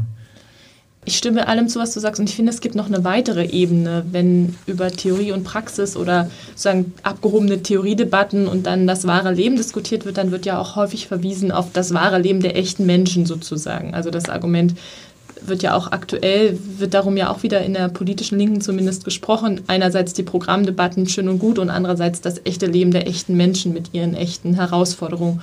Ich 1.03 1.17
stimme 1.17 1.47
allem 1.47 1.67
zu, 1.67 1.79
was 1.79 1.93
du 1.93 1.99
sagst, 1.99 2.19
und 2.19 2.29
ich 2.29 2.35
finde, 2.35 2.51
es 2.51 2.61
gibt 2.61 2.75
noch 2.75 2.85
eine 2.85 3.03
weitere 3.03 3.45
Ebene, 3.45 4.05
wenn 4.11 4.55
über 4.67 4.91
Theorie 4.91 5.31
und 5.31 5.43
Praxis 5.43 5.97
oder 5.97 6.29
sozusagen 6.49 6.93
abgehobene 7.01 7.63
Theoriedebatten 7.63 8.47
und 8.47 8.67
dann 8.67 8.85
das 8.85 9.07
wahre 9.07 9.33
Leben 9.33 9.55
diskutiert 9.55 10.05
wird, 10.05 10.17
dann 10.17 10.29
wird 10.29 10.45
ja 10.45 10.59
auch 10.59 10.75
häufig 10.75 11.07
verwiesen 11.07 11.51
auf 11.51 11.71
das 11.73 11.95
wahre 11.95 12.19
Leben 12.19 12.41
der 12.41 12.55
echten 12.55 12.85
Menschen 12.85 13.25
sozusagen. 13.25 13.95
Also 13.95 14.11
das 14.11 14.29
Argument, 14.29 14.75
wird 15.45 15.63
ja 15.63 15.75
auch 15.75 15.91
aktuell, 15.91 16.57
wird 16.77 16.93
darum 16.93 17.17
ja 17.17 17.29
auch 17.29 17.43
wieder 17.43 17.61
in 17.61 17.73
der 17.73 17.89
politischen 17.89 18.37
Linken 18.37 18.61
zumindest 18.61 19.03
gesprochen. 19.05 19.61
Einerseits 19.67 20.13
die 20.13 20.23
Programmdebatten 20.23 21.07
schön 21.07 21.27
und 21.27 21.39
gut 21.39 21.59
und 21.59 21.69
andererseits 21.69 22.21
das 22.21 22.41
echte 22.45 22.67
Leben 22.67 22.91
der 22.91 23.07
echten 23.07 23.35
Menschen 23.35 23.73
mit 23.73 23.93
ihren 23.93 24.15
echten 24.15 24.53
Herausforderungen. 24.53 25.41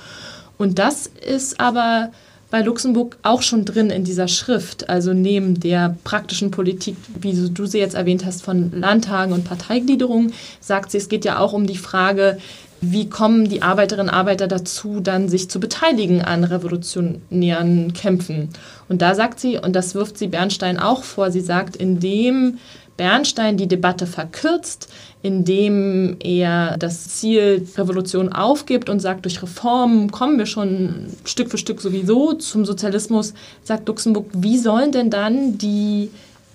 Und 0.57 0.79
das 0.79 1.07
ist 1.07 1.59
aber 1.59 2.11
bei 2.51 2.61
Luxemburg 2.61 3.17
auch 3.21 3.43
schon 3.43 3.63
drin 3.63 3.91
in 3.91 4.03
dieser 4.03 4.27
Schrift, 4.27 4.89
also 4.89 5.13
neben 5.13 5.59
der 5.59 5.95
praktischen 6.03 6.49
Politik, 6.49 6.97
wie 7.19 7.49
du 7.49 7.65
sie 7.67 7.77
jetzt 7.77 7.93
erwähnt 7.93 8.25
hast, 8.25 8.41
von 8.41 8.71
Landtagen 8.71 9.33
und 9.33 9.43
Parteigliederung, 9.43 10.31
sagt 10.59 10.91
sie, 10.91 10.97
es 10.97 11.09
geht 11.09 11.25
ja 11.25 11.37
auch 11.37 11.53
um 11.53 11.67
die 11.67 11.77
Frage, 11.77 12.39
wie 12.81 13.09
kommen 13.09 13.49
die 13.49 13.61
Arbeiterinnen 13.61 14.09
und 14.09 14.15
Arbeiter 14.15 14.47
dazu, 14.47 14.99
dann 14.99 15.29
sich 15.29 15.49
zu 15.49 15.59
beteiligen 15.59 16.21
an 16.21 16.43
revolutionären 16.43 17.93
Kämpfen? 17.93 18.49
Und 18.87 19.01
da 19.01 19.15
sagt 19.15 19.39
sie, 19.39 19.57
und 19.57 19.75
das 19.75 19.95
wirft 19.95 20.17
sie 20.17 20.27
Bernstein 20.27 20.79
auch 20.79 21.03
vor, 21.03 21.31
sie 21.31 21.41
sagt, 21.41 21.75
indem 21.75 22.57
Bernstein 22.95 23.55
die 23.55 23.67
Debatte 23.67 24.05
verkürzt, 24.05 24.89
indem 25.21 26.17
er 26.19 26.77
das 26.77 27.07
Ziel 27.07 27.65
Revolution 27.77 28.31
aufgibt 28.31 28.89
und 28.89 28.99
sagt, 28.99 29.23
durch 29.23 29.41
Reformen 29.41 30.11
kommen 30.11 30.37
wir 30.37 30.45
schon 30.45 31.07
Stück 31.23 31.49
für 31.49 31.57
Stück 31.57 31.79
sowieso 31.79 32.33
zum 32.33 32.65
Sozialismus, 32.65 33.33
sagt 33.63 33.87
Luxemburg, 33.87 34.25
wie 34.33 34.57
sollen 34.57 34.91
denn 34.91 35.09
dann 35.09 35.57
die 35.57 36.11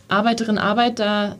Arbeiterinnen 0.09 0.59
und 0.59 0.65
Arbeiter 0.65 1.37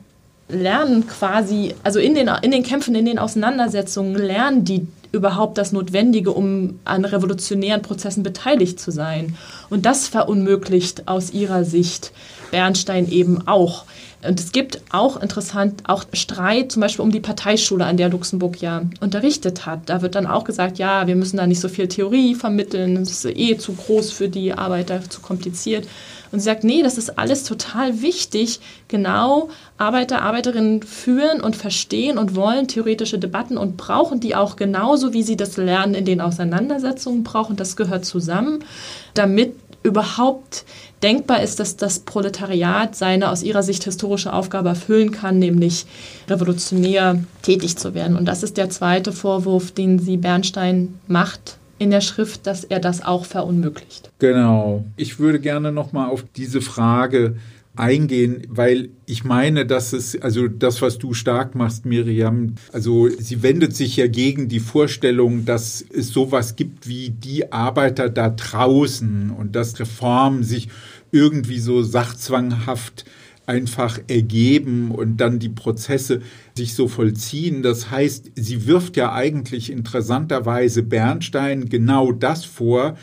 lernen 0.47 1.07
quasi, 1.07 1.73
also 1.83 1.99
in 1.99 2.13
den, 2.15 2.29
in 2.41 2.51
den 2.51 2.63
Kämpfen, 2.63 2.95
in 2.95 3.05
den 3.05 3.19
Auseinandersetzungen 3.19 4.15
lernen 4.15 4.63
die 4.63 4.87
überhaupt 5.11 5.57
das 5.57 5.71
Notwendige, 5.71 6.31
um 6.31 6.79
an 6.83 7.05
revolutionären 7.05 7.81
Prozessen 7.81 8.21
beteiligt 8.21 8.79
zu 8.79 8.91
sein. 8.91 9.37
Und 9.69 9.85
das 9.85 10.07
verunmöglicht 10.07 11.07
aus 11.07 11.31
ihrer 11.31 11.63
Sicht 11.63 12.11
Bernstein 12.51 13.09
eben 13.09 13.47
auch. 13.47 13.85
Und 14.27 14.39
es 14.39 14.51
gibt 14.51 14.81
auch 14.91 15.21
interessant, 15.21 15.83
auch 15.85 16.05
Streit 16.13 16.71
zum 16.71 16.81
Beispiel 16.81 17.03
um 17.03 17.11
die 17.11 17.19
Parteischule, 17.19 17.85
an 17.85 17.97
der 17.97 18.09
Luxemburg 18.09 18.61
ja 18.61 18.81
unterrichtet 18.99 19.65
hat. 19.65 19.81
Da 19.85 20.01
wird 20.01 20.15
dann 20.15 20.25
auch 20.25 20.43
gesagt, 20.43 20.77
ja, 20.77 21.07
wir 21.07 21.15
müssen 21.15 21.37
da 21.37 21.47
nicht 21.47 21.61
so 21.61 21.69
viel 21.69 21.87
Theorie 21.87 22.35
vermitteln, 22.35 22.95
das 22.95 23.11
ist 23.11 23.37
eh 23.37 23.57
zu 23.57 23.73
groß 23.73 24.11
für 24.11 24.27
die 24.27 24.53
Arbeiter, 24.53 25.01
zu 25.09 25.21
kompliziert. 25.21 25.87
Und 26.35 26.41
sie 26.41 26.45
sagt, 26.47 26.65
nee, 26.65 26.83
das 26.83 26.97
ist 26.97 27.17
alles 27.17 27.45
total 27.45 28.01
wichtig. 28.01 28.59
Genau, 28.89 29.47
Arbeiter, 29.77 30.21
Arbeiterinnen 30.21 30.83
führen 30.83 31.39
und 31.39 31.55
verstehen 31.55 32.17
und 32.17 32.35
wollen 32.35 32.67
theoretische 32.67 33.17
Debatten 33.17 33.57
und 33.57 33.77
brauchen 33.77 34.19
die 34.19 34.35
auch 34.35 34.57
genauso, 34.57 35.13
wie 35.13 35.23
sie 35.23 35.37
das 35.37 35.55
Lernen 35.55 35.93
in 35.93 36.03
den 36.03 36.19
Auseinandersetzungen 36.19 37.23
brauchen. 37.23 37.55
Das 37.55 37.77
gehört 37.77 38.03
zusammen, 38.03 38.65
damit 39.13 39.55
überhaupt 39.81 40.65
denkbar 41.01 41.41
ist, 41.41 41.61
dass 41.61 41.77
das 41.77 41.99
Proletariat 41.99 42.97
seine 42.97 43.29
aus 43.31 43.41
ihrer 43.41 43.63
Sicht 43.63 43.85
historische 43.85 44.33
Aufgabe 44.33 44.67
erfüllen 44.67 45.11
kann, 45.11 45.39
nämlich 45.39 45.85
revolutionär 46.29 47.23
tätig 47.43 47.77
zu 47.77 47.93
werden. 47.93 48.17
Und 48.17 48.25
das 48.25 48.43
ist 48.43 48.57
der 48.57 48.69
zweite 48.69 49.13
Vorwurf, 49.13 49.71
den 49.71 49.99
sie 49.99 50.17
Bernstein 50.17 50.99
macht 51.07 51.59
in 51.77 51.91
der 51.91 52.01
Schrift, 52.01 52.47
dass 52.47 52.63
er 52.63 52.79
das 52.79 53.03
auch 53.03 53.25
verunmöglicht. 53.25 54.11
Genau. 54.19 54.85
Ich 54.95 55.19
würde 55.19 55.39
gerne 55.39 55.71
noch 55.71 55.91
mal 55.91 56.07
auf 56.07 56.23
diese 56.35 56.61
Frage 56.61 57.35
eingehen, 57.75 58.43
weil 58.47 58.89
ich 59.05 59.23
meine, 59.23 59.65
dass 59.65 59.93
es, 59.93 60.19
also 60.21 60.47
das, 60.47 60.81
was 60.81 60.97
du 60.97 61.13
stark 61.13 61.55
machst, 61.55 61.85
Miriam, 61.85 62.55
also 62.71 63.09
sie 63.09 63.43
wendet 63.43 63.75
sich 63.75 63.97
ja 63.97 64.07
gegen 64.07 64.47
die 64.47 64.59
Vorstellung, 64.59 65.45
dass 65.45 65.83
es 65.93 66.09
sowas 66.09 66.55
gibt 66.55 66.87
wie 66.87 67.09
die 67.09 67.51
Arbeiter 67.51 68.09
da 68.09 68.29
draußen 68.29 69.31
und 69.31 69.55
dass 69.55 69.79
Reformen 69.79 70.43
sich 70.43 70.69
irgendwie 71.11 71.59
so 71.59 71.83
sachzwanghaft 71.83 73.05
einfach 73.45 73.99
ergeben 74.07 74.91
und 74.91 75.17
dann 75.17 75.39
die 75.39 75.49
Prozesse 75.49 76.21
sich 76.57 76.73
so 76.73 76.87
vollziehen. 76.87 77.63
Das 77.63 77.91
heißt, 77.91 78.31
sie 78.35 78.65
wirft 78.67 78.97
ja 78.97 79.13
eigentlich 79.13 79.71
interessanterweise 79.71 80.83
Bernstein 80.83 81.67
genau 81.69 82.11
das 82.11 82.45
vor, 82.45 82.97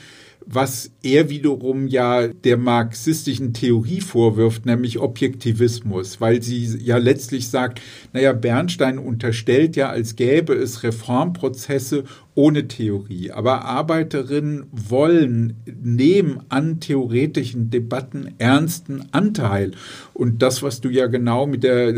was 0.46 0.90
er 1.02 1.30
wiederum 1.30 1.86
ja 1.86 2.28
der 2.28 2.56
marxistischen 2.56 3.52
Theorie 3.52 4.00
vorwirft, 4.00 4.66
nämlich 4.66 4.98
Objektivismus, 4.98 6.20
weil 6.20 6.42
sie 6.42 6.78
ja 6.78 6.96
letztlich 6.96 7.48
sagt, 7.48 7.80
naja, 8.12 8.32
Bernstein 8.32 8.98
unterstellt 8.98 9.76
ja, 9.76 9.90
als 9.90 10.16
gäbe 10.16 10.54
es 10.54 10.82
Reformprozesse 10.82 12.04
ohne 12.34 12.66
Theorie. 12.66 13.30
Aber 13.30 13.64
Arbeiterinnen 13.64 14.64
wollen 14.72 15.56
nehmen 15.82 16.40
an 16.48 16.80
theoretischen 16.80 17.70
Debatten 17.70 18.34
ernsten 18.38 19.04
Anteil. 19.12 19.72
Und 20.14 20.42
das, 20.42 20.62
was 20.62 20.80
du 20.80 20.88
ja 20.88 21.06
genau 21.06 21.46
mit 21.46 21.62
der 21.62 21.94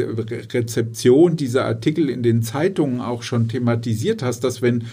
Rezeption 0.52 1.36
dieser 1.36 1.64
Artikel 1.64 2.10
in 2.10 2.22
den 2.22 2.42
Zeitungen 2.42 3.00
auch 3.00 3.22
schon 3.22 3.48
thematisiert 3.48 4.22
hast, 4.22 4.40
dass 4.40 4.60
wenn 4.60 4.84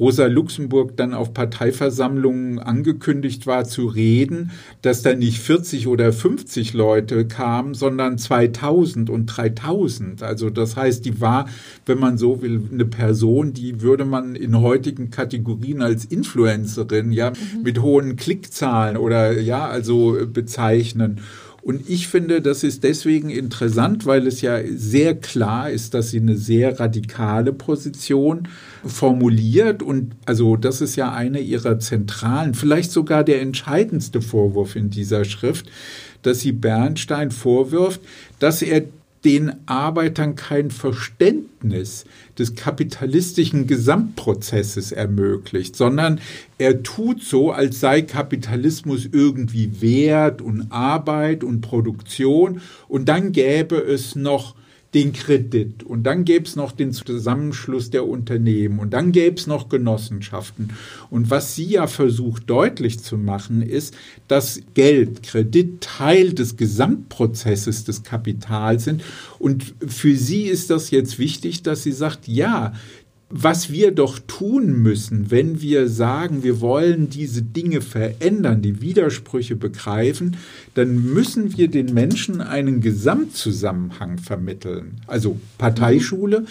Rosa 0.00 0.26
Luxemburg 0.26 0.96
dann 0.96 1.12
auf 1.12 1.34
Parteiversammlungen 1.34 2.58
angekündigt 2.58 3.46
war 3.46 3.66
zu 3.66 3.86
reden, 3.86 4.50
dass 4.80 5.02
da 5.02 5.14
nicht 5.14 5.38
40 5.38 5.86
oder 5.86 6.12
50 6.12 6.72
Leute 6.72 7.26
kamen, 7.26 7.74
sondern 7.74 8.16
2000 8.16 9.10
und 9.10 9.26
3000. 9.26 10.22
Also 10.22 10.48
das 10.48 10.74
heißt, 10.74 11.04
die 11.04 11.20
war, 11.20 11.46
wenn 11.84 11.98
man 11.98 12.16
so 12.16 12.40
will, 12.40 12.62
eine 12.72 12.86
Person, 12.86 13.52
die 13.52 13.82
würde 13.82 14.06
man 14.06 14.34
in 14.34 14.58
heutigen 14.58 15.10
Kategorien 15.10 15.82
als 15.82 16.06
Influencerin, 16.06 17.12
ja, 17.12 17.30
mhm. 17.30 17.62
mit 17.62 17.82
hohen 17.82 18.16
Klickzahlen 18.16 18.96
oder 18.96 19.38
ja, 19.38 19.68
also 19.68 20.16
bezeichnen. 20.32 21.20
Und 21.62 21.88
ich 21.90 22.08
finde, 22.08 22.40
das 22.40 22.64
ist 22.64 22.84
deswegen 22.84 23.28
interessant, 23.28 24.06
weil 24.06 24.26
es 24.26 24.40
ja 24.40 24.58
sehr 24.74 25.14
klar 25.14 25.70
ist, 25.70 25.92
dass 25.92 26.10
sie 26.10 26.20
eine 26.20 26.36
sehr 26.36 26.80
radikale 26.80 27.52
Position 27.52 28.48
formuliert. 28.84 29.82
Und 29.82 30.12
also 30.26 30.56
das 30.56 30.80
ist 30.80 30.96
ja 30.96 31.12
eine 31.12 31.40
ihrer 31.40 31.78
zentralen, 31.78 32.54
vielleicht 32.54 32.92
sogar 32.92 33.24
der 33.24 33.40
entscheidendste 33.40 34.20
Vorwurf 34.22 34.76
in 34.76 34.90
dieser 34.90 35.24
Schrift, 35.24 35.70
dass 36.22 36.40
sie 36.40 36.52
Bernstein 36.52 37.30
vorwirft, 37.30 38.00
dass 38.38 38.62
er 38.62 38.84
den 39.24 39.52
Arbeitern 39.66 40.34
kein 40.34 40.70
Verständnis 40.70 42.04
des 42.38 42.54
kapitalistischen 42.54 43.66
Gesamtprozesses 43.66 44.92
ermöglicht, 44.92 45.76
sondern 45.76 46.20
er 46.56 46.82
tut 46.82 47.22
so, 47.22 47.52
als 47.52 47.80
sei 47.80 48.02
Kapitalismus 48.02 49.08
irgendwie 49.12 49.82
Wert 49.82 50.40
und 50.40 50.72
Arbeit 50.72 51.44
und 51.44 51.60
Produktion 51.60 52.62
und 52.88 53.08
dann 53.08 53.32
gäbe 53.32 53.76
es 53.76 54.16
noch 54.16 54.54
den 54.94 55.12
Kredit 55.12 55.84
und 55.84 56.02
dann 56.02 56.24
gäbe 56.24 56.46
es 56.46 56.56
noch 56.56 56.72
den 56.72 56.92
Zusammenschluss 56.92 57.90
der 57.90 58.06
Unternehmen 58.08 58.80
und 58.80 58.90
dann 58.90 59.12
gäbe 59.12 59.36
es 59.36 59.46
noch 59.46 59.68
Genossenschaften. 59.68 60.70
Und 61.10 61.30
was 61.30 61.54
sie 61.54 61.66
ja 61.66 61.86
versucht 61.86 62.50
deutlich 62.50 62.98
zu 62.98 63.16
machen, 63.16 63.62
ist, 63.62 63.96
dass 64.26 64.60
Geld, 64.74 65.22
Kredit 65.22 65.80
Teil 65.80 66.32
des 66.32 66.56
Gesamtprozesses 66.56 67.84
des 67.84 68.02
Kapitals 68.02 68.84
sind. 68.84 69.04
Und 69.38 69.74
für 69.86 70.16
sie 70.16 70.44
ist 70.44 70.70
das 70.70 70.90
jetzt 70.90 71.20
wichtig, 71.20 71.62
dass 71.62 71.84
sie 71.84 71.92
sagt, 71.92 72.26
ja, 72.26 72.72
was 73.30 73.70
wir 73.70 73.92
doch 73.92 74.18
tun 74.18 74.82
müssen, 74.82 75.30
wenn 75.30 75.62
wir 75.62 75.88
sagen, 75.88 76.42
wir 76.42 76.60
wollen 76.60 77.10
diese 77.10 77.42
Dinge 77.42 77.80
verändern, 77.80 78.60
die 78.60 78.80
Widersprüche 78.82 79.54
begreifen, 79.54 80.36
dann 80.74 81.12
müssen 81.14 81.56
wir 81.56 81.68
den 81.68 81.94
Menschen 81.94 82.40
einen 82.40 82.80
Gesamtzusammenhang 82.80 84.18
vermitteln. 84.18 85.00
Also 85.06 85.38
Parteischule, 85.58 86.44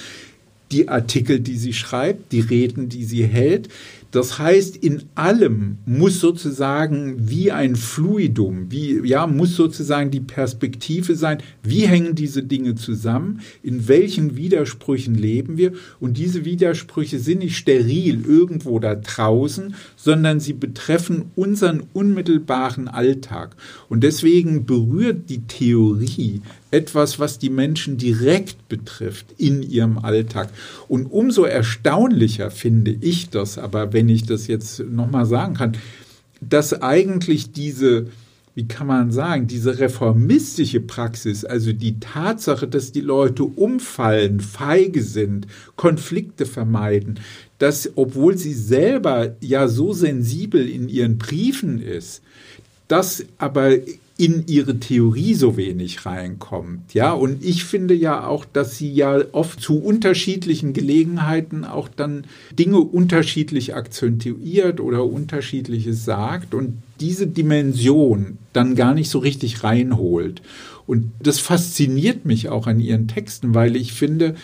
die 0.71 0.88
Artikel, 0.88 1.41
die 1.41 1.57
sie 1.57 1.73
schreibt, 1.73 2.32
die 2.32 2.39
Reden, 2.39 2.88
die 2.88 3.03
sie 3.03 3.25
hält, 3.25 3.67
das 4.12 4.39
heißt, 4.39 4.78
in 4.78 5.03
allem 5.14 5.78
muss 5.86 6.20
sozusagen 6.20 7.30
wie 7.30 7.51
ein 7.51 7.76
Fluidum, 7.76 8.72
wie, 8.72 9.07
ja, 9.07 9.28
muss 9.28 9.55
sozusagen 9.55 10.10
die 10.10 10.20
Perspektive 10.20 11.16
sein, 11.16 11.43
wie 11.62 11.88
hängen 11.88 12.16
diese 12.16 12.41
Dinge 12.41 12.74
zusammen, 12.74 13.41
in 13.62 13.88
welchen 13.88 14.36
Widersprüchen 14.36 15.14
leben 15.14 15.57
wir 15.57 15.74
und 15.99 16.18
diese 16.18 16.43
Widersprüche 16.43 17.20
sind 17.20 17.39
nicht 17.39 17.57
steril 17.57 18.26
irgendwo 18.26 18.80
da 18.80 18.95
draußen, 18.95 19.76
sondern 19.95 20.39
sie 20.39 20.53
betreffen 20.53 21.26
unseren 21.36 21.84
unmittelbaren 21.93 22.88
Alltag. 22.88 23.55
Und 23.89 24.03
deswegen 24.03 24.66
berührt 24.66 25.30
die 25.30 25.41
Theorie 25.41 26.41
etwas, 26.72 27.20
was 27.20 27.39
die 27.39 27.49
Menschen 27.49 27.97
direkt 27.97 28.70
betrifft 28.70 29.28
in 29.38 29.63
ihrem 29.63 29.97
Alltag. 29.97 30.49
Und 30.88 31.07
umso 31.07 31.43
erstaunlicher 31.43 32.51
finde 32.51 32.91
ich 32.91 33.30
das, 33.30 33.57
aber 33.57 33.93
wenn 33.93 34.09
ich 34.09 34.26
das 34.26 34.47
jetzt 34.47 34.80
nochmal 34.80 35.26
sagen 35.26 35.55
kann, 35.55 35.78
dass 36.41 36.82
eigentlich 36.82 37.51
diese, 37.51 38.07
wie 38.55 38.67
kann 38.67 38.88
man 38.88 39.11
sagen, 39.11 39.47
diese 39.47 39.80
reformistische 39.80 40.80
Praxis, 40.80 41.43
also 41.43 41.74
die 41.74 41.99
Tatsache, 41.99 42.67
dass 42.67 42.91
die 42.91 43.01
Leute 43.01 43.43
umfallen, 43.43 44.39
feige 44.39 45.01
sind, 45.01 45.47
Konflikte 45.76 46.45
vermeiden, 46.45 47.20
dass, 47.57 47.91
obwohl 47.95 48.38
sie 48.38 48.53
selber 48.53 49.36
ja 49.41 49.67
so 49.67 49.91
sensibel 49.91 50.67
in 50.70 50.88
ihren 50.88 51.17
Briefen 51.17 51.82
ist, 51.82 52.22
das 52.88 53.26
aber 53.38 53.74
in 54.20 54.43
ihre 54.47 54.82
Theorie 54.82 55.34
so 55.34 55.55
wenig 55.55 56.05
reinkommt. 56.05 56.93
Ja, 56.93 57.13
und 57.13 57.41
ich 57.41 57.63
finde 57.63 57.93
ja 57.93 58.28
auch, 58.28 58.43
dass 58.43 58.78
sie 58.78 58.91
ja 58.91 59.17
oft 59.32 59.61
zu 59.61 59.80
unterschiedlichen 59.80 60.74
Gelegenheiten 60.74 61.63
auch 61.63 61.88
dann 61.88 62.26
Dinge 62.51 62.80
unterschiedlich 62.80 63.76
akzentuiert 63.76 64.82
oder 64.82 65.05
unterschiedliches 65.05 66.03
sagt 66.03 66.53
und 66.53 66.84
diese 66.99 67.28
Dimension 67.28 68.39
dann 68.51 68.76
gar 68.76 68.93
nicht 68.93 69.09
so 69.09 69.20
richtig 69.20 69.63
reinholt. 69.63 70.41
Und 70.86 71.11
das 71.24 71.39
fasziniert 71.39 72.26
mich 72.26 72.49
auch 72.49 72.67
an 72.67 72.82
ihren 72.82 73.07
Texten, 73.07 73.55
weil 73.55 73.78
ich 73.78 73.93
finde, 73.93 74.36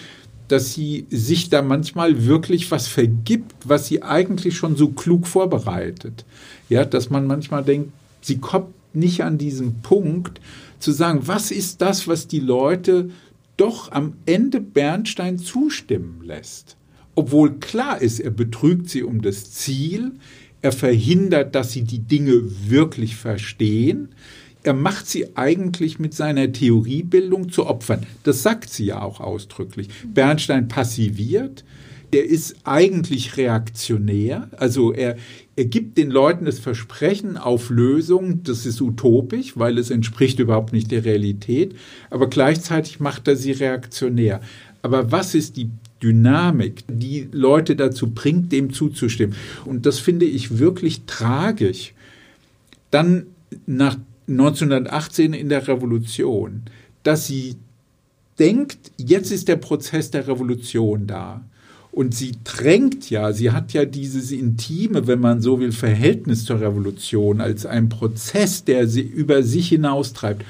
dass 0.47 0.73
sie 0.73 1.05
sich 1.09 1.49
da 1.49 1.61
manchmal 1.61 2.25
wirklich 2.25 2.71
was 2.71 2.87
vergibt, 2.87 3.53
was 3.65 3.87
sie 3.87 4.03
eigentlich 4.03 4.55
schon 4.55 4.77
so 4.77 4.87
klug 4.87 5.27
vorbereitet. 5.27 6.23
Ja, 6.69 6.85
dass 6.85 7.09
man 7.09 7.27
manchmal 7.27 7.65
denkt, 7.65 7.91
sie 8.21 8.37
kommt 8.37 8.67
nicht 8.95 9.23
an 9.23 9.37
diesem 9.37 9.81
Punkt 9.81 10.41
zu 10.79 10.91
sagen, 10.91 11.21
was 11.23 11.51
ist 11.51 11.81
das, 11.81 12.07
was 12.07 12.27
die 12.27 12.39
Leute 12.39 13.09
doch 13.57 13.91
am 13.91 14.13
Ende 14.25 14.59
Bernstein 14.59 15.37
zustimmen 15.37 16.21
lässt. 16.23 16.75
Obwohl 17.15 17.59
klar 17.59 18.01
ist, 18.01 18.19
er 18.19 18.31
betrügt 18.31 18.89
sie 18.89 19.03
um 19.03 19.21
das 19.21 19.51
Ziel, 19.51 20.13
er 20.61 20.71
verhindert, 20.71 21.55
dass 21.55 21.71
sie 21.71 21.83
die 21.83 21.99
Dinge 21.99 22.41
wirklich 22.67 23.15
verstehen, 23.15 24.09
er 24.63 24.73
macht 24.73 25.07
sie 25.07 25.37
eigentlich 25.37 25.99
mit 25.99 26.15
seiner 26.15 26.51
Theoriebildung 26.51 27.51
zu 27.51 27.67
Opfern. 27.67 28.03
Das 28.23 28.41
sagt 28.41 28.71
sie 28.71 28.85
ja 28.85 29.01
auch 29.01 29.19
ausdrücklich. 29.19 29.89
Bernstein 30.11 30.67
passiviert, 30.67 31.63
der 32.13 32.25
ist 32.25 32.55
eigentlich 32.63 33.37
reaktionär. 33.37 34.49
Also 34.57 34.93
er, 34.93 35.17
er 35.55 35.65
gibt 35.65 35.97
den 35.97 36.09
Leuten 36.09 36.45
das 36.45 36.59
Versprechen 36.59 37.37
auf 37.37 37.69
Lösung, 37.69 38.43
das 38.43 38.65
ist 38.65 38.81
utopisch, 38.81 39.57
weil 39.57 39.77
es 39.77 39.89
entspricht 39.89 40.39
überhaupt 40.39 40.73
nicht 40.73 40.91
der 40.91 41.05
Realität, 41.05 41.75
aber 42.09 42.27
gleichzeitig 42.27 42.99
macht 42.99 43.27
er 43.27 43.35
sie 43.35 43.51
reaktionär. 43.51 44.41
Aber 44.81 45.11
was 45.11 45.33
ist 45.33 45.57
die 45.57 45.69
Dynamik, 46.03 46.83
die 46.87 47.27
Leute 47.31 47.75
dazu 47.75 48.11
bringt, 48.11 48.51
dem 48.51 48.71
zuzustimmen? 48.71 49.35
Und 49.65 49.85
das 49.85 49.99
finde 49.99 50.25
ich 50.25 50.59
wirklich 50.59 51.01
tragisch. 51.07 51.93
Dann 52.91 53.25
nach 53.65 53.97
1918 54.27 55.33
in 55.33 55.49
der 55.49 55.67
Revolution, 55.67 56.63
dass 57.03 57.27
sie 57.27 57.55
denkt, 58.39 58.91
jetzt 58.97 59.31
ist 59.31 59.47
der 59.47 59.55
Prozess 59.55 60.11
der 60.11 60.27
Revolution 60.27 61.07
da. 61.07 61.43
Und 61.95 62.13
sie 62.13 62.33
drängt 62.43 63.09
ja, 63.09 63.31
sie 63.31 63.51
hat 63.51 63.71
ja 63.71 63.85
dieses 63.85 64.31
intime, 64.31 65.07
wenn 65.07 65.21
man 65.21 65.41
so 65.41 65.61
will, 65.61 65.71
Verhältnis 65.71 66.43
zur 66.43 66.59
Revolution 66.59 67.39
als 67.39 67.65
ein 67.65 67.87
Prozess, 67.87 68.65
der 68.65 68.89
sie 68.89 68.99
über 68.99 69.43
sich 69.43 69.69
hinaustreibt. 69.69 70.43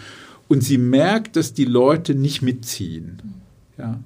Und 0.48 0.64
sie 0.64 0.80
merkt, 0.80 1.36
dass 1.36 1.54
die 1.54 1.66
Leute 1.66 2.16
nicht 2.16 2.42
mitziehen. 2.42 3.22
Ja. 3.78 4.00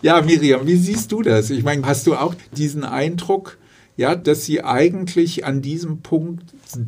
Ja, 0.00 0.22
Miriam, 0.22 0.66
wie 0.66 0.76
siehst 0.76 1.12
du 1.12 1.20
das? 1.20 1.50
Ich 1.50 1.64
meine, 1.64 1.84
hast 1.84 2.06
du 2.06 2.14
auch 2.14 2.34
diesen 2.56 2.84
Eindruck, 2.84 3.58
ja, 3.98 4.14
dass 4.14 4.46
sie 4.46 4.64
eigentlich 4.64 5.44
an 5.44 5.60
diesem 5.60 5.98
Punkt 5.98 6.44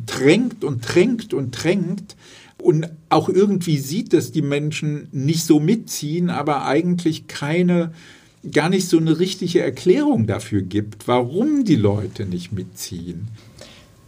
drängt 0.07 0.63
und 0.63 0.81
drängt 0.81 1.35
und 1.35 1.51
drängt 1.51 2.15
und 2.57 2.89
auch 3.09 3.29
irgendwie 3.29 3.77
sieht, 3.77 4.11
dass 4.11 4.31
die 4.31 4.41
Menschen 4.41 5.07
nicht 5.11 5.45
so 5.45 5.59
mitziehen, 5.59 6.31
aber 6.31 6.65
eigentlich 6.65 7.27
keine 7.27 7.91
gar 8.51 8.69
nicht 8.69 8.87
so 8.87 8.97
eine 8.97 9.19
richtige 9.19 9.61
Erklärung 9.61 10.27
dafür 10.27 10.61
gibt, 10.61 11.07
warum 11.07 11.63
die 11.63 11.75
Leute 11.75 12.25
nicht 12.25 12.51
mitziehen. 12.51 13.29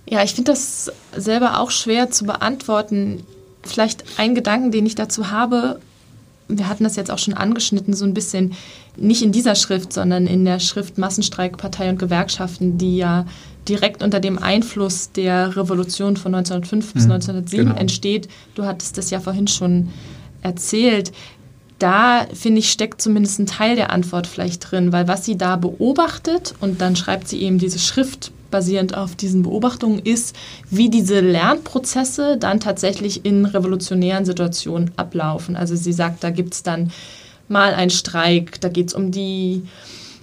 Ja, 0.07 0.23
ich 0.23 0.33
finde 0.35 0.51
das 0.51 0.91
selber 1.15 1.59
auch 1.59 1.71
schwer 1.71 2.11
zu 2.11 2.25
beantworten. 2.25 3.23
Vielleicht 3.63 4.03
ein 4.17 4.35
Gedanken, 4.35 4.71
den 4.71 4.85
ich 4.85 4.95
dazu 4.95 5.31
habe, 5.31 5.79
wir 6.47 6.69
hatten 6.69 6.83
das 6.83 6.95
jetzt 6.95 7.09
auch 7.09 7.17
schon 7.17 7.33
angeschnitten, 7.33 7.93
so 7.93 8.05
ein 8.05 8.13
bisschen 8.13 8.53
nicht 8.97 9.23
in 9.23 9.31
dieser 9.31 9.55
Schrift, 9.55 9.91
sondern 9.91 10.27
in 10.27 10.45
der 10.45 10.59
Schrift 10.59 10.97
Massenstreik, 10.97 11.57
Partei 11.57 11.89
und 11.89 11.97
Gewerkschaften, 11.97 12.77
die 12.77 12.97
ja 12.97 13.25
direkt 13.67 14.03
unter 14.03 14.19
dem 14.19 14.37
Einfluss 14.37 15.11
der 15.11 15.57
Revolution 15.57 16.17
von 16.17 16.35
1905 16.35 16.93
bis 16.93 17.03
1907 17.03 17.59
hm, 17.59 17.67
genau. 17.69 17.79
entsteht. 17.79 18.27
Du 18.53 18.63
hattest 18.65 18.97
das 18.97 19.09
ja 19.09 19.19
vorhin 19.19 19.47
schon 19.47 19.89
erzählt 20.43 21.11
da, 21.79 22.25
finde 22.33 22.59
ich, 22.59 22.71
steckt 22.71 23.01
zumindest 23.01 23.39
ein 23.39 23.45
Teil 23.45 23.75
der 23.75 23.91
Antwort 23.91 24.27
vielleicht 24.27 24.71
drin, 24.71 24.93
weil 24.93 25.07
was 25.07 25.25
sie 25.25 25.37
da 25.37 25.55
beobachtet, 25.55 26.53
und 26.61 26.81
dann 26.81 26.95
schreibt 26.95 27.27
sie 27.27 27.41
eben 27.41 27.59
diese 27.59 27.79
Schrift 27.79 28.31
basierend 28.49 28.95
auf 28.95 29.15
diesen 29.15 29.43
Beobachtungen, 29.43 29.99
ist, 29.99 30.35
wie 30.69 30.89
diese 30.89 31.19
Lernprozesse 31.19 32.37
dann 32.37 32.59
tatsächlich 32.59 33.25
in 33.25 33.45
revolutionären 33.45 34.23
Situationen 34.23 34.91
ablaufen. 34.95 35.55
Also 35.57 35.75
sie 35.75 35.91
sagt, 35.91 36.23
da 36.23 36.29
gibt 36.29 36.53
es 36.53 36.63
dann 36.63 36.91
mal 37.49 37.73
einen 37.73 37.89
Streik, 37.89 38.61
da 38.61 38.69
geht 38.69 38.87
es 38.87 38.93
um 38.93 39.11
die 39.11 39.63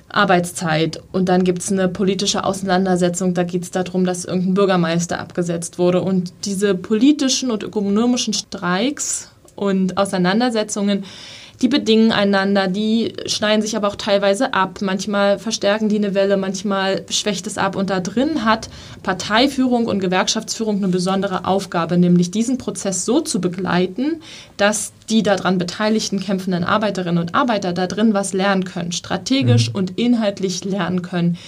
Arbeitszeit 0.09 1.03
und 1.13 1.29
dann 1.29 1.45
gibt 1.45 1.63
es 1.63 1.73
eine 1.73 1.89
politische 1.89 2.45
Auseinandersetzung, 2.45 3.35
da 3.35 3.45
geht 3.45 3.63
es 3.65 3.71
darum, 3.71 4.05
dass 4.05 4.25
irgendein 4.25 4.55
Bürgermeister 4.55 5.19
abgesetzt 5.19 5.79
wurde. 5.79 6.03
Und 6.03 6.33
diese 6.45 6.75
politischen 6.75 7.51
und 7.51 7.63
ökonomischen 7.63 8.35
Streiks 8.35 9.31
und 9.57 9.97
Auseinandersetzungen, 9.97 11.05
die 11.63 11.69
bedingen 11.69 12.11
einander, 12.11 12.67
die 12.67 13.13
schneiden 13.27 13.63
sich 13.63 13.77
aber 13.77 13.87
auch 13.87 13.97
teilweise 13.97 14.53
ab. 14.53 14.81
Manchmal 14.83 15.39
verstärken 15.39 15.89
die 15.89 15.97
eine 15.97 16.13
Welle, 16.13 16.37
manchmal 16.37 17.05
schwächt 17.09 17.47
es 17.47 17.57
ab. 17.57 17.77
Und 17.77 17.89
da 17.89 18.01
drin 18.01 18.45
hat 18.45 18.69
Parteiführung 19.05 19.87
und 19.87 20.01
Gewerkschaftsführung 20.01 20.79
eine 20.79 20.89
besondere 20.89 21.45
Aufgabe, 21.45 21.97
nämlich 21.99 22.33
diesen 22.33 22.59
Prozess 22.59 23.05
so 23.05 23.21
zu 23.21 23.41
begleiten, 23.41 24.21
dass 24.57 24.93
die 25.09 25.23
daran 25.23 25.59
beteiligten 25.59 26.19
kämpfenden 26.19 26.65
Arbeiterinnen 26.65 27.23
und 27.23 27.35
Arbeiter 27.37 27.73
da 27.73 27.87
drin 27.87 28.13
was 28.13 28.33
lernen 28.33 28.65
können, 28.65 28.91
strategisch 28.91 29.71
mhm. 29.71 29.77
und 29.77 29.99
inhaltlich 29.99 30.65
lernen 30.65 31.03
können. 31.03 31.39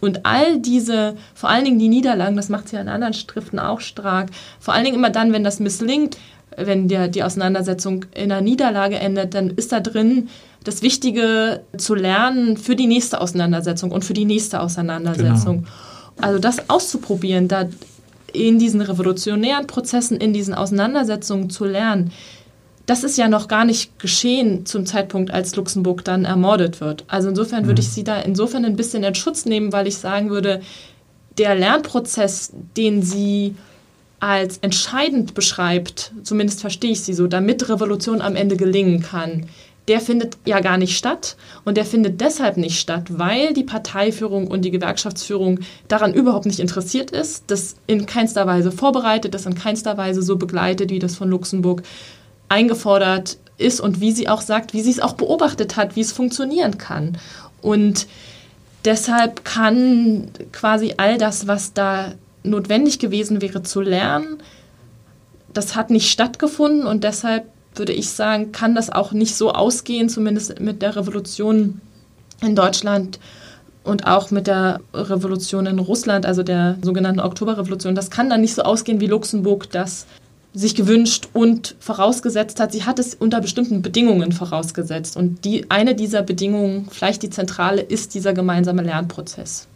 Und 0.00 0.26
all 0.26 0.58
diese, 0.58 1.16
vor 1.34 1.48
allen 1.48 1.64
Dingen 1.64 1.78
die 1.78 1.88
Niederlagen, 1.88 2.36
das 2.36 2.50
macht 2.50 2.68
sie 2.68 2.76
ja 2.76 2.82
in 2.82 2.88
anderen 2.88 3.14
Schriften 3.14 3.58
auch 3.58 3.80
stark, 3.80 4.28
vor 4.60 4.74
allen 4.74 4.84
Dingen 4.84 4.96
immer 4.96 5.10
dann, 5.10 5.32
wenn 5.32 5.44
das 5.44 5.60
misslingt, 5.60 6.18
wenn 6.56 6.88
der, 6.88 7.08
die 7.08 7.22
Auseinandersetzung 7.22 8.06
in 8.14 8.32
einer 8.32 8.40
Niederlage 8.40 8.96
endet, 8.96 9.34
dann 9.34 9.50
ist 9.50 9.72
da 9.72 9.80
drin 9.80 10.28
das 10.64 10.82
Wichtige 10.82 11.62
zu 11.76 11.94
lernen 11.94 12.56
für 12.56 12.76
die 12.76 12.86
nächste 12.86 13.20
Auseinandersetzung 13.20 13.90
und 13.90 14.04
für 14.04 14.14
die 14.14 14.24
nächste 14.24 14.60
Auseinandersetzung. 14.60 15.58
Genau. 15.58 15.68
Also 16.20 16.38
das 16.38 16.70
auszuprobieren, 16.70 17.48
da 17.48 17.68
in 18.32 18.58
diesen 18.58 18.80
revolutionären 18.80 19.66
Prozessen, 19.66 20.16
in 20.16 20.32
diesen 20.32 20.54
Auseinandersetzungen 20.54 21.50
zu 21.50 21.64
lernen, 21.64 22.12
das 22.86 23.02
ist 23.02 23.16
ja 23.16 23.28
noch 23.28 23.48
gar 23.48 23.64
nicht 23.64 23.98
geschehen 23.98 24.66
zum 24.66 24.84
Zeitpunkt, 24.84 25.30
als 25.30 25.56
Luxemburg 25.56 26.04
dann 26.04 26.24
ermordet 26.24 26.80
wird. 26.80 27.04
Also 27.08 27.30
insofern 27.30 27.64
mhm. 27.64 27.68
würde 27.68 27.80
ich 27.80 27.88
Sie 27.88 28.04
da 28.04 28.20
insofern 28.20 28.64
ein 28.64 28.76
bisschen 28.76 29.04
in 29.04 29.14
Schutz 29.14 29.46
nehmen, 29.46 29.72
weil 29.72 29.86
ich 29.86 29.96
sagen 29.96 30.30
würde, 30.30 30.60
der 31.38 31.54
Lernprozess, 31.54 32.52
den 32.76 33.02
Sie 33.02 33.54
als 34.24 34.56
entscheidend 34.62 35.34
beschreibt, 35.34 36.12
zumindest 36.22 36.62
verstehe 36.62 36.92
ich 36.92 37.02
Sie 37.02 37.12
so, 37.12 37.26
damit 37.26 37.68
Revolution 37.68 38.22
am 38.22 38.36
Ende 38.36 38.56
gelingen 38.56 39.02
kann, 39.02 39.44
der 39.86 40.00
findet 40.00 40.38
ja 40.46 40.60
gar 40.60 40.78
nicht 40.78 40.96
statt. 40.96 41.36
Und 41.66 41.76
der 41.76 41.84
findet 41.84 42.22
deshalb 42.22 42.56
nicht 42.56 42.80
statt, 42.80 43.18
weil 43.18 43.52
die 43.52 43.64
Parteiführung 43.64 44.46
und 44.46 44.62
die 44.62 44.70
Gewerkschaftsführung 44.70 45.60
daran 45.88 46.14
überhaupt 46.14 46.46
nicht 46.46 46.58
interessiert 46.58 47.10
ist, 47.10 47.44
das 47.48 47.76
in 47.86 48.06
keinster 48.06 48.46
Weise 48.46 48.72
vorbereitet, 48.72 49.34
das 49.34 49.44
in 49.44 49.56
keinster 49.56 49.98
Weise 49.98 50.22
so 50.22 50.36
begleitet, 50.36 50.88
wie 50.88 51.00
das 51.00 51.16
von 51.16 51.28
Luxemburg 51.28 51.82
eingefordert 52.48 53.36
ist 53.58 53.78
und 53.78 54.00
wie 54.00 54.12
sie 54.12 54.30
auch 54.30 54.40
sagt, 54.40 54.72
wie 54.72 54.80
sie 54.80 54.90
es 54.90 55.00
auch 55.00 55.12
beobachtet 55.12 55.76
hat, 55.76 55.96
wie 55.96 56.00
es 56.00 56.12
funktionieren 56.12 56.78
kann. 56.78 57.18
Und 57.60 58.06
deshalb 58.86 59.44
kann 59.44 60.28
quasi 60.50 60.94
all 60.96 61.18
das, 61.18 61.46
was 61.46 61.74
da 61.74 62.14
notwendig 62.44 62.98
gewesen 62.98 63.42
wäre 63.42 63.62
zu 63.62 63.80
lernen, 63.80 64.38
das 65.52 65.74
hat 65.74 65.90
nicht 65.90 66.10
stattgefunden 66.10 66.86
und 66.86 67.04
deshalb 67.04 67.44
würde 67.74 67.92
ich 67.92 68.10
sagen, 68.10 68.52
kann 68.52 68.74
das 68.74 68.90
auch 68.90 69.12
nicht 69.12 69.34
so 69.34 69.52
ausgehen, 69.52 70.08
zumindest 70.08 70.60
mit 70.60 70.82
der 70.82 70.96
Revolution 70.96 71.80
in 72.40 72.54
Deutschland 72.54 73.18
und 73.82 74.06
auch 74.06 74.30
mit 74.30 74.46
der 74.46 74.80
Revolution 74.92 75.66
in 75.66 75.78
Russland, 75.78 76.26
also 76.26 76.42
der 76.42 76.76
sogenannten 76.82 77.20
Oktoberrevolution. 77.20 77.94
Das 77.94 78.10
kann 78.10 78.30
dann 78.30 78.40
nicht 78.40 78.54
so 78.54 78.62
ausgehen, 78.62 79.00
wie 79.00 79.06
Luxemburg 79.06 79.70
das 79.70 80.06
sich 80.54 80.76
gewünscht 80.76 81.28
und 81.32 81.74
vorausgesetzt 81.80 82.60
hat. 82.60 82.72
Sie 82.72 82.84
hat 82.84 83.00
es 83.00 83.14
unter 83.14 83.40
bestimmten 83.40 83.82
Bedingungen 83.82 84.30
vorausgesetzt. 84.30 85.16
Und 85.16 85.44
die, 85.44 85.68
eine 85.68 85.96
dieser 85.96 86.22
Bedingungen, 86.22 86.86
vielleicht 86.90 87.24
die 87.24 87.30
zentrale, 87.30 87.82
ist 87.82 88.14
dieser 88.14 88.32
gemeinsame 88.32 88.82
Lernprozess. 88.82 89.66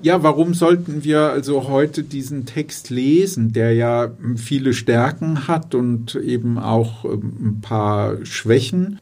Ja, 0.00 0.22
warum 0.22 0.54
sollten 0.54 1.02
wir 1.02 1.30
also 1.30 1.68
heute 1.68 2.04
diesen 2.04 2.46
Text 2.46 2.90
lesen, 2.90 3.52
der 3.52 3.74
ja 3.74 4.12
viele 4.36 4.72
Stärken 4.72 5.48
hat 5.48 5.74
und 5.74 6.14
eben 6.14 6.58
auch 6.58 7.04
ähm, 7.04 7.32
ein 7.40 7.60
paar 7.60 8.24
Schwächen? 8.24 9.00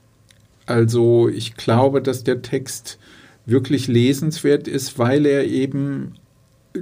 Also 0.64 1.28
ich 1.28 1.55
glaube, 1.55 2.01
dass 2.01 2.24
der 2.24 2.40
Text 2.40 2.99
wirklich 3.44 3.88
lesenswert 3.88 4.68
ist, 4.68 4.99
weil 4.99 5.26
er 5.26 5.44
eben 5.44 6.14
äh, 6.74 6.80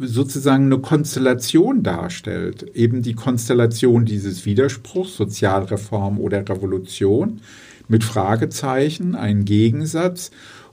sozusagen 0.00 0.64
eine 0.64 0.78
Konstellation 0.78 1.82
darstellt, 1.82 2.62
eben 2.74 3.02
die 3.02 3.14
Konstellation 3.14 4.06
dieses 4.06 4.46
Widerspruchs, 4.46 5.16
Sozialreform 5.16 6.18
oder 6.18 6.48
Revolution, 6.48 7.40
mit 7.88 8.04
Fragezeichen, 8.04 9.16
ein 9.16 9.44
Gegensatz 9.44 10.30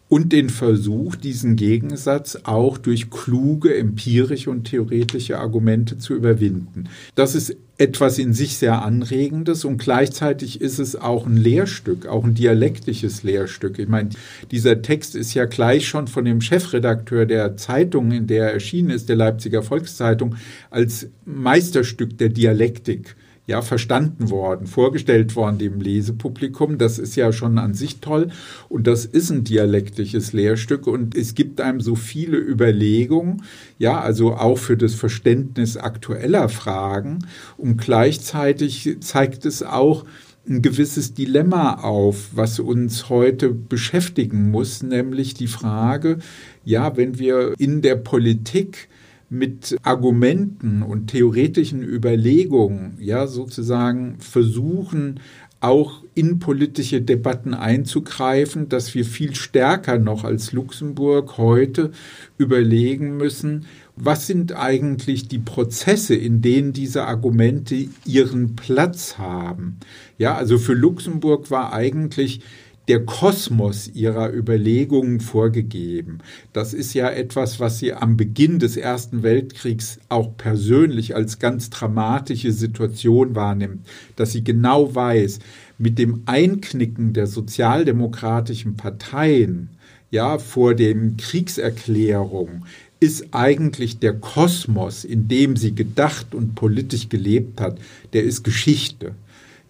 und 0.10 0.32
den 0.32 0.50
Versuch, 0.50 1.16
diesen 1.16 1.56
Gegensatz 1.56 2.40
auch 2.44 2.78
durch 2.78 3.10
kluge 3.10 3.76
empirische 3.78 4.50
und 4.50 4.64
theoretische 4.64 5.38
Argumente 5.40 5.98
zu 5.98 6.16
überwinden. 6.16 6.86
Das 7.16 7.36
ist 7.36 7.56
etwas 7.78 8.18
in 8.18 8.34
sich 8.34 8.58
sehr 8.58 8.82
Anregendes 8.82 9.66
und 9.66 9.78
gleichzeitig 9.78 10.62
ist 10.62 10.80
es 10.80 10.96
auch 10.96 11.28
ein 11.28 11.38
Lehrstück, 11.38 12.08
auch 12.08 12.24
ein 12.24 12.34
dialektisches 12.34 13.24
Lehrstück. 13.24 13.78
Ich 13.78 13.88
meine, 13.88 14.10
dieser 14.50 14.82
Text 14.82 15.16
ist 15.16 15.34
ja 15.34 15.46
gleich 15.46 15.88
schon 15.88 16.08
von 16.08 16.26
dem 16.26 16.42
Chefredakteur 16.42 17.26
der 17.26 17.58
Zeitung, 17.58 18.12
in 18.12 18.28
der 18.28 18.46
er 18.46 18.54
erschienen 18.54 18.90
ist, 18.90 19.10
der 19.10 19.16
Leipziger 19.16 19.62
Volkszeitung, 19.62 20.36
als 20.72 21.08
Meisterstück 21.26 22.18
der 22.18 22.30
Dialektik 22.30 23.16
ja 23.48 23.62
verstanden 23.62 24.30
worden, 24.30 24.68
vorgestellt 24.68 25.36
worden 25.36 25.58
dem 25.58 25.80
Lesepublikum. 25.80 26.78
Das 26.78 27.00
ist 27.00 27.16
ja 27.16 27.32
schon 27.32 27.58
an 27.58 27.74
sich 27.74 28.02
toll. 28.02 28.30
Und 28.68 28.88
das 28.88 29.06
ist 29.06 29.32
ein 29.32 29.46
dialektisches 29.46 30.34
Lehrstück. 30.34 30.86
Und 30.86 31.16
es 31.16 31.34
gibt 31.34 31.62
einem 31.62 31.80
so 31.80 31.96
viele 31.96 32.38
Überlegungen, 32.38 33.44
ja, 33.80 34.00
also 34.00 34.36
auch 34.36 34.58
für 34.58 34.76
das 34.76 34.94
Verständnis 34.94 35.78
aktueller 35.78 36.50
Fragen. 36.50 37.20
Und 37.56 37.78
gleichzeitig 37.78 38.98
zeigt 39.00 39.46
es 39.46 39.64
auch, 39.64 40.06
ein 40.50 40.62
gewisses 40.62 41.14
Dilemma 41.14 41.74
auf, 41.74 42.30
was 42.34 42.60
uns 42.60 43.10
heute 43.10 43.50
beschäftigen 43.50 44.50
muss, 44.50 44.82
nämlich 44.82 45.34
die 45.34 45.48
Frage, 45.48 46.20
ja, 46.64 46.96
wenn 46.96 47.20
wir 47.20 47.54
in 47.58 47.82
der 47.82 47.96
Politik 47.96 48.88
mit 49.30 49.76
Argumenten 49.84 50.82
und 50.82 51.08
theoretischen 51.08 51.84
Überlegungen 51.84 52.98
ja 53.00 53.28
sozusagen 53.28 54.18
versuchen, 54.20 55.20
auch 55.60 56.04
in 56.14 56.40
politische 56.40 57.02
Debatten 57.02 57.54
einzugreifen, 57.54 58.70
dass 58.70 58.94
wir 58.94 59.06
viel 59.06 59.34
stärker 59.34 59.98
noch 59.98 60.24
als 60.24 60.52
Luxemburg 60.52 61.38
heute 61.38 61.92
überlegen 62.38 63.18
müssen, 63.18 63.66
was 63.96 64.28
sind 64.28 64.56
eigentlich 64.56 65.28
die 65.28 65.40
Prozesse, 65.40 66.16
in 66.16 66.42
denen 66.42 66.74
diese 66.74 67.06
Argumente 67.06 67.88
ihren 68.06 68.56
Platz 68.56 69.18
haben. 69.18 69.78
Ja, 70.20 70.36
also 70.36 70.60
für 70.60 70.74
Luxemburg 70.74 71.50
war 71.50 71.74
eigentlich 71.74 72.42
der 72.88 73.06
Kosmos 73.06 73.90
ihrer 73.94 74.34
Überlegungen 74.34 75.20
vorgegeben. 75.20 76.20
Das 76.54 76.74
ist 76.74 76.94
ja 76.94 77.10
etwas, 77.10 77.60
was 77.60 77.80
sie 77.80 77.94
am 77.94 78.16
Beginn 78.16 78.60
des 78.60 78.78
Ersten 78.78 79.24
Weltkriegs 79.24 80.00
auch 80.08 80.38
persönlich 80.38 81.16
als 81.16 81.40
ganz 81.40 81.70
dramatische 81.70 82.54
Situation 82.54 83.36
wahrnimmt, 83.36 83.86
dass 84.16 84.32
sie 84.32 84.44
genau 84.44 84.96
weiß, 84.96 85.40
mit 85.78 86.00
dem 86.00 86.24
Einknicken 86.26 87.14
der 87.14 87.28
sozialdemokratischen 87.28 88.78
Parteien 88.78 89.70
ja 90.10 90.38
vor 90.40 90.74
den 90.74 91.18
Kriegserklärungen 91.18 92.64
ist 93.00 93.28
eigentlich 93.32 94.00
der 94.00 94.14
Kosmos, 94.14 95.04
in 95.04 95.28
dem 95.28 95.56
sie 95.56 95.76
gedacht 95.76 96.34
und 96.34 96.56
politisch 96.56 97.10
gelebt 97.10 97.62
hat, 97.62 97.78
der 98.14 98.24
ist 98.24 98.44
Geschichte. 98.44 99.14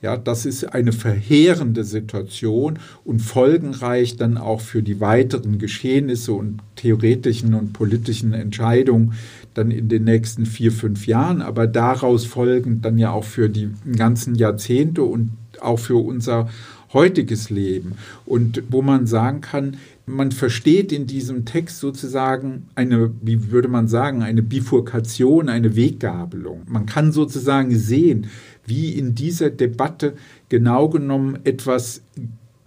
Ja, 0.01 0.15
das 0.15 0.45
ist 0.45 0.63
eine 0.75 0.91
verheerende 0.91 1.83
Situation 1.83 2.77
und 3.03 3.19
folgenreich 3.19 4.15
dann 4.15 4.37
auch 4.37 4.61
für 4.61 4.83
die 4.83 4.99
weiteren 4.99 5.57
Geschehnisse 5.57 6.33
und 6.33 6.59
theoretischen 6.75 7.55
und 7.55 7.73
politischen 7.73 8.33
Entscheidungen 8.33 9.13
dann 9.55 9.71
in 9.71 9.89
den 9.89 10.03
nächsten 10.03 10.45
vier, 10.45 10.71
fünf 10.71 11.07
Jahren, 11.07 11.41
aber 11.41 11.65
daraus 11.65 12.25
folgend 12.25 12.85
dann 12.85 12.99
ja 12.99 13.11
auch 13.11 13.23
für 13.23 13.49
die 13.49 13.69
ganzen 13.95 14.35
Jahrzehnte 14.35 15.01
und 15.01 15.31
auch 15.61 15.79
für 15.79 15.95
unser 15.97 16.47
heutiges 16.93 17.49
Leben. 17.49 17.93
Und 18.25 18.63
wo 18.69 18.81
man 18.81 19.07
sagen 19.07 19.41
kann, 19.41 19.77
man 20.05 20.31
versteht 20.31 20.93
in 20.93 21.05
diesem 21.05 21.43
Text 21.43 21.79
sozusagen 21.79 22.67
eine, 22.75 23.11
wie 23.21 23.51
würde 23.51 23.67
man 23.67 23.87
sagen, 23.87 24.23
eine 24.23 24.41
Bifurkation, 24.41 25.49
eine 25.49 25.75
Weggabelung. 25.75 26.61
Man 26.65 26.85
kann 26.85 27.11
sozusagen 27.11 27.75
sehen, 27.75 28.27
wie 28.67 28.91
in 28.91 29.15
dieser 29.15 29.49
Debatte 29.49 30.13
genau 30.49 30.89
genommen 30.89 31.39
etwas 31.43 32.01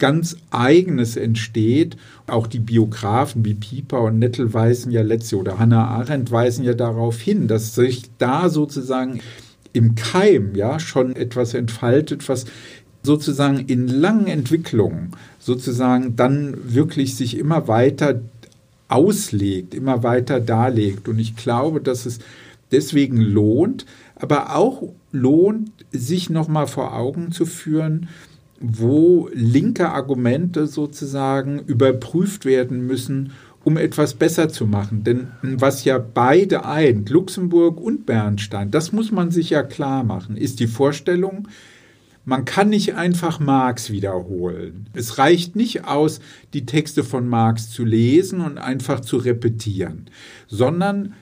ganz 0.00 0.36
Eigenes 0.50 1.16
entsteht. 1.16 1.96
Auch 2.26 2.48
die 2.48 2.58
Biografen 2.58 3.44
wie 3.44 3.54
Pieper 3.54 4.00
und 4.02 4.18
Nettel 4.18 4.52
weisen 4.52 4.90
ja 4.90 5.02
letzte 5.02 5.36
oder 5.36 5.60
Hannah 5.60 5.86
Arendt 5.86 6.32
weisen 6.32 6.64
ja 6.64 6.74
darauf 6.74 7.20
hin, 7.20 7.46
dass 7.46 7.76
sich 7.76 8.10
da 8.18 8.48
sozusagen 8.48 9.20
im 9.72 9.94
Keim 9.94 10.56
ja 10.56 10.80
schon 10.80 11.14
etwas 11.14 11.54
entfaltet, 11.54 12.28
was 12.28 12.46
sozusagen 13.02 13.60
in 13.60 13.86
langen 13.86 14.26
Entwicklungen 14.26 15.12
sozusagen 15.38 16.16
dann 16.16 16.74
wirklich 16.74 17.14
sich 17.14 17.38
immer 17.38 17.68
weiter 17.68 18.20
auslegt, 18.88 19.74
immer 19.74 20.02
weiter 20.02 20.40
darlegt. 20.40 21.08
Und 21.08 21.18
ich 21.18 21.36
glaube, 21.36 21.80
dass 21.80 22.06
es 22.06 22.18
deswegen 22.72 23.20
lohnt, 23.20 23.86
aber 24.16 24.56
auch 24.56 24.82
lohnt, 25.12 25.70
sich 25.92 26.30
nochmal 26.30 26.66
vor 26.66 26.94
Augen 26.96 27.32
zu 27.32 27.46
führen, 27.46 28.08
wo 28.60 29.28
linke 29.32 29.88
Argumente 29.88 30.66
sozusagen 30.66 31.60
überprüft 31.60 32.44
werden 32.44 32.86
müssen, 32.86 33.32
um 33.64 33.76
etwas 33.76 34.14
besser 34.14 34.48
zu 34.48 34.66
machen. 34.66 35.04
Denn 35.04 35.28
was 35.42 35.84
ja 35.84 35.98
beide 35.98 36.64
eint, 36.64 37.10
Luxemburg 37.10 37.80
und 37.80 38.06
Bernstein, 38.06 38.70
das 38.70 38.92
muss 38.92 39.10
man 39.10 39.30
sich 39.30 39.50
ja 39.50 39.62
klar 39.62 40.04
machen, 40.04 40.36
ist 40.36 40.60
die 40.60 40.66
Vorstellung, 40.66 41.48
man 42.24 42.44
kann 42.44 42.68
nicht 42.68 42.94
einfach 42.94 43.40
Marx 43.40 43.90
wiederholen. 43.90 44.88
Es 44.92 45.18
reicht 45.18 45.56
nicht 45.56 45.86
aus, 45.86 46.20
die 46.52 46.66
Texte 46.66 47.02
von 47.02 47.26
Marx 47.26 47.70
zu 47.70 47.84
lesen 47.84 48.40
und 48.40 48.58
einfach 48.58 49.00
zu 49.00 49.16
repetieren, 49.16 50.06
sondern 50.46 51.14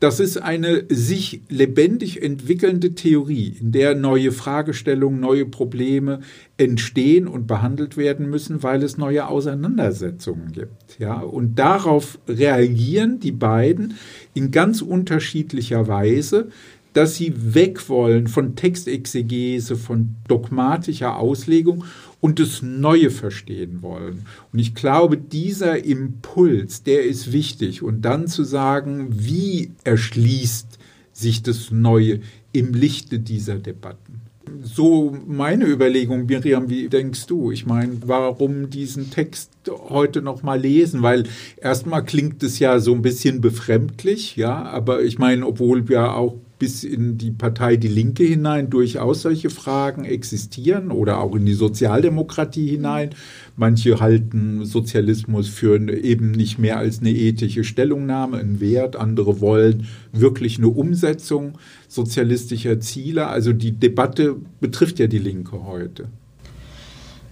das 0.00 0.20
ist 0.20 0.36
eine 0.36 0.84
sich 0.88 1.42
lebendig 1.48 2.22
entwickelnde 2.22 2.94
Theorie, 2.94 3.56
in 3.60 3.72
der 3.72 3.96
neue 3.96 4.30
Fragestellungen, 4.30 5.18
neue 5.18 5.44
Probleme 5.44 6.20
entstehen 6.56 7.26
und 7.26 7.48
behandelt 7.48 7.96
werden 7.96 8.30
müssen, 8.30 8.62
weil 8.62 8.82
es 8.84 8.96
neue 8.96 9.26
Auseinandersetzungen 9.26 10.52
gibt. 10.52 10.98
Ja, 11.00 11.20
und 11.20 11.58
darauf 11.58 12.18
reagieren 12.28 13.18
die 13.18 13.32
beiden 13.32 13.94
in 14.34 14.52
ganz 14.52 14.82
unterschiedlicher 14.82 15.88
Weise, 15.88 16.48
dass 16.92 17.16
sie 17.16 17.54
weg 17.54 17.88
wollen 17.88 18.28
von 18.28 18.56
Textexegese, 18.56 19.76
von 19.76 20.16
dogmatischer 20.26 21.16
Auslegung 21.16 21.84
und 22.20 22.40
das 22.40 22.62
Neue 22.62 23.10
verstehen 23.10 23.82
wollen. 23.82 24.26
Und 24.52 24.58
ich 24.58 24.74
glaube, 24.74 25.16
dieser 25.16 25.84
Impuls, 25.84 26.82
der 26.82 27.04
ist 27.04 27.32
wichtig. 27.32 27.82
Und 27.82 28.02
dann 28.02 28.26
zu 28.26 28.44
sagen, 28.44 29.08
wie 29.10 29.72
erschließt 29.84 30.78
sich 31.12 31.42
das 31.42 31.70
Neue 31.70 32.20
im 32.52 32.74
Lichte 32.74 33.18
dieser 33.20 33.56
Debatten. 33.56 34.22
So 34.62 35.16
meine 35.26 35.66
Überlegung, 35.66 36.26
Miriam, 36.26 36.70
wie 36.70 36.88
denkst 36.88 37.26
du? 37.26 37.50
Ich 37.50 37.66
meine, 37.66 37.98
warum 38.06 38.70
diesen 38.70 39.10
Text 39.10 39.50
heute 39.68 40.22
noch 40.22 40.42
mal 40.42 40.58
lesen? 40.58 41.02
Weil 41.02 41.24
erstmal 41.58 42.02
klingt 42.02 42.42
es 42.42 42.58
ja 42.58 42.78
so 42.78 42.94
ein 42.94 43.02
bisschen 43.02 43.42
befremdlich, 43.42 44.36
ja, 44.36 44.62
aber 44.62 45.02
ich 45.02 45.18
meine, 45.18 45.46
obwohl 45.46 45.88
wir 45.88 46.14
auch 46.14 46.36
bis 46.58 46.84
in 46.84 47.18
die 47.18 47.30
Partei 47.30 47.76
Die 47.76 47.88
Linke 47.88 48.24
hinein 48.24 48.70
durchaus 48.70 49.22
solche 49.22 49.50
Fragen 49.50 50.04
existieren 50.04 50.90
oder 50.90 51.20
auch 51.20 51.34
in 51.34 51.46
die 51.46 51.54
Sozialdemokratie 51.54 52.68
hinein. 52.68 53.10
Manche 53.56 54.00
halten 54.00 54.64
Sozialismus 54.64 55.48
für 55.48 55.78
eben 55.90 56.32
nicht 56.32 56.58
mehr 56.58 56.78
als 56.78 57.00
eine 57.00 57.10
ethische 57.10 57.64
Stellungnahme, 57.64 58.38
einen 58.38 58.60
Wert. 58.60 58.96
Andere 58.96 59.40
wollen 59.40 59.86
wirklich 60.12 60.58
eine 60.58 60.68
Umsetzung 60.68 61.58
sozialistischer 61.86 62.80
Ziele. 62.80 63.28
Also 63.28 63.52
die 63.52 63.72
Debatte 63.72 64.36
betrifft 64.60 64.98
ja 64.98 65.06
die 65.06 65.18
Linke 65.18 65.64
heute. 65.64 66.08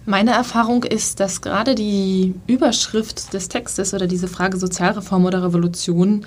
Meine 0.05 0.31
Erfahrung 0.31 0.85
ist, 0.85 1.19
dass 1.19 1.41
gerade 1.41 1.75
die 1.75 2.33
Überschrift 2.47 3.33
des 3.33 3.49
Textes 3.49 3.93
oder 3.93 4.07
diese 4.07 4.29
Frage 4.29 4.57
Sozialreform 4.57 5.25
oder 5.25 5.43
Revolution 5.43 6.25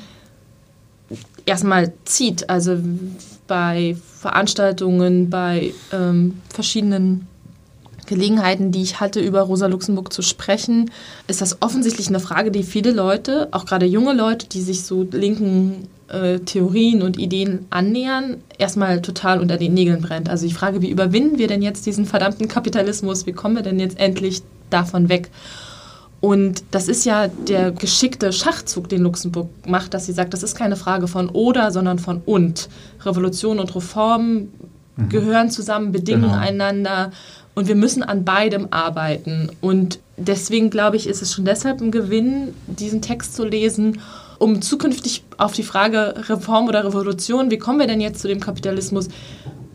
erstmal 1.46 1.92
zieht. 2.04 2.48
Also 2.48 2.78
bei 3.46 3.96
Veranstaltungen, 4.20 5.30
bei 5.30 5.72
ähm, 5.92 6.40
verschiedenen 6.52 7.26
Gelegenheiten, 8.06 8.72
die 8.72 8.82
ich 8.82 9.00
hatte, 9.00 9.20
über 9.20 9.42
Rosa 9.42 9.66
Luxemburg 9.66 10.12
zu 10.12 10.22
sprechen, 10.22 10.90
ist 11.28 11.40
das 11.40 11.62
offensichtlich 11.62 12.08
eine 12.08 12.20
Frage, 12.20 12.50
die 12.50 12.64
viele 12.64 12.90
Leute, 12.90 13.48
auch 13.52 13.66
gerade 13.66 13.86
junge 13.86 14.14
Leute, 14.14 14.48
die 14.48 14.62
sich 14.62 14.82
so 14.82 15.06
linken 15.10 15.88
äh, 16.08 16.40
Theorien 16.40 17.02
und 17.02 17.18
Ideen 17.18 17.66
annähern, 17.70 18.38
erstmal 18.58 19.00
total 19.00 19.40
unter 19.40 19.56
den 19.56 19.74
Nägeln 19.74 20.02
brennt. 20.02 20.28
Also 20.28 20.46
die 20.46 20.52
Frage, 20.52 20.82
wie 20.82 20.90
überwinden 20.90 21.38
wir 21.38 21.46
denn 21.46 21.62
jetzt 21.62 21.86
diesen 21.86 22.04
verdammten 22.04 22.48
Kapitalismus? 22.48 23.26
Wie 23.26 23.32
kommen 23.32 23.54
wir 23.54 23.62
denn 23.62 23.78
jetzt 23.78 23.98
endlich 23.98 24.42
davon 24.70 25.08
weg? 25.08 25.30
Und 26.20 26.64
das 26.70 26.88
ist 26.88 27.04
ja 27.06 27.28
der 27.28 27.72
geschickte 27.72 28.32
Schachzug, 28.32 28.88
den 28.90 29.02
Luxemburg 29.02 29.48
macht, 29.66 29.94
dass 29.94 30.06
sie 30.06 30.12
sagt, 30.12 30.34
das 30.34 30.42
ist 30.42 30.54
keine 30.54 30.76
Frage 30.76 31.08
von 31.08 31.30
oder, 31.30 31.70
sondern 31.70 31.98
von 31.98 32.20
und. 32.26 32.68
Revolution 33.04 33.58
und 33.58 33.74
Reform 33.74 34.48
mhm. 34.96 35.08
gehören 35.08 35.50
zusammen, 35.50 35.92
bedingen 35.92 36.22
genau. 36.22 36.36
einander 36.36 37.10
und 37.54 37.68
wir 37.68 37.74
müssen 37.74 38.02
an 38.02 38.24
beidem 38.24 38.68
arbeiten. 38.70 39.50
Und 39.62 39.98
deswegen 40.18 40.68
glaube 40.68 40.96
ich, 40.96 41.06
ist 41.06 41.22
es 41.22 41.32
schon 41.32 41.46
deshalb 41.46 41.80
ein 41.80 41.90
Gewinn, 41.90 42.54
diesen 42.66 43.00
Text 43.00 43.34
zu 43.34 43.44
lesen, 43.44 44.00
um 44.38 44.60
zukünftig 44.62 45.24
auf 45.38 45.52
die 45.52 45.62
Frage 45.62 46.14
Reform 46.28 46.68
oder 46.68 46.84
Revolution, 46.84 47.50
wie 47.50 47.58
kommen 47.58 47.78
wir 47.78 47.86
denn 47.86 48.00
jetzt 48.00 48.20
zu 48.20 48.28
dem 48.28 48.40
Kapitalismus, 48.40 49.08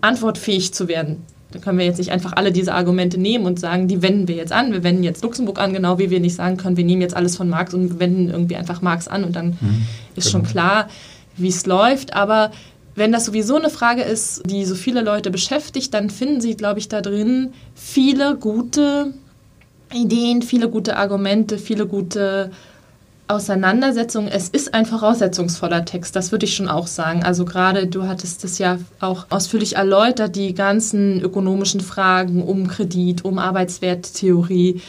antwortfähig 0.02 0.74
zu 0.74 0.88
werden. 0.88 1.24
Da 1.56 1.62
können 1.62 1.78
wir 1.78 1.86
jetzt 1.86 2.00
nicht 2.00 2.12
einfach 2.12 2.34
alle 2.36 2.52
diese 2.52 2.74
Argumente 2.74 3.18
nehmen 3.18 3.46
und 3.46 3.60
sagen, 3.60 3.88
die 3.88 4.02
wenden 4.02 4.28
wir 4.28 4.36
jetzt 4.36 4.52
an. 4.52 4.74
Wir 4.74 4.84
wenden 4.84 5.04
jetzt 5.04 5.24
Luxemburg 5.24 5.58
an, 5.58 5.74
genau 5.74 5.98
wie 6.00 6.10
wir 6.10 6.20
nicht 6.20 6.36
sagen 6.36 6.58
können, 6.58 6.76
wir 6.76 6.84
nehmen 6.84 7.02
jetzt 7.02 7.16
alles 7.16 7.38
von 7.38 7.48
Marx 7.48 7.74
und 7.74 7.98
wenden 8.00 8.30
irgendwie 8.30 8.58
einfach 8.58 8.82
Marx 8.82 9.08
an 9.08 9.24
und 9.24 9.38
dann 9.38 9.58
mhm, 9.62 9.86
ist 10.16 10.26
genau. 10.26 10.32
schon 10.32 10.44
klar, 10.44 10.90
wie 11.38 11.48
es 11.48 11.66
läuft. 11.66 12.14
Aber 12.14 12.52
wenn 12.96 13.14
das 13.14 13.26
sowieso 13.26 13.56
eine 13.56 13.70
Frage 13.70 14.02
ist, 14.02 14.44
die 14.46 14.66
so 14.66 14.76
viele 14.76 15.02
Leute 15.02 15.32
beschäftigt, 15.32 15.94
dann 15.94 16.10
finden 16.10 16.42
sie, 16.42 16.56
glaube 16.56 16.80
ich, 16.80 16.90
da 16.90 17.02
drin 17.02 17.54
viele 17.74 18.36
gute 18.36 19.14
Ideen, 19.94 20.42
viele 20.42 20.70
gute 20.70 20.98
Argumente, 20.98 21.58
viele 21.58 21.88
gute 21.88 22.52
Auseinandersetzung, 23.28 24.28
es 24.28 24.50
ist 24.50 24.76
ein 24.76 24.86
voraussetzungsvoller 24.86 25.84
Text, 25.84 26.16
das 26.16 26.32
würde 26.32 26.46
ich 26.46 26.56
schon 26.56 26.68
auch 26.68 26.86
sagen. 26.86 27.24
Also 27.24 27.44
gerade 27.44 27.88
du 27.88 28.08
hattest 28.08 28.44
es 28.44 28.60
ja 28.60 28.78
auch 29.00 29.26
ausführlich 29.30 29.78
erläutert, 29.78 30.36
die 30.36 30.54
ganzen 30.54 31.22
ökonomischen 31.22 31.82
Fragen 31.82 32.44
um 32.44 32.68
Kredit, 32.68 33.26
um 33.26 33.40
Arbeitswerttheorie. 33.40 34.82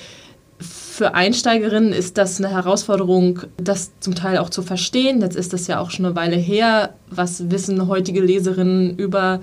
Für 0.58 1.14
Einsteigerinnen 1.14 1.92
ist 1.94 2.18
das 2.18 2.38
eine 2.38 2.50
Herausforderung, 2.50 3.40
das 3.56 3.92
zum 4.00 4.14
Teil 4.14 4.36
auch 4.36 4.50
zu 4.50 4.62
verstehen. 4.62 5.22
Jetzt 5.22 5.36
ist 5.36 5.54
das 5.54 5.66
ja 5.66 5.80
auch 5.80 5.90
schon 5.90 6.04
eine 6.04 6.16
Weile 6.16 6.36
her. 6.36 6.94
Was 7.10 7.50
wissen 7.50 7.88
heutige 7.88 8.20
Leserinnen 8.20 8.98
über 8.98 9.40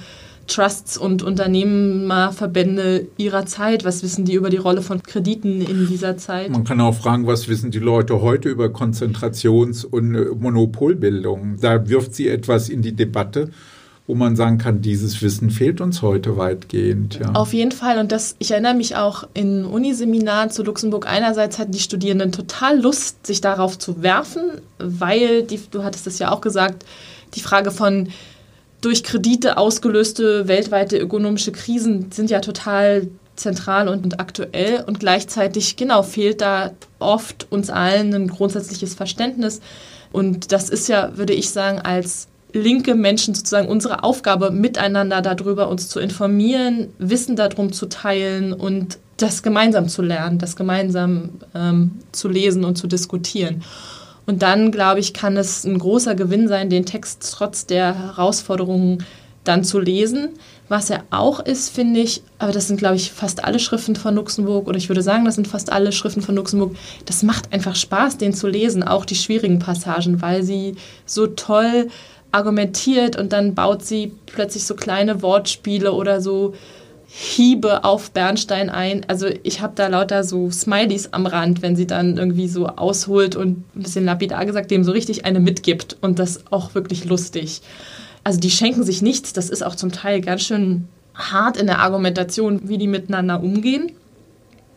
Trusts 0.47 0.97
und 0.97 1.23
Unternehmerverbände 1.23 3.07
ihrer 3.17 3.45
Zeit? 3.45 3.85
Was 3.85 4.03
wissen 4.03 4.25
die 4.25 4.33
über 4.33 4.49
die 4.49 4.57
Rolle 4.57 4.81
von 4.81 5.01
Krediten 5.01 5.61
in 5.61 5.87
dieser 5.87 6.17
Zeit? 6.17 6.49
Man 6.49 6.63
kann 6.63 6.81
auch 6.81 6.95
fragen, 6.95 7.27
was 7.27 7.47
wissen 7.47 7.71
die 7.71 7.79
Leute 7.79 8.21
heute 8.21 8.49
über 8.49 8.67
Konzentrations- 8.67 9.85
und 9.85 10.15
äh, 10.15 10.25
Monopolbildung? 10.37 11.57
Da 11.61 11.87
wirft 11.87 12.15
sie 12.15 12.27
etwas 12.27 12.69
in 12.69 12.81
die 12.81 12.93
Debatte 12.93 13.49
wo 14.05 14.15
man 14.15 14.35
sagen 14.35 14.57
kann, 14.57 14.81
dieses 14.81 15.21
Wissen 15.21 15.49
fehlt 15.49 15.79
uns 15.79 16.01
heute 16.01 16.35
weitgehend. 16.35 17.19
Ja. 17.21 17.31
Auf 17.33 17.53
jeden 17.53 17.71
Fall. 17.71 17.99
Und 17.99 18.11
das, 18.11 18.35
ich 18.39 18.51
erinnere 18.51 18.73
mich 18.73 18.97
auch 18.97 19.23
in 19.33 19.63
Uniseminaren 19.63 20.49
zu 20.49 20.63
Luxemburg. 20.63 21.07
Einerseits 21.07 21.57
hatten 21.57 21.71
die 21.71 21.79
Studierenden 21.79 22.33
total 22.33 22.79
Lust, 22.79 23.25
sich 23.25 23.39
darauf 23.39 23.79
zu 23.79 24.03
werfen, 24.03 24.41
weil, 24.77 25.43
die, 25.43 25.59
du 25.71 25.83
hattest 25.83 26.05
es 26.07 26.19
ja 26.19 26.31
auch 26.31 26.41
gesagt, 26.41 26.85
die 27.35 27.39
Frage 27.39 27.71
von 27.71 28.09
durch 28.83 29.03
Kredite 29.03 29.57
ausgelöste 29.57 30.47
weltweite 30.47 30.97
ökonomische 30.97 31.51
Krisen 31.51 32.11
sind 32.11 32.29
ja 32.29 32.41
total 32.41 33.07
zentral 33.35 33.87
und, 33.87 34.19
aktuell 34.19 34.83
und 34.85 34.99
gleichzeitig 34.99 35.75
genau 35.75 36.03
fehlt 36.03 36.41
da 36.41 36.71
oft 36.99 37.47
uns 37.49 37.69
allen 37.69 38.13
ein 38.13 38.27
grundsätzliches 38.27 38.93
Verständnis 38.93 39.61
und 40.11 40.51
das 40.51 40.69
ist 40.69 40.87
ja, 40.87 41.17
würde 41.17 41.33
ich 41.33 41.49
sagen, 41.49 41.79
als 41.79 42.27
linke 42.53 42.93
Menschen 42.93 43.33
sozusagen 43.33 43.67
unsere 43.67 44.03
Aufgabe, 44.03 44.51
miteinander 44.51 45.21
darüber 45.21 45.69
uns 45.69 45.89
zu 45.89 45.99
informieren, 45.99 46.89
Wissen 46.99 47.35
darum 47.35 47.73
zu 47.73 47.87
teilen 47.87 48.53
und 48.53 48.99
das 49.17 49.41
gemeinsam 49.41 49.89
zu 49.89 50.01
lernen, 50.01 50.37
das 50.37 50.55
gemeinsam 50.55 51.29
ähm, 51.55 51.99
zu 52.11 52.29
lesen 52.29 52.63
und 52.63 52.77
zu 52.77 52.87
diskutieren. 52.87 53.63
Und 54.25 54.41
dann, 54.41 54.71
glaube 54.71 54.99
ich, 54.99 55.13
kann 55.13 55.35
es 55.37 55.65
ein 55.65 55.77
großer 55.79 56.15
Gewinn 56.15 56.47
sein, 56.47 56.69
den 56.69 56.85
Text 56.85 57.35
trotz 57.37 57.65
der 57.65 57.97
Herausforderungen 57.97 59.03
dann 59.43 59.63
zu 59.63 59.79
lesen. 59.79 60.29
Was 60.69 60.89
er 60.89 61.03
auch 61.09 61.41
ist, 61.41 61.69
finde 61.69 61.99
ich, 61.99 62.23
aber 62.39 62.53
das 62.53 62.67
sind, 62.67 62.77
glaube 62.77 62.95
ich, 62.95 63.11
fast 63.11 63.43
alle 63.43 63.59
Schriften 63.59 63.95
von 63.95 64.15
Luxemburg, 64.15 64.67
oder 64.67 64.77
ich 64.77 64.89
würde 64.89 65.01
sagen, 65.01 65.25
das 65.25 65.35
sind 65.35 65.47
fast 65.47 65.71
alle 65.71 65.91
Schriften 65.91 66.21
von 66.21 66.35
Luxemburg. 66.35 66.75
Das 67.05 67.21
macht 67.23 67.51
einfach 67.51 67.75
Spaß, 67.75 68.17
den 68.17 68.33
zu 68.33 68.47
lesen, 68.47 68.83
auch 68.83 69.05
die 69.05 69.15
schwierigen 69.15 69.59
Passagen, 69.59 70.21
weil 70.21 70.43
sie 70.43 70.75
so 71.05 71.27
toll 71.27 71.89
argumentiert 72.31 73.15
und 73.17 73.33
dann 73.33 73.53
baut 73.53 73.85
sie 73.85 74.13
plötzlich 74.25 74.63
so 74.63 74.75
kleine 74.75 75.21
Wortspiele 75.21 75.91
oder 75.91 76.21
so 76.21 76.55
Hiebe 77.15 77.83
auf 77.83 78.09
Bernstein 78.09 78.71
ein. 78.71 79.05
Also 79.07 79.27
ich 79.43 79.61
habe 79.61 79.73
da 79.75 79.85
lauter 79.85 80.23
so 80.23 80.49
Smileys 80.49 81.13
am 81.13 81.27
Rand, 81.27 81.61
wenn 81.61 81.75
sie 81.75 81.85
dann 81.85 82.17
irgendwie 82.17 82.47
so 82.47 82.65
ausholt 82.65 83.35
und 83.35 83.59
ein 83.75 83.83
bisschen 83.83 84.05
lapidar 84.05 84.47
gesagt, 84.47 84.71
dem 84.71 84.83
so 84.83 84.91
richtig 84.91 85.23
eine 85.23 85.39
mitgibt 85.39 85.95
und 86.01 86.17
das 86.17 86.51
auch 86.51 86.73
wirklich 86.73 87.05
lustig. 87.05 87.61
Also 88.23 88.39
die 88.39 88.49
schenken 88.49 88.83
sich 88.83 89.03
nichts, 89.03 89.31
das 89.31 89.51
ist 89.51 89.63
auch 89.63 89.75
zum 89.75 89.91
Teil 89.91 90.21
ganz 90.21 90.41
schön 90.41 90.87
hart 91.13 91.55
in 91.55 91.67
der 91.67 91.81
Argumentation, 91.81 92.67
wie 92.67 92.79
die 92.79 92.87
miteinander 92.87 93.43
umgehen. 93.43 93.91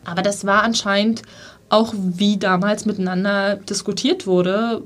Aber 0.04 0.20
das 0.20 0.44
war 0.44 0.62
anscheinend 0.62 1.22
auch, 1.70 1.94
wie 1.96 2.36
damals 2.36 2.84
miteinander 2.84 3.56
diskutiert 3.56 4.26
wurde. 4.26 4.82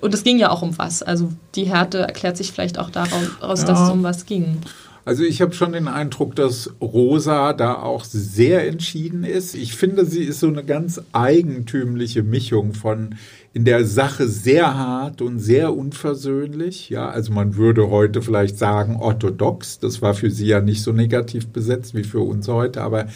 Und 0.00 0.14
es 0.14 0.22
ging 0.22 0.38
ja 0.38 0.50
auch 0.50 0.62
um 0.62 0.78
was. 0.78 1.02
Also 1.02 1.32
die 1.56 1.64
Härte 1.64 1.98
erklärt 1.98 2.36
sich 2.36 2.52
vielleicht 2.52 2.78
auch 2.78 2.90
daraus, 2.90 3.62
ja. 3.62 3.66
dass 3.66 3.80
es 3.80 3.90
um 3.90 4.04
was 4.04 4.26
ging. 4.26 4.58
Also 5.06 5.22
ich 5.22 5.42
habe 5.42 5.52
schon 5.52 5.72
den 5.72 5.86
Eindruck, 5.86 6.34
dass 6.34 6.70
Rosa 6.80 7.52
da 7.52 7.74
auch 7.74 8.04
sehr 8.04 8.66
entschieden 8.66 9.22
ist. 9.22 9.54
Ich 9.54 9.76
finde, 9.76 10.06
sie 10.06 10.24
ist 10.24 10.40
so 10.40 10.48
eine 10.48 10.64
ganz 10.64 11.00
eigentümliche 11.12 12.22
Mischung 12.22 12.72
von 12.72 13.16
in 13.52 13.66
der 13.66 13.84
Sache 13.84 14.26
sehr 14.26 14.76
hart 14.76 15.20
und 15.20 15.38
sehr 15.38 15.76
unversöhnlich. 15.76 16.88
Ja, 16.88 17.10
also 17.10 17.32
man 17.32 17.56
würde 17.56 17.90
heute 17.90 18.22
vielleicht 18.22 18.58
sagen 18.58 18.96
orthodox. 18.96 19.78
Das 19.78 20.00
war 20.00 20.14
für 20.14 20.30
sie 20.30 20.46
ja 20.46 20.60
nicht 20.60 20.82
so 20.82 20.92
negativ 20.92 21.48
besetzt 21.48 21.94
wie 21.94 22.04
für 22.04 22.20
uns 22.20 22.48
heute, 22.48 22.80
aber 22.80 23.06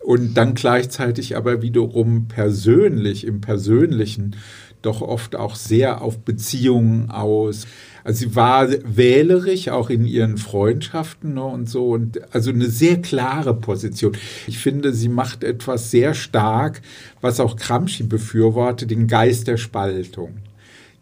und 0.00 0.34
dann 0.34 0.54
gleichzeitig 0.54 1.36
aber 1.36 1.60
wiederum 1.60 2.28
persönlich 2.28 3.26
im 3.26 3.40
Persönlichen 3.40 4.36
doch 4.80 5.00
oft 5.00 5.36
auch 5.36 5.54
sehr 5.54 6.02
auf 6.02 6.18
Beziehungen 6.18 7.10
aus. 7.10 7.66
Also 8.04 8.20
sie 8.20 8.36
war 8.36 8.68
wählerisch, 8.84 9.68
auch 9.68 9.90
in 9.90 10.04
ihren 10.04 10.38
Freundschaften 10.38 11.34
ne, 11.34 11.44
und 11.44 11.68
so. 11.68 11.90
Und 11.90 12.34
also 12.34 12.50
eine 12.50 12.68
sehr 12.68 13.00
klare 13.00 13.54
Position. 13.54 14.16
Ich 14.46 14.58
finde, 14.58 14.92
sie 14.92 15.08
macht 15.08 15.44
etwas 15.44 15.90
sehr 15.90 16.14
stark, 16.14 16.82
was 17.20 17.40
auch 17.40 17.56
Gramsci 17.56 18.04
befürwortet, 18.04 18.90
den 18.90 19.06
Geist 19.06 19.46
der 19.46 19.56
Spaltung. 19.56 20.38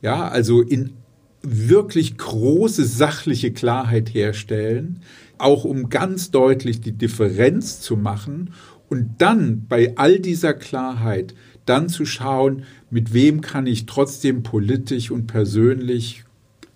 Ja, 0.02 0.28
also 0.28 0.62
in 0.62 0.94
wirklich 1.42 2.18
große 2.18 2.84
sachliche 2.84 3.52
Klarheit 3.52 4.12
herstellen, 4.12 5.00
auch 5.38 5.64
um 5.64 5.88
ganz 5.88 6.30
deutlich 6.30 6.80
die 6.80 6.92
Differenz 6.92 7.80
zu 7.80 7.96
machen 7.96 8.50
und 8.88 9.14
dann 9.18 9.66
bei 9.66 9.96
all 9.96 10.18
dieser 10.18 10.52
Klarheit 10.52 11.34
dann 11.64 11.88
zu 11.88 12.04
schauen, 12.04 12.64
mit 12.90 13.14
wem 13.14 13.40
kann 13.40 13.66
ich 13.66 13.86
trotzdem 13.86 14.42
politisch 14.42 15.10
und 15.10 15.26
persönlich 15.26 16.24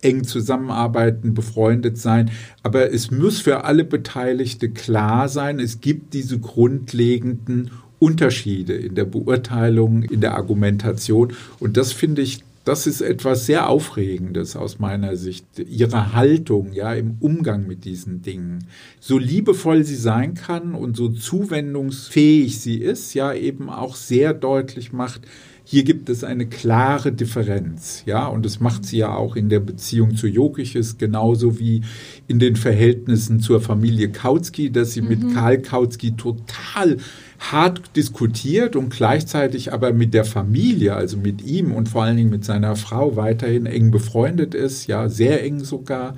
eng 0.05 0.25
zusammenarbeiten, 0.25 1.35
befreundet 1.35 1.99
sein. 1.99 2.31
Aber 2.63 2.93
es 2.93 3.11
muss 3.11 3.41
für 3.41 3.65
alle 3.65 3.85
Beteiligte 3.85 4.69
klar 4.71 5.29
sein, 5.29 5.59
es 5.59 5.81
gibt 5.81 6.15
diese 6.15 6.39
grundlegenden 6.39 7.71
Unterschiede 7.99 8.75
in 8.75 8.95
der 8.95 9.07
Beurteilung, 9.07 10.03
in 10.03 10.21
der 10.21 10.35
Argumentation. 10.35 11.33
Und 11.59 11.77
das 11.77 11.93
finde 11.93 12.23
ich 12.23 12.45
das 12.65 12.87
ist 12.87 13.03
etwas 13.03 13.45
sehr 13.45 13.69
Aufregendes 13.69 14.57
aus 14.57 14.79
meiner 14.79 15.17
Sicht. 15.17 15.45
Ihre 15.59 16.15
Haltung, 16.15 16.73
ja, 16.73 16.95
im 16.95 17.19
Umgang 17.21 17.67
mit 17.67 17.85
diesen 17.85 18.23
Dingen. 18.23 18.67
So 19.01 19.19
liebevoll 19.19 19.85
sie 19.85 19.97
sein 19.97 20.33
kann 20.33 20.75
und 20.75 20.97
so 20.97 21.11
zuwendungsfähig 21.11 22.59
sie 22.59 22.79
ist, 22.79 23.13
ja, 23.13 23.35
eben 23.35 23.69
auch 23.69 23.97
sehr 23.97 24.33
deutlich 24.33 24.95
macht, 24.95 25.27
hier 25.75 25.83
gibt 25.83 26.09
es 26.09 26.23
eine 26.23 26.47
klare 26.47 27.11
Differenz, 27.11 28.05
ja, 28.07 28.29
und 28.29 28.45
das 28.45 28.61
macht 28.61 28.85
sie 28.85 28.99
ja 28.99 29.13
auch 29.13 29.35
in 29.35 29.49
der 29.49 29.59
Beziehung 29.59 30.15
zu 30.15 30.29
Jokiches, 30.29 30.99
genauso 30.99 31.59
wie 31.59 31.81
in 32.29 32.39
den 32.39 32.55
Verhältnissen 32.55 33.41
zur 33.41 33.61
Familie 33.61 34.13
Kautsky, 34.13 34.71
dass 34.71 34.93
sie 34.93 35.03
mhm. 35.03 35.09
mit 35.09 35.35
Karl 35.35 35.59
Kautsky 35.59 36.13
total 36.13 36.99
hart 37.41 37.97
diskutiert 37.97 38.77
und 38.77 38.91
gleichzeitig 38.91 39.73
aber 39.73 39.93
mit 39.93 40.15
der 40.15 40.25
Familie, 40.25 40.95
also 40.95 41.17
mit 41.17 41.45
ihm 41.45 41.73
und 41.73 41.89
vor 41.89 42.05
allen 42.05 42.19
Dingen 42.19 42.31
mit 42.31 42.45
seiner 42.45 42.77
Frau 42.77 43.17
weiterhin 43.17 43.67
eng 43.67 43.91
befreundet 43.91 44.55
ist, 44.55 44.87
ja, 44.87 45.09
sehr 45.09 45.43
eng 45.43 45.65
sogar. 45.65 46.15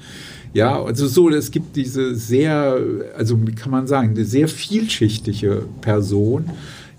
Ja, 0.52 0.82
also 0.82 1.06
so, 1.06 1.30
es 1.30 1.50
gibt 1.50 1.76
diese 1.76 2.14
sehr, 2.14 2.78
also 3.16 3.38
wie 3.46 3.54
kann 3.54 3.70
man 3.70 3.86
sagen, 3.86 4.10
eine 4.10 4.26
sehr 4.26 4.48
vielschichtige 4.48 5.62
Person. 5.80 6.50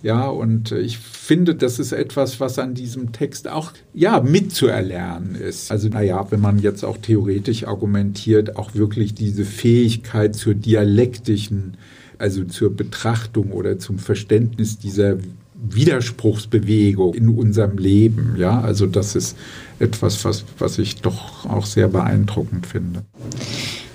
Ja, 0.03 0.27
und 0.27 0.71
ich 0.71 0.99
finde, 0.99 1.55
das 1.55 1.79
ist 1.79 1.91
etwas, 1.91 2.39
was 2.39 2.59
an 2.59 2.75
diesem 2.75 3.11
Text 3.11 3.47
auch, 3.47 3.71
ja, 3.93 4.21
mitzuerlernen 4.21 5.35
ist. 5.35 5.71
Also, 5.71 5.89
naja, 5.89 6.27
wenn 6.29 6.39
man 6.39 6.59
jetzt 6.59 6.83
auch 6.83 6.97
theoretisch 6.97 7.65
argumentiert, 7.65 8.57
auch 8.57 8.75
wirklich 8.75 9.15
diese 9.15 9.43
Fähigkeit 9.43 10.35
zur 10.35 10.53
dialektischen, 10.53 11.77
also 12.19 12.43
zur 12.43 12.75
Betrachtung 12.75 13.51
oder 13.51 13.79
zum 13.79 13.97
Verständnis 13.97 14.77
dieser 14.77 15.17
Widerspruchsbewegung 15.59 17.13
in 17.13 17.29
unserem 17.29 17.77
Leben. 17.77 18.35
Ja, 18.37 18.61
also 18.61 18.85
das 18.85 19.15
ist 19.15 19.35
etwas, 19.79 20.23
was, 20.23 20.45
was 20.59 20.77
ich 20.77 21.01
doch 21.01 21.45
auch 21.45 21.65
sehr 21.65 21.87
beeindruckend 21.87 22.67
finde. 22.67 23.03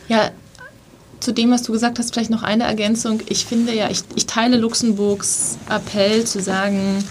Ja, 0.08 0.30
zu 1.22 1.32
dem, 1.32 1.50
was 1.50 1.62
du 1.62 1.72
gesagt 1.72 1.98
hast, 1.98 2.12
vielleicht 2.12 2.30
noch 2.30 2.42
eine 2.42 2.64
Ergänzung. 2.64 3.20
Ich 3.28 3.46
finde 3.46 3.72
ja, 3.74 3.88
ich, 3.90 4.02
ich 4.16 4.26
teile 4.26 4.56
Luxemburgs 4.56 5.56
Appell 5.70 6.24
zu 6.24 6.40
sagen, 6.40 7.04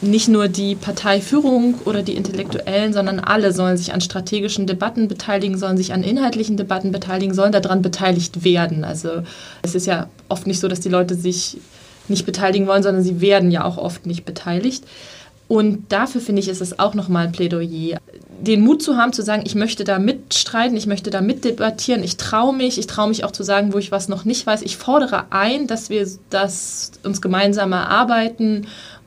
nicht 0.00 0.28
nur 0.28 0.48
die 0.48 0.76
Parteiführung 0.76 1.74
oder 1.86 2.02
die 2.02 2.14
Intellektuellen, 2.14 2.92
sondern 2.92 3.18
alle 3.18 3.52
sollen 3.52 3.76
sich 3.76 3.92
an 3.92 4.00
strategischen 4.00 4.66
Debatten 4.66 5.08
beteiligen, 5.08 5.58
sollen 5.58 5.76
sich 5.76 5.92
an 5.92 6.04
inhaltlichen 6.04 6.56
Debatten 6.56 6.92
beteiligen, 6.92 7.34
sollen 7.34 7.52
daran 7.52 7.82
beteiligt 7.82 8.44
werden. 8.44 8.84
Also 8.84 9.22
es 9.62 9.74
ist 9.74 9.86
ja 9.86 10.08
oft 10.28 10.46
nicht 10.46 10.60
so, 10.60 10.68
dass 10.68 10.80
die 10.80 10.90
Leute 10.90 11.14
sich 11.14 11.58
nicht 12.08 12.26
beteiligen 12.26 12.66
wollen, 12.66 12.82
sondern 12.82 13.02
sie 13.02 13.20
werden 13.20 13.50
ja 13.50 13.64
auch 13.64 13.78
oft 13.78 14.06
nicht 14.06 14.24
beteiligt. 14.24 14.84
Und 15.48 15.92
dafür 15.92 16.20
finde 16.20 16.40
ich, 16.40 16.48
ist 16.48 16.60
es 16.60 16.78
auch 16.78 16.94
nochmal 16.94 17.26
ein 17.26 17.32
Plädoyer, 17.32 17.98
den 18.40 18.60
Mut 18.62 18.82
zu 18.82 18.96
haben, 18.96 19.12
zu 19.12 19.22
sagen, 19.22 19.44
ich 19.46 19.54
möchte 19.54 19.84
da 19.84 19.98
mitstreiten, 19.98 20.76
ich 20.76 20.86
möchte 20.86 21.10
da 21.10 21.20
mitdebattieren, 21.20 22.02
ich 22.02 22.16
traue 22.16 22.54
mich, 22.54 22.78
ich 22.78 22.86
traue 22.86 23.08
mich 23.08 23.24
auch 23.24 23.30
zu 23.30 23.42
sagen, 23.42 23.72
wo 23.72 23.78
ich 23.78 23.92
was 23.92 24.08
noch 24.08 24.24
nicht 24.24 24.46
weiß. 24.46 24.62
Ich 24.62 24.76
fordere 24.76 25.26
ein, 25.30 25.66
dass 25.66 25.88
wir 25.88 26.06
das 26.30 26.92
uns 27.04 27.22
gemeinsam 27.22 27.72
erarbeiten 27.72 28.66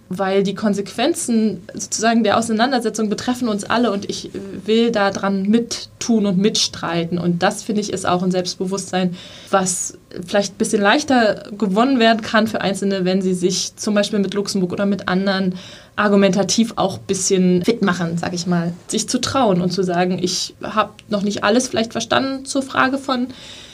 weil 0.10 0.42
die 0.42 0.56
Konsequenzen 0.56 1.62
sozusagen 1.74 2.24
der 2.24 2.38
Auseinandersetzung 2.38 3.10
betreffen 3.10 3.48
uns 3.48 3.64
alle 3.64 3.92
und 3.92 4.10
ich 4.10 4.32
will 4.66 4.92
da 4.92 5.12
dran 5.12 5.44
mittun 5.44 6.26
und 6.26 6.40
mitstreiten. 6.40 7.20
Und 7.20 7.44
das, 7.44 7.62
finde 7.62 7.82
ich, 7.82 7.94
ist 7.94 8.08
auch 8.08 8.24
ein 8.24 8.32
Selbstbewusstsein, 8.32 9.16
was 9.52 10.00
vielleicht 10.26 10.56
ein 10.56 10.58
bisschen 10.58 10.82
leichter 10.82 11.44
gewonnen 11.56 12.00
werden 12.00 12.22
kann 12.24 12.48
für 12.48 12.62
Einzelne, 12.62 13.06
wenn 13.06 13.22
sie 13.22 13.36
sich 13.36 13.76
zum 13.76 13.94
Beispiel 13.94 14.18
mit 14.18 14.34
Luxemburg 14.34 14.72
oder 14.72 14.88
mit 14.88 15.08
anderen 15.08 15.54
argumentativ 15.96 16.74
auch 16.78 16.98
ein 16.98 17.06
bisschen 17.06 17.64
fit 17.64 17.84
machen, 17.84 18.18
sage 18.18 18.36
ich 18.36 18.48
mal. 18.48 18.74
Sich 18.88 19.08
zu 19.08 19.22
trauen 19.22 19.62
und 19.62 19.72
zu 19.72 19.84
sagen, 19.84 20.18
ich 20.20 20.56
habe 20.64 20.92
noch 21.10 21.22
nicht 21.22 21.44
alles 21.44 21.68
vielleicht 21.68 21.92
verstanden 21.92 22.46
zur 22.46 22.64
Frage 22.64 22.98
von 22.98 23.28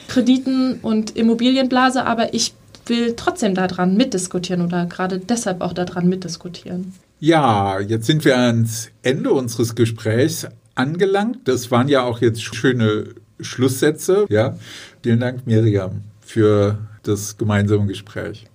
Krediten 0.08 0.80
und 0.82 1.16
Immobilienblase, 1.16 2.04
aber 2.04 2.34
ich 2.34 2.52
will 2.88 3.14
trotzdem 3.16 3.54
daran 3.54 3.96
mitdiskutieren 3.96 4.62
oder 4.62 4.86
gerade 4.86 5.18
deshalb 5.18 5.60
auch 5.60 5.72
daran 5.72 6.08
mitdiskutieren. 6.08 6.92
Ja, 7.20 7.80
jetzt 7.80 8.06
sind 8.06 8.24
wir 8.24 8.36
ans 8.36 8.90
Ende 9.02 9.32
unseres 9.32 9.74
Gesprächs 9.74 10.46
angelangt. 10.74 11.40
Das 11.44 11.70
waren 11.70 11.88
ja 11.88 12.02
auch 12.02 12.20
jetzt 12.20 12.42
schöne 12.42 13.06
Schlusssätze. 13.40 14.26
Ja, 14.28 14.58
vielen 15.02 15.20
Dank, 15.20 15.46
Miriam, 15.46 16.02
für 16.20 16.78
das 17.02 17.36
gemeinsame 17.36 17.86
Gespräch. 17.86 18.46